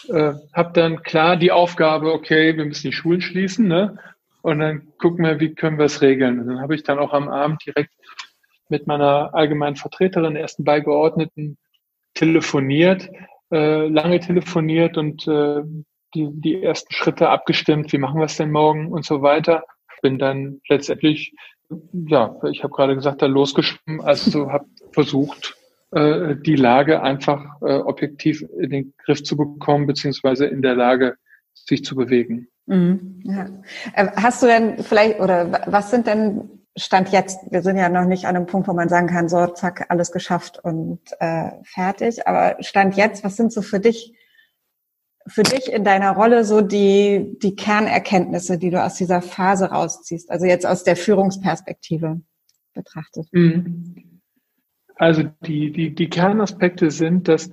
äh, 0.09 0.33
habe 0.53 0.71
dann 0.73 1.01
klar 1.01 1.35
die 1.35 1.51
Aufgabe, 1.51 2.13
okay, 2.13 2.55
wir 2.55 2.65
müssen 2.65 2.87
die 2.87 2.93
Schulen 2.93 3.21
schließen, 3.21 3.67
ne? 3.67 3.97
Und 4.43 4.59
dann 4.59 4.87
gucken 4.99 5.25
wir, 5.25 5.39
wie 5.39 5.55
können 5.55 5.79
wir 5.79 5.85
es 5.85 6.01
regeln. 6.01 6.39
Und 6.39 6.47
dann 6.47 6.61
habe 6.61 6.75
ich 6.75 6.83
dann 6.83 6.99
auch 6.99 7.13
am 7.13 7.27
Abend 7.27 7.65
direkt 7.65 7.91
mit 8.69 8.85
meiner 8.85 9.33
allgemeinen 9.33 9.77
Vertreterin, 9.77 10.35
ersten 10.35 10.63
Beigeordneten, 10.63 11.57
telefoniert, 12.13 13.09
äh, 13.51 13.87
lange 13.87 14.19
telefoniert 14.19 14.97
und 14.97 15.27
äh, 15.27 15.63
die, 16.13 16.29
die 16.31 16.61
ersten 16.61 16.93
Schritte 16.93 17.29
abgestimmt, 17.29 17.91
wie 17.93 17.97
machen 17.97 18.19
wir 18.19 18.25
es 18.25 18.37
denn 18.37 18.51
morgen 18.51 18.91
und 18.91 19.05
so 19.05 19.23
weiter. 19.23 19.63
Bin 20.03 20.19
dann 20.19 20.61
letztendlich 20.67 21.33
ja, 22.07 22.35
ich 22.49 22.63
habe 22.63 22.73
gerade 22.73 22.95
gesagt, 22.95 23.21
da 23.21 23.25
losgeschwommen, 23.25 24.01
also 24.01 24.51
habe 24.51 24.65
versucht, 24.93 25.57
äh, 25.91 26.35
die 26.35 26.55
Lage 26.55 27.01
einfach 27.01 27.61
äh, 27.61 27.75
objektiv 27.75 28.43
in 28.59 28.69
den 28.69 28.93
Griff 29.03 29.23
zu 29.23 29.37
bekommen, 29.37 29.87
beziehungsweise 29.87 30.45
in 30.45 30.61
der 30.61 30.75
Lage, 30.75 31.15
sich 31.53 31.83
zu 31.85 31.95
bewegen. 31.95 32.47
Mhm, 32.65 33.21
ja. 33.23 33.49
Äh, 33.93 34.07
hast 34.15 34.41
du 34.41 34.47
denn 34.47 34.83
vielleicht, 34.83 35.19
oder 35.19 35.63
was 35.67 35.91
sind 35.91 36.07
denn 36.07 36.49
Stand 36.75 37.11
jetzt, 37.11 37.39
wir 37.51 37.61
sind 37.61 37.77
ja 37.77 37.89
noch 37.89 38.05
nicht 38.05 38.25
an 38.25 38.35
einem 38.35 38.47
Punkt, 38.47 38.67
wo 38.67 38.73
man 38.73 38.89
sagen 38.89 39.07
kann, 39.07 39.29
so, 39.29 39.45
zack, 39.47 39.85
alles 39.89 40.11
geschafft 40.11 40.59
und 40.63 40.99
äh, 41.19 41.51
fertig, 41.63 42.27
aber 42.27 42.57
Stand 42.61 42.95
jetzt, 42.95 43.23
was 43.23 43.35
sind 43.35 43.53
so 43.53 43.61
für 43.61 43.79
dich 43.79 44.15
für 45.27 45.43
dich 45.43 45.71
in 45.71 45.83
deiner 45.83 46.11
Rolle 46.11 46.43
so 46.43 46.61
die, 46.61 47.37
die 47.41 47.55
Kernerkenntnisse, 47.55 48.57
die 48.57 48.69
du 48.69 48.83
aus 48.83 48.95
dieser 48.95 49.21
Phase 49.21 49.67
rausziehst? 49.67 50.29
Also 50.29 50.45
jetzt 50.45 50.65
aus 50.65 50.83
der 50.83 50.97
Führungsperspektive 50.97 52.19
betrachtet. 52.73 53.27
Mhm. 53.31 54.12
Also 55.03 55.23
die, 55.41 55.69
die, 55.69 55.93
die 55.93 56.09
Kernaspekte 56.09 56.89
sind, 56.89 57.27
dass 57.27 57.51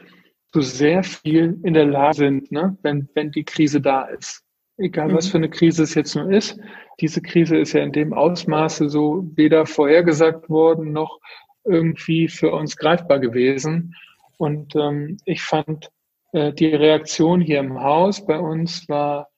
du 0.52 0.60
sehr 0.60 1.02
viel 1.02 1.58
in 1.64 1.74
der 1.74 1.86
Lage 1.86 2.18
sind, 2.18 2.52
ne, 2.52 2.78
wenn, 2.82 3.08
wenn 3.14 3.32
die 3.32 3.42
Krise 3.42 3.80
da 3.80 4.04
ist. 4.04 4.44
Egal 4.76 5.08
mhm. 5.08 5.14
was 5.16 5.26
für 5.26 5.38
eine 5.38 5.50
Krise 5.50 5.82
es 5.82 5.96
jetzt 5.96 6.14
nur 6.14 6.30
ist. 6.30 6.60
Diese 7.00 7.20
Krise 7.20 7.56
ist 7.56 7.72
ja 7.72 7.82
in 7.82 7.90
dem 7.90 8.12
Ausmaße 8.12 8.88
so 8.88 9.28
weder 9.34 9.66
vorhergesagt 9.66 10.48
worden 10.48 10.92
noch 10.92 11.18
irgendwie 11.64 12.28
für 12.28 12.52
uns 12.52 12.76
greifbar 12.76 13.18
gewesen. 13.18 13.96
Und 14.38 14.76
ähm, 14.76 15.16
ich 15.24 15.42
fand 15.42 15.90
äh, 16.30 16.52
die 16.52 16.72
Reaktion 16.72 17.40
hier 17.40 17.58
im 17.58 17.80
Haus 17.80 18.24
bei 18.24 18.38
uns 18.38 18.88
war 18.88 19.28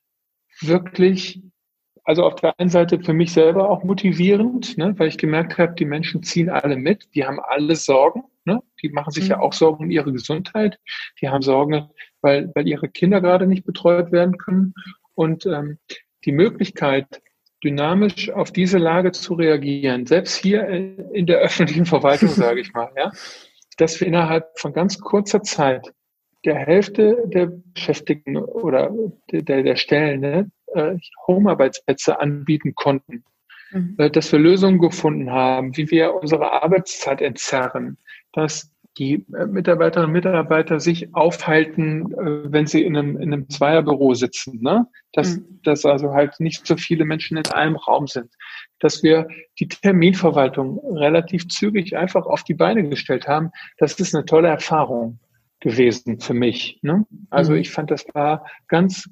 wirklich, 0.61 1.41
also 2.05 2.25
auf 2.25 2.35
der 2.37 2.59
einen 2.59 2.71
Seite 2.71 3.01
für 3.01 3.13
mich 3.13 3.33
selber 3.33 3.71
auch 3.71 3.85
motivierend, 3.85 4.77
ne, 4.77 4.95
weil 4.99 5.09
ich 5.09 5.19
gemerkt 5.19 5.59
habe, 5.59 5.75
die 5.75 5.85
Menschen 5.85 6.23
ziehen 6.23 6.51
alle 6.51 6.77
mit, 6.77 7.09
die 7.15 7.25
haben 7.25 7.41
alle 7.41 7.77
Sorgen, 7.77 8.25
ne, 8.45 8.61
die 8.83 8.89
machen 8.89 9.13
sich 9.13 9.25
mhm. 9.25 9.31
ja 9.31 9.41
auch 9.41 9.53
Sorgen 9.53 9.85
um 9.85 9.91
ihre 9.91 10.13
Gesundheit, 10.13 10.79
die 11.21 11.29
haben 11.29 11.43
Sorgen, 11.43 11.91
weil, 12.21 12.51
weil 12.55 12.67
ihre 12.67 12.89
Kinder 12.89 13.21
gerade 13.21 13.47
nicht 13.47 13.65
betreut 13.65 14.11
werden 14.13 14.37
können. 14.39 14.75
Und 15.15 15.47
ähm, 15.47 15.79
die 16.25 16.33
Möglichkeit, 16.33 17.07
dynamisch 17.63 18.31
auf 18.31 18.51
diese 18.51 18.79
Lage 18.79 19.13
zu 19.13 19.35
reagieren, 19.35 20.07
selbst 20.07 20.37
hier 20.37 20.67
in 20.67 21.27
der 21.27 21.39
öffentlichen 21.39 21.87
Verwaltung, 21.87 22.29
sage 22.29 22.61
ich 22.61 22.73
mal, 22.73 22.91
ja, 22.97 23.13
dass 23.77 24.01
wir 24.01 24.09
innerhalb 24.09 24.59
von 24.59 24.73
ganz 24.73 24.99
kurzer 24.99 25.43
Zeit 25.43 25.93
der 26.45 26.57
Hälfte 26.57 27.23
der 27.27 27.47
Beschäftigten 27.47 28.37
oder 28.37 28.91
der, 29.31 29.63
der 29.63 29.77
Stellen 29.77 30.21
ne, 30.21 30.51
äh, 30.75 30.97
Homearbeitsplätze 31.27 32.21
anbieten 32.21 32.75
konnten. 32.75 33.25
Mhm. 33.73 33.95
Äh, 33.99 34.11
dass 34.11 34.31
wir 34.33 34.39
Lösungen 34.39 34.79
gefunden 34.79 35.31
haben, 35.31 35.77
wie 35.77 35.91
wir 35.91 36.15
unsere 36.15 36.53
Arbeitszeit 36.63 37.21
entzerren, 37.21 37.99
dass 38.33 38.71
die 38.99 39.25
äh, 39.35 39.47
Mitarbeiterinnen 39.47 40.11
und 40.11 40.13
Mitarbeiter 40.13 40.79
sich 40.79 41.15
aufhalten, 41.15 42.13
wenn 42.13 42.67
sie 42.67 42.83
in 42.83 42.97
einem, 42.97 43.17
in 43.17 43.33
einem 43.33 43.49
Zweierbüro 43.49 44.15
sitzen, 44.15 44.61
ne? 44.61 44.87
dass, 45.13 45.37
mhm. 45.37 45.61
dass 45.63 45.87
also 45.87 46.13
halt 46.13 46.39
nicht 46.41 46.67
so 46.67 46.77
viele 46.77 47.05
Menschen 47.05 47.39
in 47.39 47.47
einem 47.47 47.77
Raum 47.77 48.07
sind, 48.07 48.31
dass 48.81 49.03
wir 49.03 49.29
die 49.59 49.69
Terminverwaltung 49.69 50.79
relativ 50.97 51.49
zügig 51.49 51.97
einfach 51.97 52.27
auf 52.27 52.45
die 52.45 52.55
Beine 52.55 52.87
gestellt 52.89 53.29
haben. 53.29 53.51
Das 53.79 53.95
ist 53.95 54.15
eine 54.15 54.27
tolle 54.27 54.49
Erfahrung 54.49 55.19
gewesen 55.61 56.21
für 56.21 56.35
mich. 56.35 56.79
Ne? 56.83 57.07
Also 57.31 57.53
mhm. 57.53 57.59
ich 57.59 57.71
fand, 57.71 57.91
das 57.91 58.05
war 58.13 58.47
ganz 58.69 59.09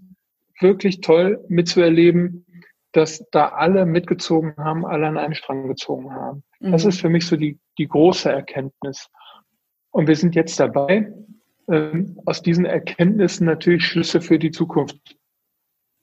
wirklich 0.60 1.00
toll 1.00 1.44
mitzuerleben, 1.48 2.46
dass 2.92 3.24
da 3.30 3.50
alle 3.50 3.86
mitgezogen 3.86 4.54
haben, 4.56 4.84
alle 4.84 5.06
an 5.06 5.16
einen 5.16 5.34
Strang 5.34 5.68
gezogen 5.68 6.12
haben. 6.12 6.42
Mhm. 6.60 6.72
Das 6.72 6.84
ist 6.84 7.00
für 7.00 7.08
mich 7.08 7.26
so 7.26 7.36
die, 7.36 7.58
die 7.78 7.86
große 7.86 8.30
Erkenntnis. 8.30 9.08
Und 9.90 10.08
wir 10.08 10.16
sind 10.16 10.34
jetzt 10.34 10.58
dabei, 10.58 11.12
ähm, 11.68 12.20
aus 12.26 12.42
diesen 12.42 12.64
Erkenntnissen 12.64 13.46
natürlich 13.46 13.86
Schlüsse 13.86 14.20
für 14.20 14.38
die 14.38 14.50
Zukunft 14.50 15.16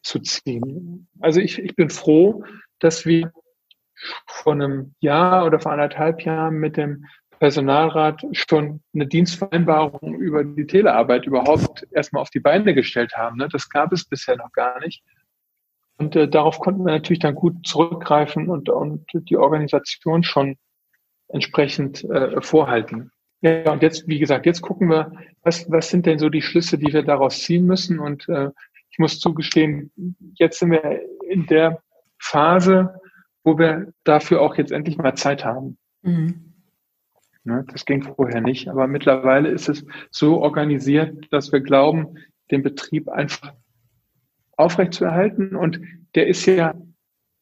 zu 0.01 0.19
ziehen. 0.19 1.09
Also 1.19 1.41
ich, 1.41 1.59
ich 1.59 1.75
bin 1.75 1.89
froh, 1.89 2.43
dass 2.79 3.05
wir 3.05 3.31
vor 4.27 4.53
einem 4.53 4.95
Jahr 4.99 5.45
oder 5.45 5.59
vor 5.59 5.71
anderthalb 5.71 6.21
Jahren 6.21 6.55
mit 6.55 6.77
dem 6.77 7.05
Personalrat 7.39 8.23
schon 8.31 8.81
eine 8.93 9.07
Dienstvereinbarung 9.07 10.15
über 10.15 10.43
die 10.43 10.67
Telearbeit 10.67 11.25
überhaupt 11.25 11.87
erstmal 11.91 12.21
auf 12.21 12.29
die 12.29 12.39
Beine 12.39 12.73
gestellt 12.73 13.15
haben. 13.15 13.37
Ne? 13.37 13.47
Das 13.51 13.69
gab 13.69 13.91
es 13.93 14.05
bisher 14.05 14.37
noch 14.37 14.51
gar 14.51 14.79
nicht. 14.79 15.03
Und 15.97 16.15
äh, 16.15 16.27
darauf 16.27 16.59
konnten 16.59 16.85
wir 16.85 16.93
natürlich 16.93 17.19
dann 17.19 17.35
gut 17.35 17.65
zurückgreifen 17.65 18.49
und, 18.49 18.69
und 18.69 19.05
die 19.13 19.37
Organisation 19.37 20.23
schon 20.23 20.57
entsprechend 21.27 22.03
äh, 22.05 22.41
vorhalten. 22.41 23.11
Ja, 23.41 23.71
und 23.71 23.83
jetzt, 23.83 24.07
wie 24.07 24.19
gesagt, 24.19 24.45
jetzt 24.45 24.61
gucken 24.61 24.89
wir, 24.89 25.11
was, 25.43 25.69
was 25.69 25.89
sind 25.89 26.05
denn 26.05 26.19
so 26.19 26.29
die 26.29 26.41
Schlüsse, 26.41 26.77
die 26.77 26.91
wir 26.93 27.03
daraus 27.03 27.43
ziehen 27.43 27.65
müssen. 27.65 27.99
Und 27.99 28.27
äh, 28.29 28.49
ich 28.89 28.99
muss 28.99 29.19
zugestehen, 29.19 29.91
jetzt 30.35 30.59
sind 30.59 30.71
wir 30.71 31.01
in 31.27 31.45
der 31.45 31.81
Phase, 32.19 32.99
wo 33.43 33.57
wir 33.57 33.93
dafür 34.03 34.41
auch 34.41 34.55
jetzt 34.55 34.71
endlich 34.71 34.97
mal 34.97 35.15
Zeit 35.15 35.45
haben. 35.45 35.77
Mhm. 36.01 36.46
Ne, 37.47 37.63
das 37.71 37.85
ging 37.85 38.03
vorher 38.03 38.41
nicht, 38.41 38.67
aber 38.67 38.87
mittlerweile 38.87 39.47
ist 39.47 39.69
es 39.69 39.85
so 40.11 40.41
organisiert, 40.41 41.31
dass 41.31 41.53
wir 41.53 41.61
glauben, 41.61 42.17
den 42.51 42.61
Betrieb 42.61 43.07
einfach 43.07 43.53
aufrechtzuerhalten. 44.57 45.55
Und 45.55 45.79
der 46.13 46.27
ist 46.27 46.45
ja, 46.45 46.73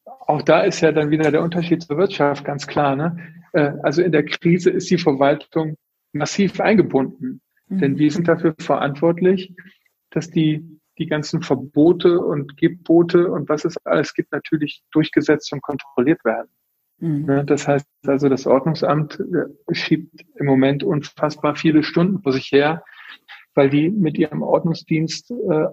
auch 0.04 0.42
da 0.42 0.60
ist 0.60 0.80
ja 0.80 0.92
dann 0.92 1.10
wieder 1.10 1.32
der 1.32 1.42
Unterschied 1.42 1.82
zur 1.82 1.98
Wirtschaft 1.98 2.44
ganz 2.44 2.68
klar. 2.68 2.94
Ne? 2.94 3.18
Äh, 3.52 3.72
also 3.82 4.00
in 4.00 4.12
der 4.12 4.24
Krise 4.24 4.70
ist 4.70 4.88
die 4.90 4.98
Verwaltung 4.98 5.74
massiv 6.12 6.60
eingebunden. 6.60 7.40
Mhm. 7.66 7.78
Denn 7.78 7.98
wir 7.98 8.12
sind 8.12 8.28
dafür 8.28 8.54
verantwortlich, 8.60 9.56
dass 10.10 10.30
die, 10.30 10.78
die 10.98 11.06
ganzen 11.06 11.42
Verbote 11.42 12.20
und 12.20 12.56
Gebote 12.56 13.28
und 13.28 13.48
was 13.48 13.64
es 13.64 13.76
alles 13.78 14.14
gibt, 14.14 14.30
natürlich 14.30 14.84
durchgesetzt 14.92 15.52
und 15.52 15.62
kontrolliert 15.62 16.24
werden. 16.24 16.48
Mhm. 16.98 17.26
Ne, 17.26 17.44
das 17.44 17.68
heißt 17.68 17.86
also, 18.06 18.28
das 18.28 18.46
Ordnungsamt 18.46 19.20
äh, 19.20 19.74
schiebt 19.74 20.24
im 20.36 20.46
Moment 20.46 20.82
unfassbar 20.82 21.54
viele 21.56 21.82
Stunden 21.82 22.22
vor 22.22 22.32
sich 22.32 22.50
her, 22.52 22.84
weil 23.54 23.70
die 23.70 23.90
mit 23.90 24.16
ihrem 24.18 24.42
Ordnungsdienst 24.42 25.30
äh, 25.30 25.66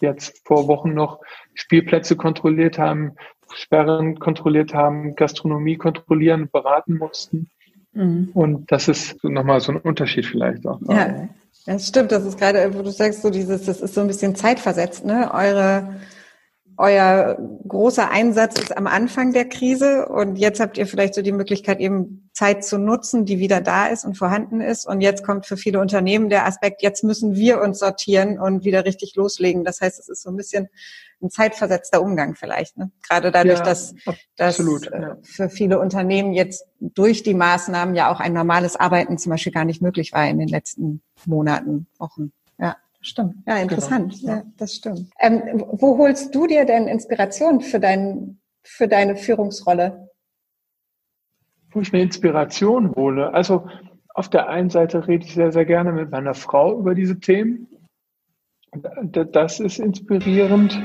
jetzt 0.00 0.46
vor 0.46 0.68
Wochen 0.68 0.94
noch 0.94 1.20
Spielplätze 1.54 2.16
kontrolliert 2.16 2.78
haben, 2.78 3.12
Sperren 3.54 4.18
kontrolliert 4.18 4.74
haben, 4.74 5.14
Gastronomie 5.14 5.76
kontrollieren, 5.76 6.48
beraten 6.50 6.96
mussten. 6.98 7.50
Mhm. 7.92 8.30
Und 8.34 8.72
das 8.72 8.88
ist 8.88 9.22
nochmal 9.22 9.60
so 9.60 9.72
ein 9.72 9.78
Unterschied 9.78 10.26
vielleicht 10.26 10.66
auch. 10.66 10.80
Ja, 10.88 11.28
das 11.66 11.88
stimmt. 11.88 12.12
Das 12.12 12.24
ist 12.24 12.38
gerade, 12.38 12.74
wo 12.74 12.82
du 12.82 12.90
sagst, 12.90 13.22
so 13.22 13.30
dieses, 13.30 13.64
das 13.66 13.80
ist 13.80 13.94
so 13.94 14.00
ein 14.00 14.06
bisschen 14.06 14.34
zeitversetzt, 14.34 15.04
ne? 15.04 15.30
Eure, 15.32 16.00
euer 16.76 17.38
großer 17.66 18.10
Einsatz 18.10 18.58
ist 18.58 18.76
am 18.76 18.86
Anfang 18.86 19.32
der 19.32 19.48
Krise 19.48 20.06
und 20.06 20.36
jetzt 20.36 20.60
habt 20.60 20.78
ihr 20.78 20.86
vielleicht 20.86 21.14
so 21.14 21.22
die 21.22 21.32
Möglichkeit, 21.32 21.80
eben 21.80 22.30
Zeit 22.32 22.64
zu 22.64 22.78
nutzen, 22.78 23.24
die 23.24 23.38
wieder 23.38 23.60
da 23.60 23.86
ist 23.86 24.04
und 24.04 24.16
vorhanden 24.16 24.60
ist. 24.60 24.86
Und 24.86 25.00
jetzt 25.00 25.24
kommt 25.24 25.46
für 25.46 25.56
viele 25.56 25.80
Unternehmen 25.80 26.28
der 26.28 26.46
Aspekt, 26.46 26.82
jetzt 26.82 27.04
müssen 27.04 27.36
wir 27.36 27.60
uns 27.60 27.78
sortieren 27.78 28.38
und 28.38 28.64
wieder 28.64 28.84
richtig 28.84 29.14
loslegen. 29.16 29.64
Das 29.64 29.80
heißt, 29.80 29.98
es 29.98 30.08
ist 30.08 30.22
so 30.22 30.30
ein 30.30 30.36
bisschen 30.36 30.68
ein 31.22 31.30
zeitversetzter 31.30 32.02
Umgang 32.02 32.34
vielleicht. 32.34 32.76
Ne? 32.78 32.90
Gerade 33.08 33.30
dadurch, 33.30 33.58
ja, 33.58 33.64
dass, 33.64 33.94
dass 34.36 34.58
ja. 34.58 35.16
für 35.22 35.48
viele 35.50 35.78
Unternehmen 35.78 36.32
jetzt 36.32 36.64
durch 36.80 37.22
die 37.22 37.34
Maßnahmen 37.34 37.94
ja 37.94 38.10
auch 38.10 38.20
ein 38.20 38.32
normales 38.32 38.76
Arbeiten 38.76 39.18
zum 39.18 39.30
Beispiel 39.30 39.52
gar 39.52 39.64
nicht 39.64 39.82
möglich 39.82 40.12
war 40.12 40.28
in 40.28 40.38
den 40.38 40.48
letzten 40.48 41.02
Monaten, 41.26 41.86
Wochen. 41.98 42.32
Stimmt. 43.02 43.34
Ja, 43.46 43.54
genau. 43.54 43.62
interessant. 43.62 44.20
Genau. 44.20 44.32
Ja, 44.32 44.42
das 44.56 44.74
stimmt. 44.74 45.10
Ähm, 45.18 45.64
wo 45.72 45.98
holst 45.98 46.34
du 46.34 46.46
dir 46.46 46.64
denn 46.64 46.86
Inspiration 46.86 47.60
für, 47.60 47.80
dein, 47.80 48.40
für 48.62 48.88
deine 48.88 49.16
Führungsrolle? 49.16 50.08
Wo 51.70 51.80
ich 51.80 51.92
mir 51.92 52.00
Inspiration 52.02 52.94
hole. 52.94 53.34
Also 53.34 53.68
auf 54.14 54.28
der 54.28 54.48
einen 54.48 54.70
Seite 54.70 55.08
rede 55.08 55.24
ich 55.24 55.34
sehr, 55.34 55.52
sehr 55.52 55.64
gerne 55.64 55.92
mit 55.92 56.10
meiner 56.10 56.34
Frau 56.34 56.78
über 56.78 56.94
diese 56.94 57.18
Themen. 57.18 57.66
Das 58.72 59.60
ist 59.60 59.78
inspirierend. 59.78 60.80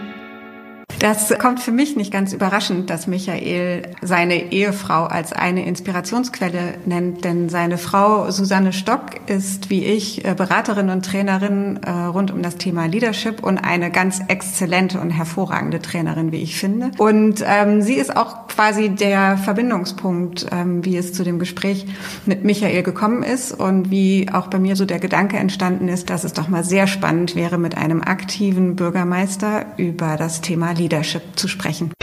Das 0.99 1.31
kommt 1.37 1.59
für 1.59 1.71
mich 1.71 1.95
nicht 1.95 2.11
ganz 2.11 2.33
überraschend, 2.33 2.89
dass 2.89 3.05
Michael 3.05 3.83
seine 4.01 4.51
Ehefrau 4.51 5.03
als 5.03 5.31
eine 5.31 5.63
Inspirationsquelle 5.67 6.75
nennt, 6.85 7.23
denn 7.23 7.49
seine 7.49 7.77
Frau 7.77 8.31
Susanne 8.31 8.73
Stock 8.73 9.01
ist 9.27 9.69
wie 9.69 9.85
ich 9.85 10.25
äh, 10.25 10.33
Beraterin 10.33 10.89
und 10.89 11.05
Trainerin 11.05 11.79
äh, 11.83 11.91
rund 11.91 12.31
um 12.31 12.41
das 12.41 12.55
Thema 12.55 12.87
Leadership 12.87 13.43
und 13.43 13.59
eine 13.59 13.91
ganz 13.91 14.21
exzellente 14.27 14.99
und 14.99 15.11
hervorragende 15.11 15.81
Trainerin, 15.81 16.31
wie 16.31 16.41
ich 16.41 16.59
finde. 16.59 16.89
Und 16.97 17.43
ähm, 17.45 17.83
sie 17.83 17.95
ist 17.95 18.15
auch 18.17 18.47
quasi 18.47 18.89
der 18.89 19.37
Verbindungspunkt, 19.37 20.47
ähm, 20.51 20.83
wie 20.83 20.97
es 20.97 21.13
zu 21.13 21.23
dem 21.23 21.37
Gespräch 21.37 21.85
mit 22.25 22.43
Michael 22.43 22.81
gekommen 22.81 23.21
ist 23.21 23.51
und 23.51 23.91
wie 23.91 24.29
auch 24.33 24.47
bei 24.47 24.57
mir 24.57 24.75
so 24.75 24.85
der 24.85 24.99
Gedanke 24.99 25.37
entstanden 25.37 25.89
ist, 25.89 26.09
dass 26.09 26.23
es 26.23 26.33
doch 26.33 26.47
mal 26.47 26.63
sehr 26.63 26.87
spannend 26.87 27.35
wäre, 27.35 27.59
mit 27.59 27.77
einem 27.77 28.01
aktiven 28.01 28.75
Bürgermeister 28.75 29.65
über 29.77 30.15
das 30.17 30.41
Thema 30.41 30.73
Leadership 30.77 31.23
zu 31.35 31.47
sprechen. 31.47 31.93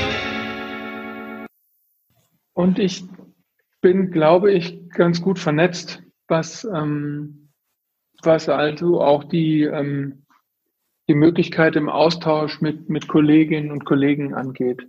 Und 2.55 2.79
ich 2.79 3.05
bin, 3.81 4.11
glaube 4.11 4.53
ich, 4.53 4.89
ganz 4.91 5.21
gut 5.21 5.39
vernetzt, 5.39 6.03
was, 6.29 6.65
ähm, 6.65 7.51
was 8.23 8.49
also 8.49 9.01
auch 9.03 9.25
die, 9.25 9.63
ähm, 9.63 10.25
die 11.09 11.15
Möglichkeit 11.15 11.77
im 11.77 11.89
Austausch 11.89 12.61
mit, 12.61 12.89
mit 12.89 13.09
Kolleginnen 13.09 13.71
und 13.71 13.85
Kollegen 13.85 14.35
angeht. 14.35 14.89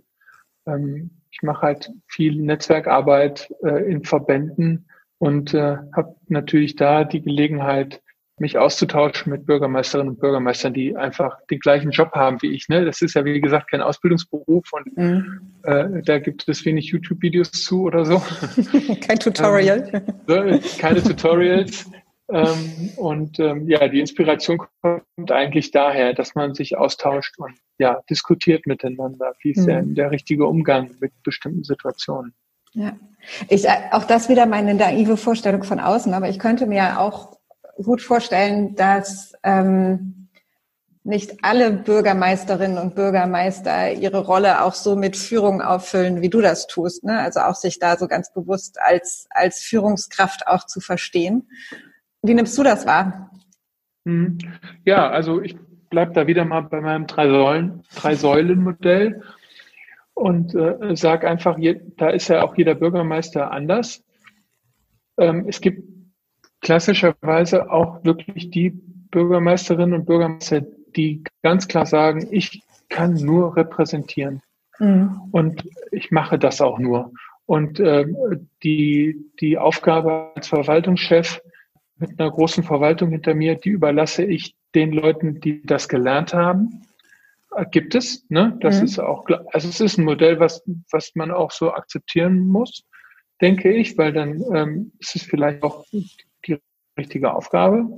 Ähm, 0.66 1.10
ich 1.30 1.42
mache 1.42 1.62
halt 1.62 1.92
viel 2.06 2.40
Netzwerkarbeit 2.40 3.52
äh, 3.62 3.90
in 3.90 4.04
Verbänden 4.04 4.88
und 5.18 5.52
äh, 5.52 5.76
habe 5.94 6.16
natürlich 6.28 6.76
da 6.76 7.04
die 7.04 7.20
Gelegenheit, 7.20 8.02
mich 8.38 8.58
auszutauschen 8.58 9.32
mit 9.32 9.46
Bürgermeisterinnen 9.46 10.14
und 10.14 10.20
Bürgermeistern, 10.20 10.74
die 10.74 10.96
einfach 10.96 11.38
den 11.50 11.58
gleichen 11.58 11.90
Job 11.90 12.12
haben 12.12 12.40
wie 12.42 12.52
ich. 12.54 12.68
Ne? 12.68 12.84
Das 12.84 13.00
ist 13.00 13.14
ja, 13.14 13.24
wie 13.24 13.40
gesagt, 13.40 13.70
kein 13.70 13.80
Ausbildungsberuf 13.80 14.72
und 14.72 14.96
mhm. 14.96 15.40
äh, 15.62 16.02
da 16.02 16.18
gibt 16.18 16.46
es 16.48 16.64
wenig 16.64 16.86
YouTube-Videos 16.90 17.50
zu 17.52 17.82
oder 17.82 18.04
so. 18.04 18.22
Kein 19.06 19.18
Tutorial. 19.18 20.02
ähm, 20.28 20.60
keine 20.78 21.02
Tutorials. 21.02 21.90
ähm, 22.30 22.90
und 22.96 23.38
ähm, 23.38 23.68
ja, 23.68 23.88
die 23.88 24.00
Inspiration 24.00 24.58
kommt 24.82 25.30
eigentlich 25.30 25.70
daher, 25.70 26.12
dass 26.12 26.34
man 26.34 26.54
sich 26.54 26.76
austauscht 26.76 27.38
und 27.38 27.54
ja, 27.78 28.00
diskutiert 28.10 28.66
miteinander. 28.66 29.34
Wie 29.42 29.52
ist 29.52 29.60
mhm. 29.60 29.66
denn 29.66 29.94
der 29.94 30.10
richtige 30.10 30.46
Umgang 30.46 30.90
mit 31.00 31.12
bestimmten 31.22 31.64
Situationen? 31.64 32.34
Ja, 32.72 32.94
ich, 33.48 33.66
auch 33.92 34.04
das 34.04 34.28
wieder 34.28 34.44
meine 34.44 34.74
naive 34.74 35.16
Vorstellung 35.16 35.64
von 35.64 35.80
außen, 35.80 36.12
aber 36.12 36.28
ich 36.28 36.38
könnte 36.38 36.66
mir 36.66 37.00
auch 37.00 37.35
gut 37.82 38.02
vorstellen, 38.02 38.74
dass 38.74 39.34
ähm, 39.42 40.28
nicht 41.06 41.36
alle 41.42 41.70
Bürgermeisterinnen 41.70 42.78
und 42.78 42.96
Bürgermeister 42.96 43.92
ihre 43.92 44.24
Rolle 44.24 44.62
auch 44.62 44.74
so 44.74 44.96
mit 44.96 45.16
Führung 45.16 45.62
auffüllen, 45.62 46.20
wie 46.20 46.28
du 46.28 46.40
das 46.40 46.66
tust. 46.66 47.04
Ne? 47.04 47.18
Also 47.20 47.40
auch 47.40 47.54
sich 47.54 47.78
da 47.78 47.96
so 47.96 48.08
ganz 48.08 48.32
bewusst 48.32 48.78
als, 48.80 49.28
als 49.30 49.62
Führungskraft 49.62 50.48
auch 50.48 50.66
zu 50.66 50.80
verstehen. 50.80 51.48
Wie 52.22 52.34
nimmst 52.34 52.58
du 52.58 52.64
das 52.64 52.86
wahr? 52.86 53.30
Mhm. 54.04 54.38
Ja, 54.84 55.08
also 55.08 55.40
ich 55.40 55.56
bleibe 55.90 56.12
da 56.12 56.26
wieder 56.26 56.44
mal 56.44 56.62
bei 56.62 56.80
meinem 56.80 57.06
Drei-Säulen, 57.06 57.84
Drei-Säulen-Modell 57.94 59.22
und 60.14 60.56
äh, 60.56 60.96
sage 60.96 61.28
einfach, 61.28 61.56
da 61.96 62.08
ist 62.08 62.28
ja 62.28 62.42
auch 62.42 62.56
jeder 62.56 62.74
Bürgermeister 62.74 63.52
anders. 63.52 64.02
Ähm, 65.18 65.46
es 65.48 65.60
gibt 65.60 65.95
klassischerweise 66.60 67.70
auch 67.70 68.04
wirklich 68.04 68.50
die 68.50 68.70
Bürgermeisterinnen 68.70 69.94
und 69.94 70.06
Bürgermeister, 70.06 70.62
die 70.96 71.22
ganz 71.42 71.68
klar 71.68 71.86
sagen, 71.86 72.28
ich 72.30 72.62
kann 72.88 73.14
nur 73.14 73.56
repräsentieren. 73.56 74.42
Mhm. 74.78 75.28
Und 75.30 75.68
ich 75.90 76.10
mache 76.10 76.38
das 76.38 76.60
auch 76.60 76.78
nur. 76.78 77.12
Und 77.46 77.78
äh, 77.80 78.06
die, 78.62 79.16
die 79.40 79.56
Aufgabe 79.56 80.32
als 80.34 80.48
Verwaltungschef 80.48 81.40
mit 81.98 82.20
einer 82.20 82.30
großen 82.30 82.64
Verwaltung 82.64 83.10
hinter 83.10 83.34
mir, 83.34 83.54
die 83.54 83.70
überlasse 83.70 84.24
ich 84.24 84.56
den 84.74 84.92
Leuten, 84.92 85.40
die 85.40 85.62
das 85.64 85.88
gelernt 85.88 86.34
haben. 86.34 86.82
gibt 87.70 87.94
es, 87.94 88.26
ne? 88.28 88.58
Das 88.60 88.78
mhm. 88.78 88.84
ist 88.84 88.98
auch, 88.98 89.24
also 89.52 89.68
es 89.68 89.80
ist 89.80 89.96
ein 89.96 90.04
Modell, 90.04 90.40
was, 90.40 90.62
was 90.90 91.14
man 91.14 91.30
auch 91.30 91.52
so 91.52 91.72
akzeptieren 91.72 92.46
muss, 92.46 92.84
denke 93.40 93.72
ich, 93.72 93.96
weil 93.96 94.12
dann 94.12 94.42
ähm, 94.52 94.92
ist 94.98 95.16
es 95.16 95.22
vielleicht 95.22 95.62
auch 95.62 95.86
richtige 96.96 97.34
Aufgabe. 97.34 97.88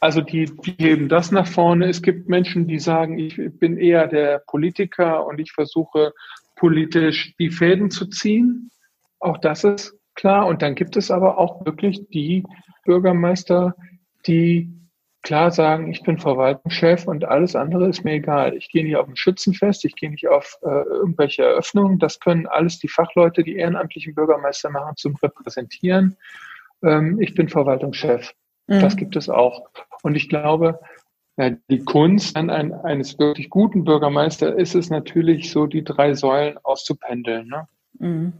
Also 0.00 0.20
die, 0.20 0.46
die 0.46 0.74
heben 0.78 1.08
das 1.08 1.32
nach 1.32 1.46
vorne. 1.46 1.88
Es 1.88 2.02
gibt 2.02 2.28
Menschen, 2.28 2.66
die 2.66 2.78
sagen, 2.78 3.18
ich 3.18 3.36
bin 3.58 3.76
eher 3.76 4.06
der 4.06 4.42
Politiker 4.46 5.26
und 5.26 5.38
ich 5.38 5.52
versuche 5.52 6.12
politisch 6.56 7.34
die 7.38 7.50
Fäden 7.50 7.90
zu 7.90 8.06
ziehen. 8.06 8.70
Auch 9.20 9.38
das 9.38 9.64
ist 9.64 9.98
klar. 10.14 10.46
Und 10.46 10.62
dann 10.62 10.74
gibt 10.74 10.96
es 10.96 11.10
aber 11.10 11.38
auch 11.38 11.64
wirklich 11.64 12.08
die 12.08 12.44
Bürgermeister, 12.84 13.74
die 14.26 14.72
klar 15.22 15.50
sagen, 15.50 15.90
ich 15.90 16.02
bin 16.02 16.18
Verwaltungschef 16.18 17.06
und 17.08 17.24
alles 17.24 17.56
andere 17.56 17.88
ist 17.88 18.04
mir 18.04 18.12
egal. 18.12 18.54
Ich 18.54 18.70
gehe 18.70 18.84
nicht 18.84 18.96
auf 18.96 19.08
ein 19.08 19.16
Schützenfest, 19.16 19.84
ich 19.84 19.96
gehe 19.96 20.10
nicht 20.10 20.28
auf 20.28 20.56
äh, 20.62 20.68
irgendwelche 20.68 21.42
Eröffnungen. 21.42 21.98
Das 21.98 22.20
können 22.20 22.46
alles 22.46 22.78
die 22.78 22.88
Fachleute, 22.88 23.42
die 23.42 23.56
ehrenamtlichen 23.56 24.14
Bürgermeister 24.14 24.70
machen, 24.70 24.96
zum 24.96 25.16
Repräsentieren. 25.16 26.16
Ähm, 26.82 27.20
ich 27.20 27.34
bin 27.34 27.48
Verwaltungschef. 27.48 28.32
Mhm. 28.66 28.80
Das 28.80 28.96
gibt 28.96 29.16
es 29.16 29.28
auch. 29.28 29.68
Und 30.02 30.14
ich 30.14 30.28
glaube, 30.28 30.80
ja, 31.36 31.50
die 31.50 31.80
Kunst 31.80 32.36
an 32.36 32.50
ein, 32.50 32.72
eines 32.72 33.18
wirklich 33.18 33.50
guten 33.50 33.84
Bürgermeisters 33.84 34.54
ist 34.56 34.74
es 34.74 34.90
natürlich 34.90 35.50
so, 35.50 35.66
die 35.66 35.84
drei 35.84 36.14
Säulen 36.14 36.58
auszupendeln. 36.62 37.48
Ne? 37.48 37.68
Mhm. 37.98 38.32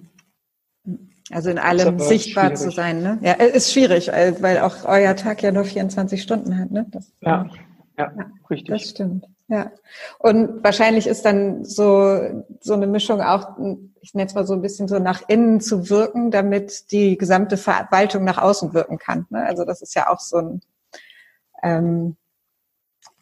Also 1.30 1.50
in 1.50 1.58
allem 1.58 1.98
sichtbar 1.98 2.44
schwierig. 2.44 2.58
zu 2.58 2.70
sein, 2.70 3.02
ne? 3.02 3.18
Ja, 3.20 3.32
ist 3.32 3.72
schwierig, 3.72 4.08
weil 4.08 4.60
auch 4.60 4.84
euer 4.84 5.16
Tag 5.16 5.42
ja 5.42 5.50
nur 5.50 5.64
24 5.64 6.22
Stunden 6.22 6.56
hat, 6.56 6.70
ne? 6.70 6.86
Das, 6.90 7.12
ja, 7.20 7.50
ja, 7.98 8.12
ja, 8.16 8.30
richtig. 8.48 8.68
Das 8.68 8.90
stimmt. 8.90 9.26
Ja. 9.48 9.70
Und 10.18 10.64
wahrscheinlich 10.64 11.06
ist 11.06 11.24
dann 11.24 11.64
so, 11.64 12.18
so 12.60 12.74
eine 12.74 12.86
Mischung 12.86 13.20
auch, 13.20 13.56
ich 14.00 14.14
nenne 14.14 14.26
es 14.26 14.34
mal 14.34 14.46
so 14.46 14.54
ein 14.54 14.62
bisschen 14.62 14.88
so 14.88 14.98
nach 14.98 15.22
innen 15.28 15.60
zu 15.60 15.88
wirken, 15.88 16.30
damit 16.30 16.90
die 16.90 17.16
gesamte 17.16 17.56
Verwaltung 17.56 18.24
nach 18.24 18.38
außen 18.38 18.74
wirken 18.74 18.98
kann. 18.98 19.26
Ne? 19.30 19.44
Also 19.44 19.64
das 19.64 19.82
ist 19.82 19.94
ja 19.94 20.10
auch 20.10 20.18
so 20.18 20.38
ein, 20.38 20.60
ähm, 21.62 22.16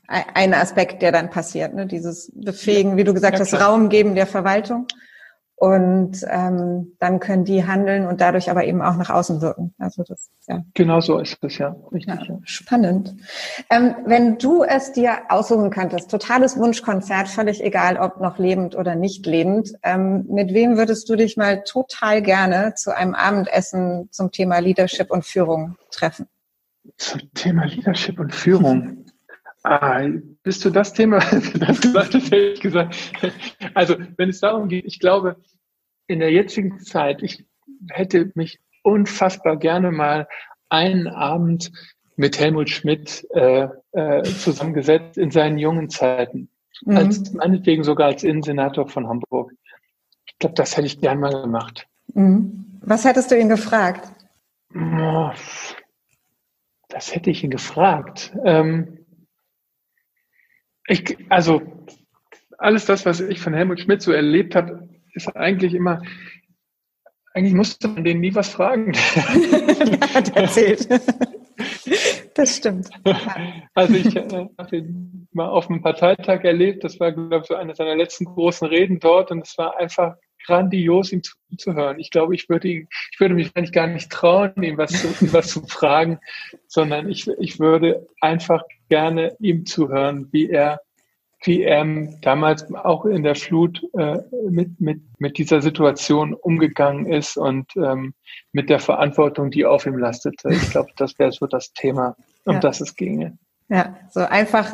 ein 0.06 0.54
Aspekt, 0.54 1.02
der 1.02 1.12
dann 1.12 1.30
passiert, 1.30 1.74
ne? 1.74 1.86
dieses 1.86 2.30
Befähigen, 2.34 2.96
wie 2.96 3.04
du 3.04 3.14
gesagt 3.14 3.38
ja, 3.38 3.40
hast, 3.40 3.54
Raum 3.54 3.88
geben 3.88 4.14
der 4.14 4.26
Verwaltung 4.26 4.86
und 5.56 6.24
ähm, 6.28 6.96
dann 6.98 7.20
können 7.20 7.44
die 7.44 7.64
handeln 7.64 8.06
und 8.06 8.20
dadurch 8.20 8.50
aber 8.50 8.64
eben 8.64 8.82
auch 8.82 8.96
nach 8.96 9.10
außen 9.10 9.40
wirken. 9.40 9.72
Also 9.78 10.02
das 10.02 10.30
ja. 10.48 10.62
Genau 10.74 11.00
so 11.00 11.18
ist 11.18 11.38
es 11.42 11.58
ja, 11.58 11.76
richtig. 11.92 12.28
Ja, 12.28 12.38
spannend. 12.44 13.14
Ähm, 13.70 13.94
wenn 14.04 14.36
du 14.38 14.64
es 14.64 14.92
dir 14.92 15.18
aussuchen 15.28 15.70
könntest, 15.70 16.10
totales 16.10 16.58
Wunschkonzert, 16.58 17.28
völlig 17.28 17.62
egal, 17.62 17.96
ob 17.96 18.20
noch 18.20 18.38
lebend 18.38 18.74
oder 18.74 18.96
nicht 18.96 19.26
lebend, 19.26 19.72
ähm, 19.82 20.26
mit 20.28 20.52
wem 20.52 20.76
würdest 20.76 21.08
du 21.08 21.14
dich 21.16 21.36
mal 21.36 21.62
total 21.62 22.20
gerne 22.20 22.74
zu 22.74 22.94
einem 22.94 23.14
Abendessen 23.14 24.08
zum 24.10 24.32
Thema 24.32 24.58
Leadership 24.58 25.10
und 25.10 25.24
Führung 25.24 25.76
treffen? 25.90 26.26
Zum 26.96 27.32
Thema 27.32 27.64
Leadership 27.64 28.18
und 28.18 28.34
Führung. 28.34 29.06
Ah, 29.62 30.02
bist 30.44 30.64
du 30.64 30.70
das 30.70 30.92
Thema, 30.92 31.18
das 31.58 31.80
gesagt 31.80 32.14
hast, 32.14 32.26
hätte 32.26 32.52
ich 32.52 32.60
gesagt. 32.60 32.96
Also, 33.74 33.96
wenn 34.16 34.28
es 34.28 34.40
darum 34.40 34.68
geht, 34.68 34.84
ich 34.84 35.00
glaube, 35.00 35.36
in 36.06 36.20
der 36.20 36.30
jetzigen 36.30 36.78
Zeit, 36.78 37.22
ich 37.22 37.44
hätte 37.90 38.30
mich 38.34 38.60
unfassbar 38.82 39.56
gerne 39.56 39.90
mal 39.90 40.28
einen 40.68 41.08
Abend 41.08 41.72
mit 42.16 42.38
Helmut 42.38 42.70
Schmidt 42.70 43.26
äh, 43.34 43.68
äh, 43.92 44.22
zusammengesetzt 44.22 45.18
in 45.18 45.30
seinen 45.30 45.58
jungen 45.58 45.88
Zeiten. 45.88 46.50
Mhm. 46.84 46.96
Als, 46.96 47.32
meinetwegen 47.32 47.82
sogar 47.82 48.08
als 48.08 48.22
Innensenator 48.22 48.86
von 48.86 49.08
Hamburg. 49.08 49.52
Ich 50.26 50.38
glaube, 50.38 50.54
das 50.54 50.76
hätte 50.76 50.86
ich 50.86 51.00
gern 51.00 51.20
mal 51.20 51.42
gemacht. 51.42 51.86
Mhm. 52.12 52.80
Was 52.82 53.04
hättest 53.04 53.30
du 53.30 53.38
ihn 53.38 53.48
gefragt? 53.48 54.08
Das 56.88 57.14
hätte 57.14 57.30
ich 57.30 57.42
ihn 57.42 57.50
gefragt. 57.50 58.36
Ähm, 58.44 59.03
ich, 60.86 61.16
also 61.30 61.62
alles 62.58 62.86
das, 62.86 63.06
was 63.06 63.20
ich 63.20 63.40
von 63.40 63.54
Helmut 63.54 63.80
Schmidt 63.80 64.02
so 64.02 64.12
erlebt 64.12 64.54
habe, 64.54 64.88
ist 65.12 65.34
eigentlich 65.36 65.74
immer, 65.74 66.02
eigentlich 67.32 67.54
musste 67.54 67.88
man 67.88 68.04
denen 68.04 68.20
nie 68.20 68.34
was 68.34 68.48
fragen. 68.48 68.92
Hat 70.14 70.36
erzählt. 70.36 70.88
Das 72.34 72.56
stimmt. 72.56 72.90
Also 73.74 73.94
ich 73.94 74.16
äh, 74.16 74.48
habe 74.58 74.76
ihn 74.76 75.28
mal 75.32 75.48
auf 75.48 75.70
einem 75.70 75.82
Parteitag 75.82 76.42
erlebt. 76.42 76.82
Das 76.82 76.98
war, 76.98 77.12
glaube 77.12 77.40
ich, 77.42 77.46
so 77.46 77.54
eine 77.54 77.74
seiner 77.74 77.94
letzten 77.94 78.24
großen 78.24 78.66
Reden 78.66 78.98
dort 78.98 79.30
und 79.30 79.46
es 79.46 79.56
war 79.56 79.78
einfach 79.78 80.16
grandios, 80.44 81.12
ihm 81.12 81.22
zuzuhören. 81.22 81.98
Ich 81.98 82.10
glaube, 82.10 82.34
ich 82.34 82.48
würde 82.48 82.68
ihn, 82.68 82.88
ich 83.12 83.20
würde 83.20 83.34
mich 83.34 83.50
eigentlich 83.54 83.72
gar 83.72 83.86
nicht 83.86 84.10
trauen, 84.10 84.52
ihm 84.62 84.78
was 84.78 84.92
zu, 84.92 85.08
ihm 85.24 85.32
was 85.32 85.48
zu 85.48 85.62
fragen, 85.66 86.18
sondern 86.66 87.08
ich, 87.08 87.28
ich 87.38 87.58
würde 87.58 88.06
einfach 88.20 88.62
gerne 88.88 89.36
ihm 89.40 89.66
zuhören, 89.66 90.28
wie 90.32 90.50
er, 90.50 90.80
wie 91.44 91.62
er 91.62 91.84
damals 92.22 92.72
auch 92.74 93.04
in 93.04 93.22
der 93.22 93.34
Flut 93.34 93.82
äh, 93.98 94.18
mit, 94.48 94.80
mit, 94.80 95.02
mit 95.18 95.38
dieser 95.38 95.60
Situation 95.60 96.34
umgegangen 96.34 97.06
ist 97.06 97.36
und 97.36 97.76
ähm, 97.76 98.14
mit 98.52 98.70
der 98.70 98.80
Verantwortung, 98.80 99.50
die 99.50 99.64
auf 99.64 99.86
ihm 99.86 99.98
lastete. 99.98 100.50
Ich 100.50 100.70
glaube, 100.70 100.90
das 100.96 101.18
wäre 101.18 101.32
so 101.32 101.46
das 101.46 101.72
Thema, 101.72 102.16
um 102.44 102.54
ja. 102.54 102.60
das 102.60 102.80
es 102.80 102.96
ginge. 102.96 103.36
Ja, 103.68 103.96
so 104.10 104.20
einfach 104.20 104.72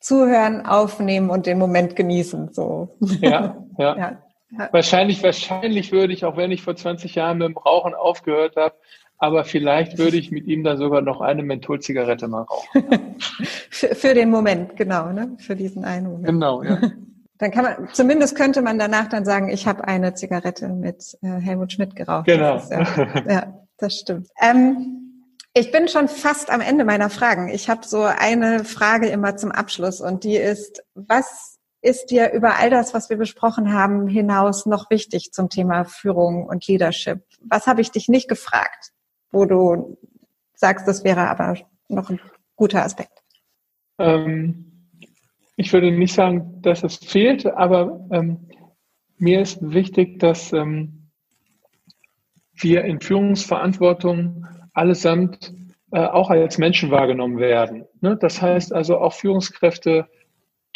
zuhören, 0.00 0.64
aufnehmen 0.64 1.30
und 1.30 1.46
den 1.46 1.58
Moment 1.58 1.96
genießen. 1.96 2.52
So. 2.52 2.96
Ja, 3.20 3.56
ja. 3.78 3.96
ja. 3.98 4.22
Wahrscheinlich, 4.50 5.22
wahrscheinlich 5.22 5.92
würde 5.92 6.12
ich, 6.12 6.24
auch 6.24 6.36
wenn 6.36 6.50
ich 6.50 6.62
vor 6.62 6.74
20 6.74 7.14
Jahren 7.14 7.38
mit 7.38 7.48
dem 7.48 7.56
Rauchen 7.56 7.94
aufgehört 7.94 8.56
habe, 8.56 8.74
aber 9.18 9.44
vielleicht 9.44 9.98
würde 9.98 10.16
ich 10.16 10.30
mit 10.30 10.46
ihm 10.46 10.64
dann 10.64 10.78
sogar 10.78 11.02
noch 11.02 11.20
eine 11.20 11.42
Mentholzigarette 11.42 12.28
mal 12.28 12.42
rauchen. 12.42 13.16
für, 13.70 13.94
für, 13.94 14.14
den 14.14 14.30
Moment, 14.30 14.76
genau, 14.76 15.12
ne? 15.12 15.36
Für 15.38 15.56
diesen 15.56 15.84
einen 15.84 16.06
Moment. 16.06 16.26
Genau, 16.26 16.62
ja. 16.62 16.80
Dann 17.40 17.52
kann 17.52 17.62
man, 17.62 17.88
zumindest 17.92 18.36
könnte 18.36 18.62
man 18.62 18.80
danach 18.80 19.08
dann 19.08 19.24
sagen, 19.24 19.48
ich 19.48 19.68
habe 19.68 19.86
eine 19.86 20.12
Zigarette 20.14 20.70
mit 20.70 21.16
äh, 21.22 21.28
Helmut 21.28 21.72
Schmidt 21.72 21.94
geraucht. 21.94 22.26
Genau. 22.26 22.54
Das 22.54 22.64
ist, 22.64 22.72
ja, 22.72 23.22
ja, 23.28 23.66
das 23.76 23.94
stimmt. 23.94 24.26
Ähm, 24.40 25.28
ich 25.54 25.70
bin 25.70 25.86
schon 25.86 26.08
fast 26.08 26.50
am 26.50 26.60
Ende 26.60 26.84
meiner 26.84 27.10
Fragen. 27.10 27.48
Ich 27.48 27.70
habe 27.70 27.86
so 27.86 28.02
eine 28.02 28.64
Frage 28.64 29.06
immer 29.06 29.36
zum 29.36 29.52
Abschluss 29.52 30.00
und 30.00 30.24
die 30.24 30.36
ist, 30.36 30.82
was 30.94 31.57
ist 31.80 32.06
dir 32.06 32.32
über 32.32 32.56
all 32.56 32.70
das, 32.70 32.94
was 32.94 33.08
wir 33.10 33.16
besprochen 33.16 33.72
haben, 33.72 34.08
hinaus 34.08 34.66
noch 34.66 34.90
wichtig 34.90 35.32
zum 35.32 35.48
Thema 35.48 35.84
Führung 35.84 36.44
und 36.44 36.66
Leadership? 36.66 37.22
Was 37.40 37.66
habe 37.66 37.80
ich 37.80 37.90
dich 37.90 38.08
nicht 38.08 38.28
gefragt, 38.28 38.92
wo 39.30 39.44
du 39.44 39.98
sagst, 40.54 40.88
das 40.88 41.04
wäre 41.04 41.28
aber 41.28 41.56
noch 41.88 42.10
ein 42.10 42.20
guter 42.56 42.84
Aspekt? 42.84 43.22
Ähm, 43.98 44.88
ich 45.56 45.72
würde 45.72 45.90
nicht 45.90 46.14
sagen, 46.14 46.60
dass 46.62 46.82
es 46.82 46.96
fehlt, 46.96 47.46
aber 47.46 48.06
ähm, 48.10 48.48
mir 49.16 49.40
ist 49.40 49.58
wichtig, 49.60 50.18
dass 50.18 50.52
ähm, 50.52 51.10
wir 52.54 52.84
in 52.84 53.00
Führungsverantwortung 53.00 54.46
allesamt 54.72 55.52
äh, 55.90 56.00
auch 56.00 56.30
als 56.30 56.58
Menschen 56.58 56.90
wahrgenommen 56.90 57.38
werden. 57.38 57.86
Ne? 58.00 58.16
Das 58.16 58.42
heißt 58.42 58.72
also 58.72 58.98
auch 58.98 59.12
Führungskräfte 59.12 60.08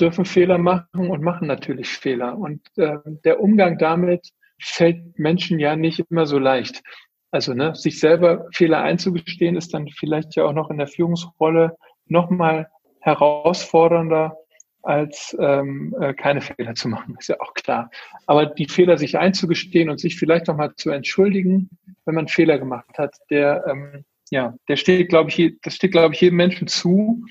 dürfen 0.01 0.25
Fehler 0.25 0.59
machen 0.59 1.11
und 1.11 1.23
machen 1.23 1.47
natürlich 1.47 1.89
Fehler. 1.89 2.39
Und 2.39 2.61
äh, 2.77 2.99
der 3.25 3.41
Umgang 3.41 3.79
damit 3.79 4.29
fällt 4.61 5.19
Menschen 5.19 5.59
ja 5.59 5.77
nicht 5.77 6.01
immer 6.11 6.27
so 6.27 6.39
leicht. 6.39 6.83
Also 7.31 7.55
ne, 7.55 7.75
sich 7.75 7.99
selber 7.99 8.47
Fehler 8.53 8.83
einzugestehen, 8.83 9.57
ist 9.57 9.75
dann 9.75 9.89
vielleicht 9.89 10.37
ja 10.37 10.45
auch 10.45 10.53
noch 10.53 10.71
in 10.71 10.79
der 10.79 10.87
Führungsrolle 10.87 11.77
nochmal 12.07 12.69
herausfordernder, 13.01 14.37
als 14.83 15.37
ähm, 15.39 15.95
äh, 16.01 16.13
keine 16.13 16.41
Fehler 16.41 16.75
zu 16.75 16.89
machen, 16.89 17.17
ist 17.19 17.29
ja 17.29 17.41
auch 17.41 17.55
klar. 17.55 17.91
Aber 18.27 18.47
die 18.47 18.69
Fehler 18.69 18.99
sich 18.99 19.17
einzugestehen 19.17 19.89
und 19.89 20.01
sich 20.01 20.17
vielleicht 20.19 20.49
nochmal 20.49 20.75
zu 20.75 20.91
entschuldigen, 20.91 21.71
wenn 22.05 22.17
man 22.17 22.29
Fehler 22.29 22.59
gemacht 22.59 22.99
hat, 22.99 23.15
der 23.31 23.65
ähm, 23.69 24.05
ja, 24.31 24.55
der 24.67 24.77
steht, 24.77 25.11
glaube 25.11 25.31
ich, 25.31 25.59
das 25.63 25.75
steht, 25.75 25.93
glaube 25.93 26.15
ich, 26.15 26.21
jedem 26.23 26.37
Menschen 26.37 26.67
zu 26.67 27.23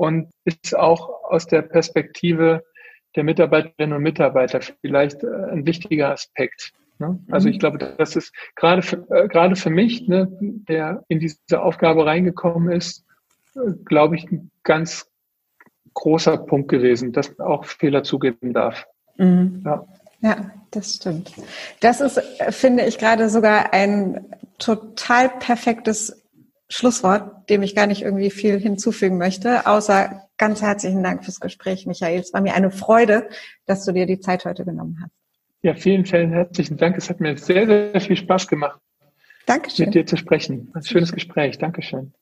und 0.00 0.30
ist 0.46 0.74
auch 0.74 1.24
aus 1.24 1.46
der 1.46 1.60
Perspektive 1.60 2.64
der 3.16 3.22
Mitarbeiterinnen 3.22 3.94
und 3.94 4.02
Mitarbeiter 4.02 4.60
vielleicht 4.80 5.22
äh, 5.22 5.26
ein 5.52 5.66
wichtiger 5.66 6.10
Aspekt. 6.10 6.72
Ne? 6.98 7.18
Also 7.30 7.48
mhm. 7.48 7.52
ich 7.52 7.60
glaube, 7.60 7.76
das 7.76 8.16
ist 8.16 8.32
gerade 8.56 8.80
für, 8.80 9.06
äh, 9.10 9.28
gerade 9.28 9.56
für 9.56 9.68
mich, 9.68 10.08
ne, 10.08 10.26
der 10.40 11.04
in 11.08 11.18
diese 11.18 11.60
Aufgabe 11.60 12.06
reingekommen 12.06 12.72
ist, 12.72 13.04
äh, 13.56 13.72
glaube 13.84 14.16
ich, 14.16 14.24
ein 14.30 14.50
ganz 14.62 15.06
großer 15.92 16.38
Punkt 16.38 16.70
gewesen, 16.70 17.12
dass 17.12 17.36
man 17.36 17.46
auch 17.46 17.66
Fehler 17.66 18.02
zugeben 18.02 18.54
darf. 18.54 18.86
Mhm. 19.18 19.62
Ja. 19.66 19.86
ja, 20.22 20.50
das 20.70 20.94
stimmt. 20.94 21.30
Das 21.80 22.00
ist, 22.00 22.18
finde 22.48 22.86
ich, 22.86 22.96
gerade 22.96 23.28
sogar 23.28 23.74
ein 23.74 24.24
total 24.58 25.28
perfektes 25.28 26.19
Schlusswort, 26.70 27.50
dem 27.50 27.62
ich 27.62 27.74
gar 27.74 27.86
nicht 27.86 28.02
irgendwie 28.02 28.30
viel 28.30 28.58
hinzufügen 28.58 29.18
möchte, 29.18 29.66
außer 29.66 30.22
ganz 30.38 30.62
herzlichen 30.62 31.02
Dank 31.02 31.24
fürs 31.24 31.40
Gespräch, 31.40 31.86
Michael. 31.86 32.20
Es 32.20 32.32
war 32.32 32.40
mir 32.40 32.54
eine 32.54 32.70
Freude, 32.70 33.28
dass 33.66 33.84
du 33.84 33.92
dir 33.92 34.06
die 34.06 34.20
Zeit 34.20 34.44
heute 34.44 34.64
genommen 34.64 34.98
hast. 35.02 35.12
Ja, 35.62 35.74
vielen, 35.74 36.06
vielen 36.06 36.30
herzlichen 36.30 36.76
Dank. 36.76 36.96
Es 36.96 37.10
hat 37.10 37.20
mir 37.20 37.36
sehr, 37.36 37.66
sehr 37.66 38.00
viel 38.00 38.16
Spaß 38.16 38.46
gemacht, 38.46 38.80
Dankeschön. 39.46 39.86
mit 39.86 39.94
dir 39.94 40.06
zu 40.06 40.16
sprechen. 40.16 40.70
Ein 40.72 40.84
schönes 40.84 41.12
Gespräch. 41.12 41.58
Dankeschön. 41.58 42.14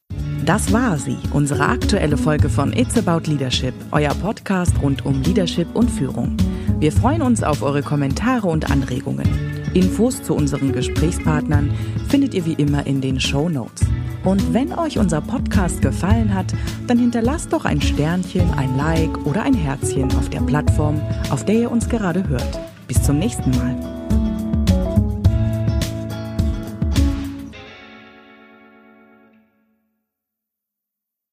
Das 0.45 0.73
war 0.73 0.97
sie, 0.97 1.19
unsere 1.35 1.67
aktuelle 1.67 2.17
Folge 2.17 2.49
von 2.49 2.73
It's 2.73 2.97
About 2.97 3.31
Leadership, 3.31 3.75
euer 3.93 4.15
Podcast 4.15 4.73
rund 4.81 5.05
um 5.05 5.23
Leadership 5.23 5.69
und 5.77 5.91
Führung. 5.91 6.39
Wir 6.79 6.91
freuen 6.91 7.21
uns 7.21 7.43
auf 7.43 7.63
eure 7.63 7.83
Kommentare 7.83 8.49
und 8.49 8.71
Anregungen. 8.71 9.58
Infos 9.75 10.23
zu 10.23 10.35
unseren 10.35 10.73
Gesprächspartnern 10.73 11.71
findet 12.09 12.35
ihr 12.35 12.45
wie 12.47 12.55
immer 12.55 12.87
in 12.87 13.01
den 13.01 13.21
Show 13.21 13.49
Notes. 13.49 13.87
Und 14.25 14.53
wenn 14.53 14.73
euch 14.73 14.99
unser 14.99 15.21
Podcast 15.21 15.81
gefallen 15.81 16.35
hat, 16.35 16.53
dann 16.87 16.99
hinterlasst 16.99 17.53
doch 17.53 17.65
ein 17.65 17.81
Sternchen, 17.81 18.51
ein 18.55 18.77
Like 18.77 19.27
oder 19.27 19.43
ein 19.43 19.55
Herzchen 19.55 20.13
auf 20.17 20.29
der 20.29 20.41
Plattform, 20.41 21.01
auf 21.31 21.45
der 21.45 21.55
ihr 21.55 21.71
uns 21.71 21.89
gerade 21.89 22.29
hört. 22.29 22.59
Bis 22.87 23.03
zum 23.03 23.19
nächsten 23.19 23.51
Mal. 23.51 23.98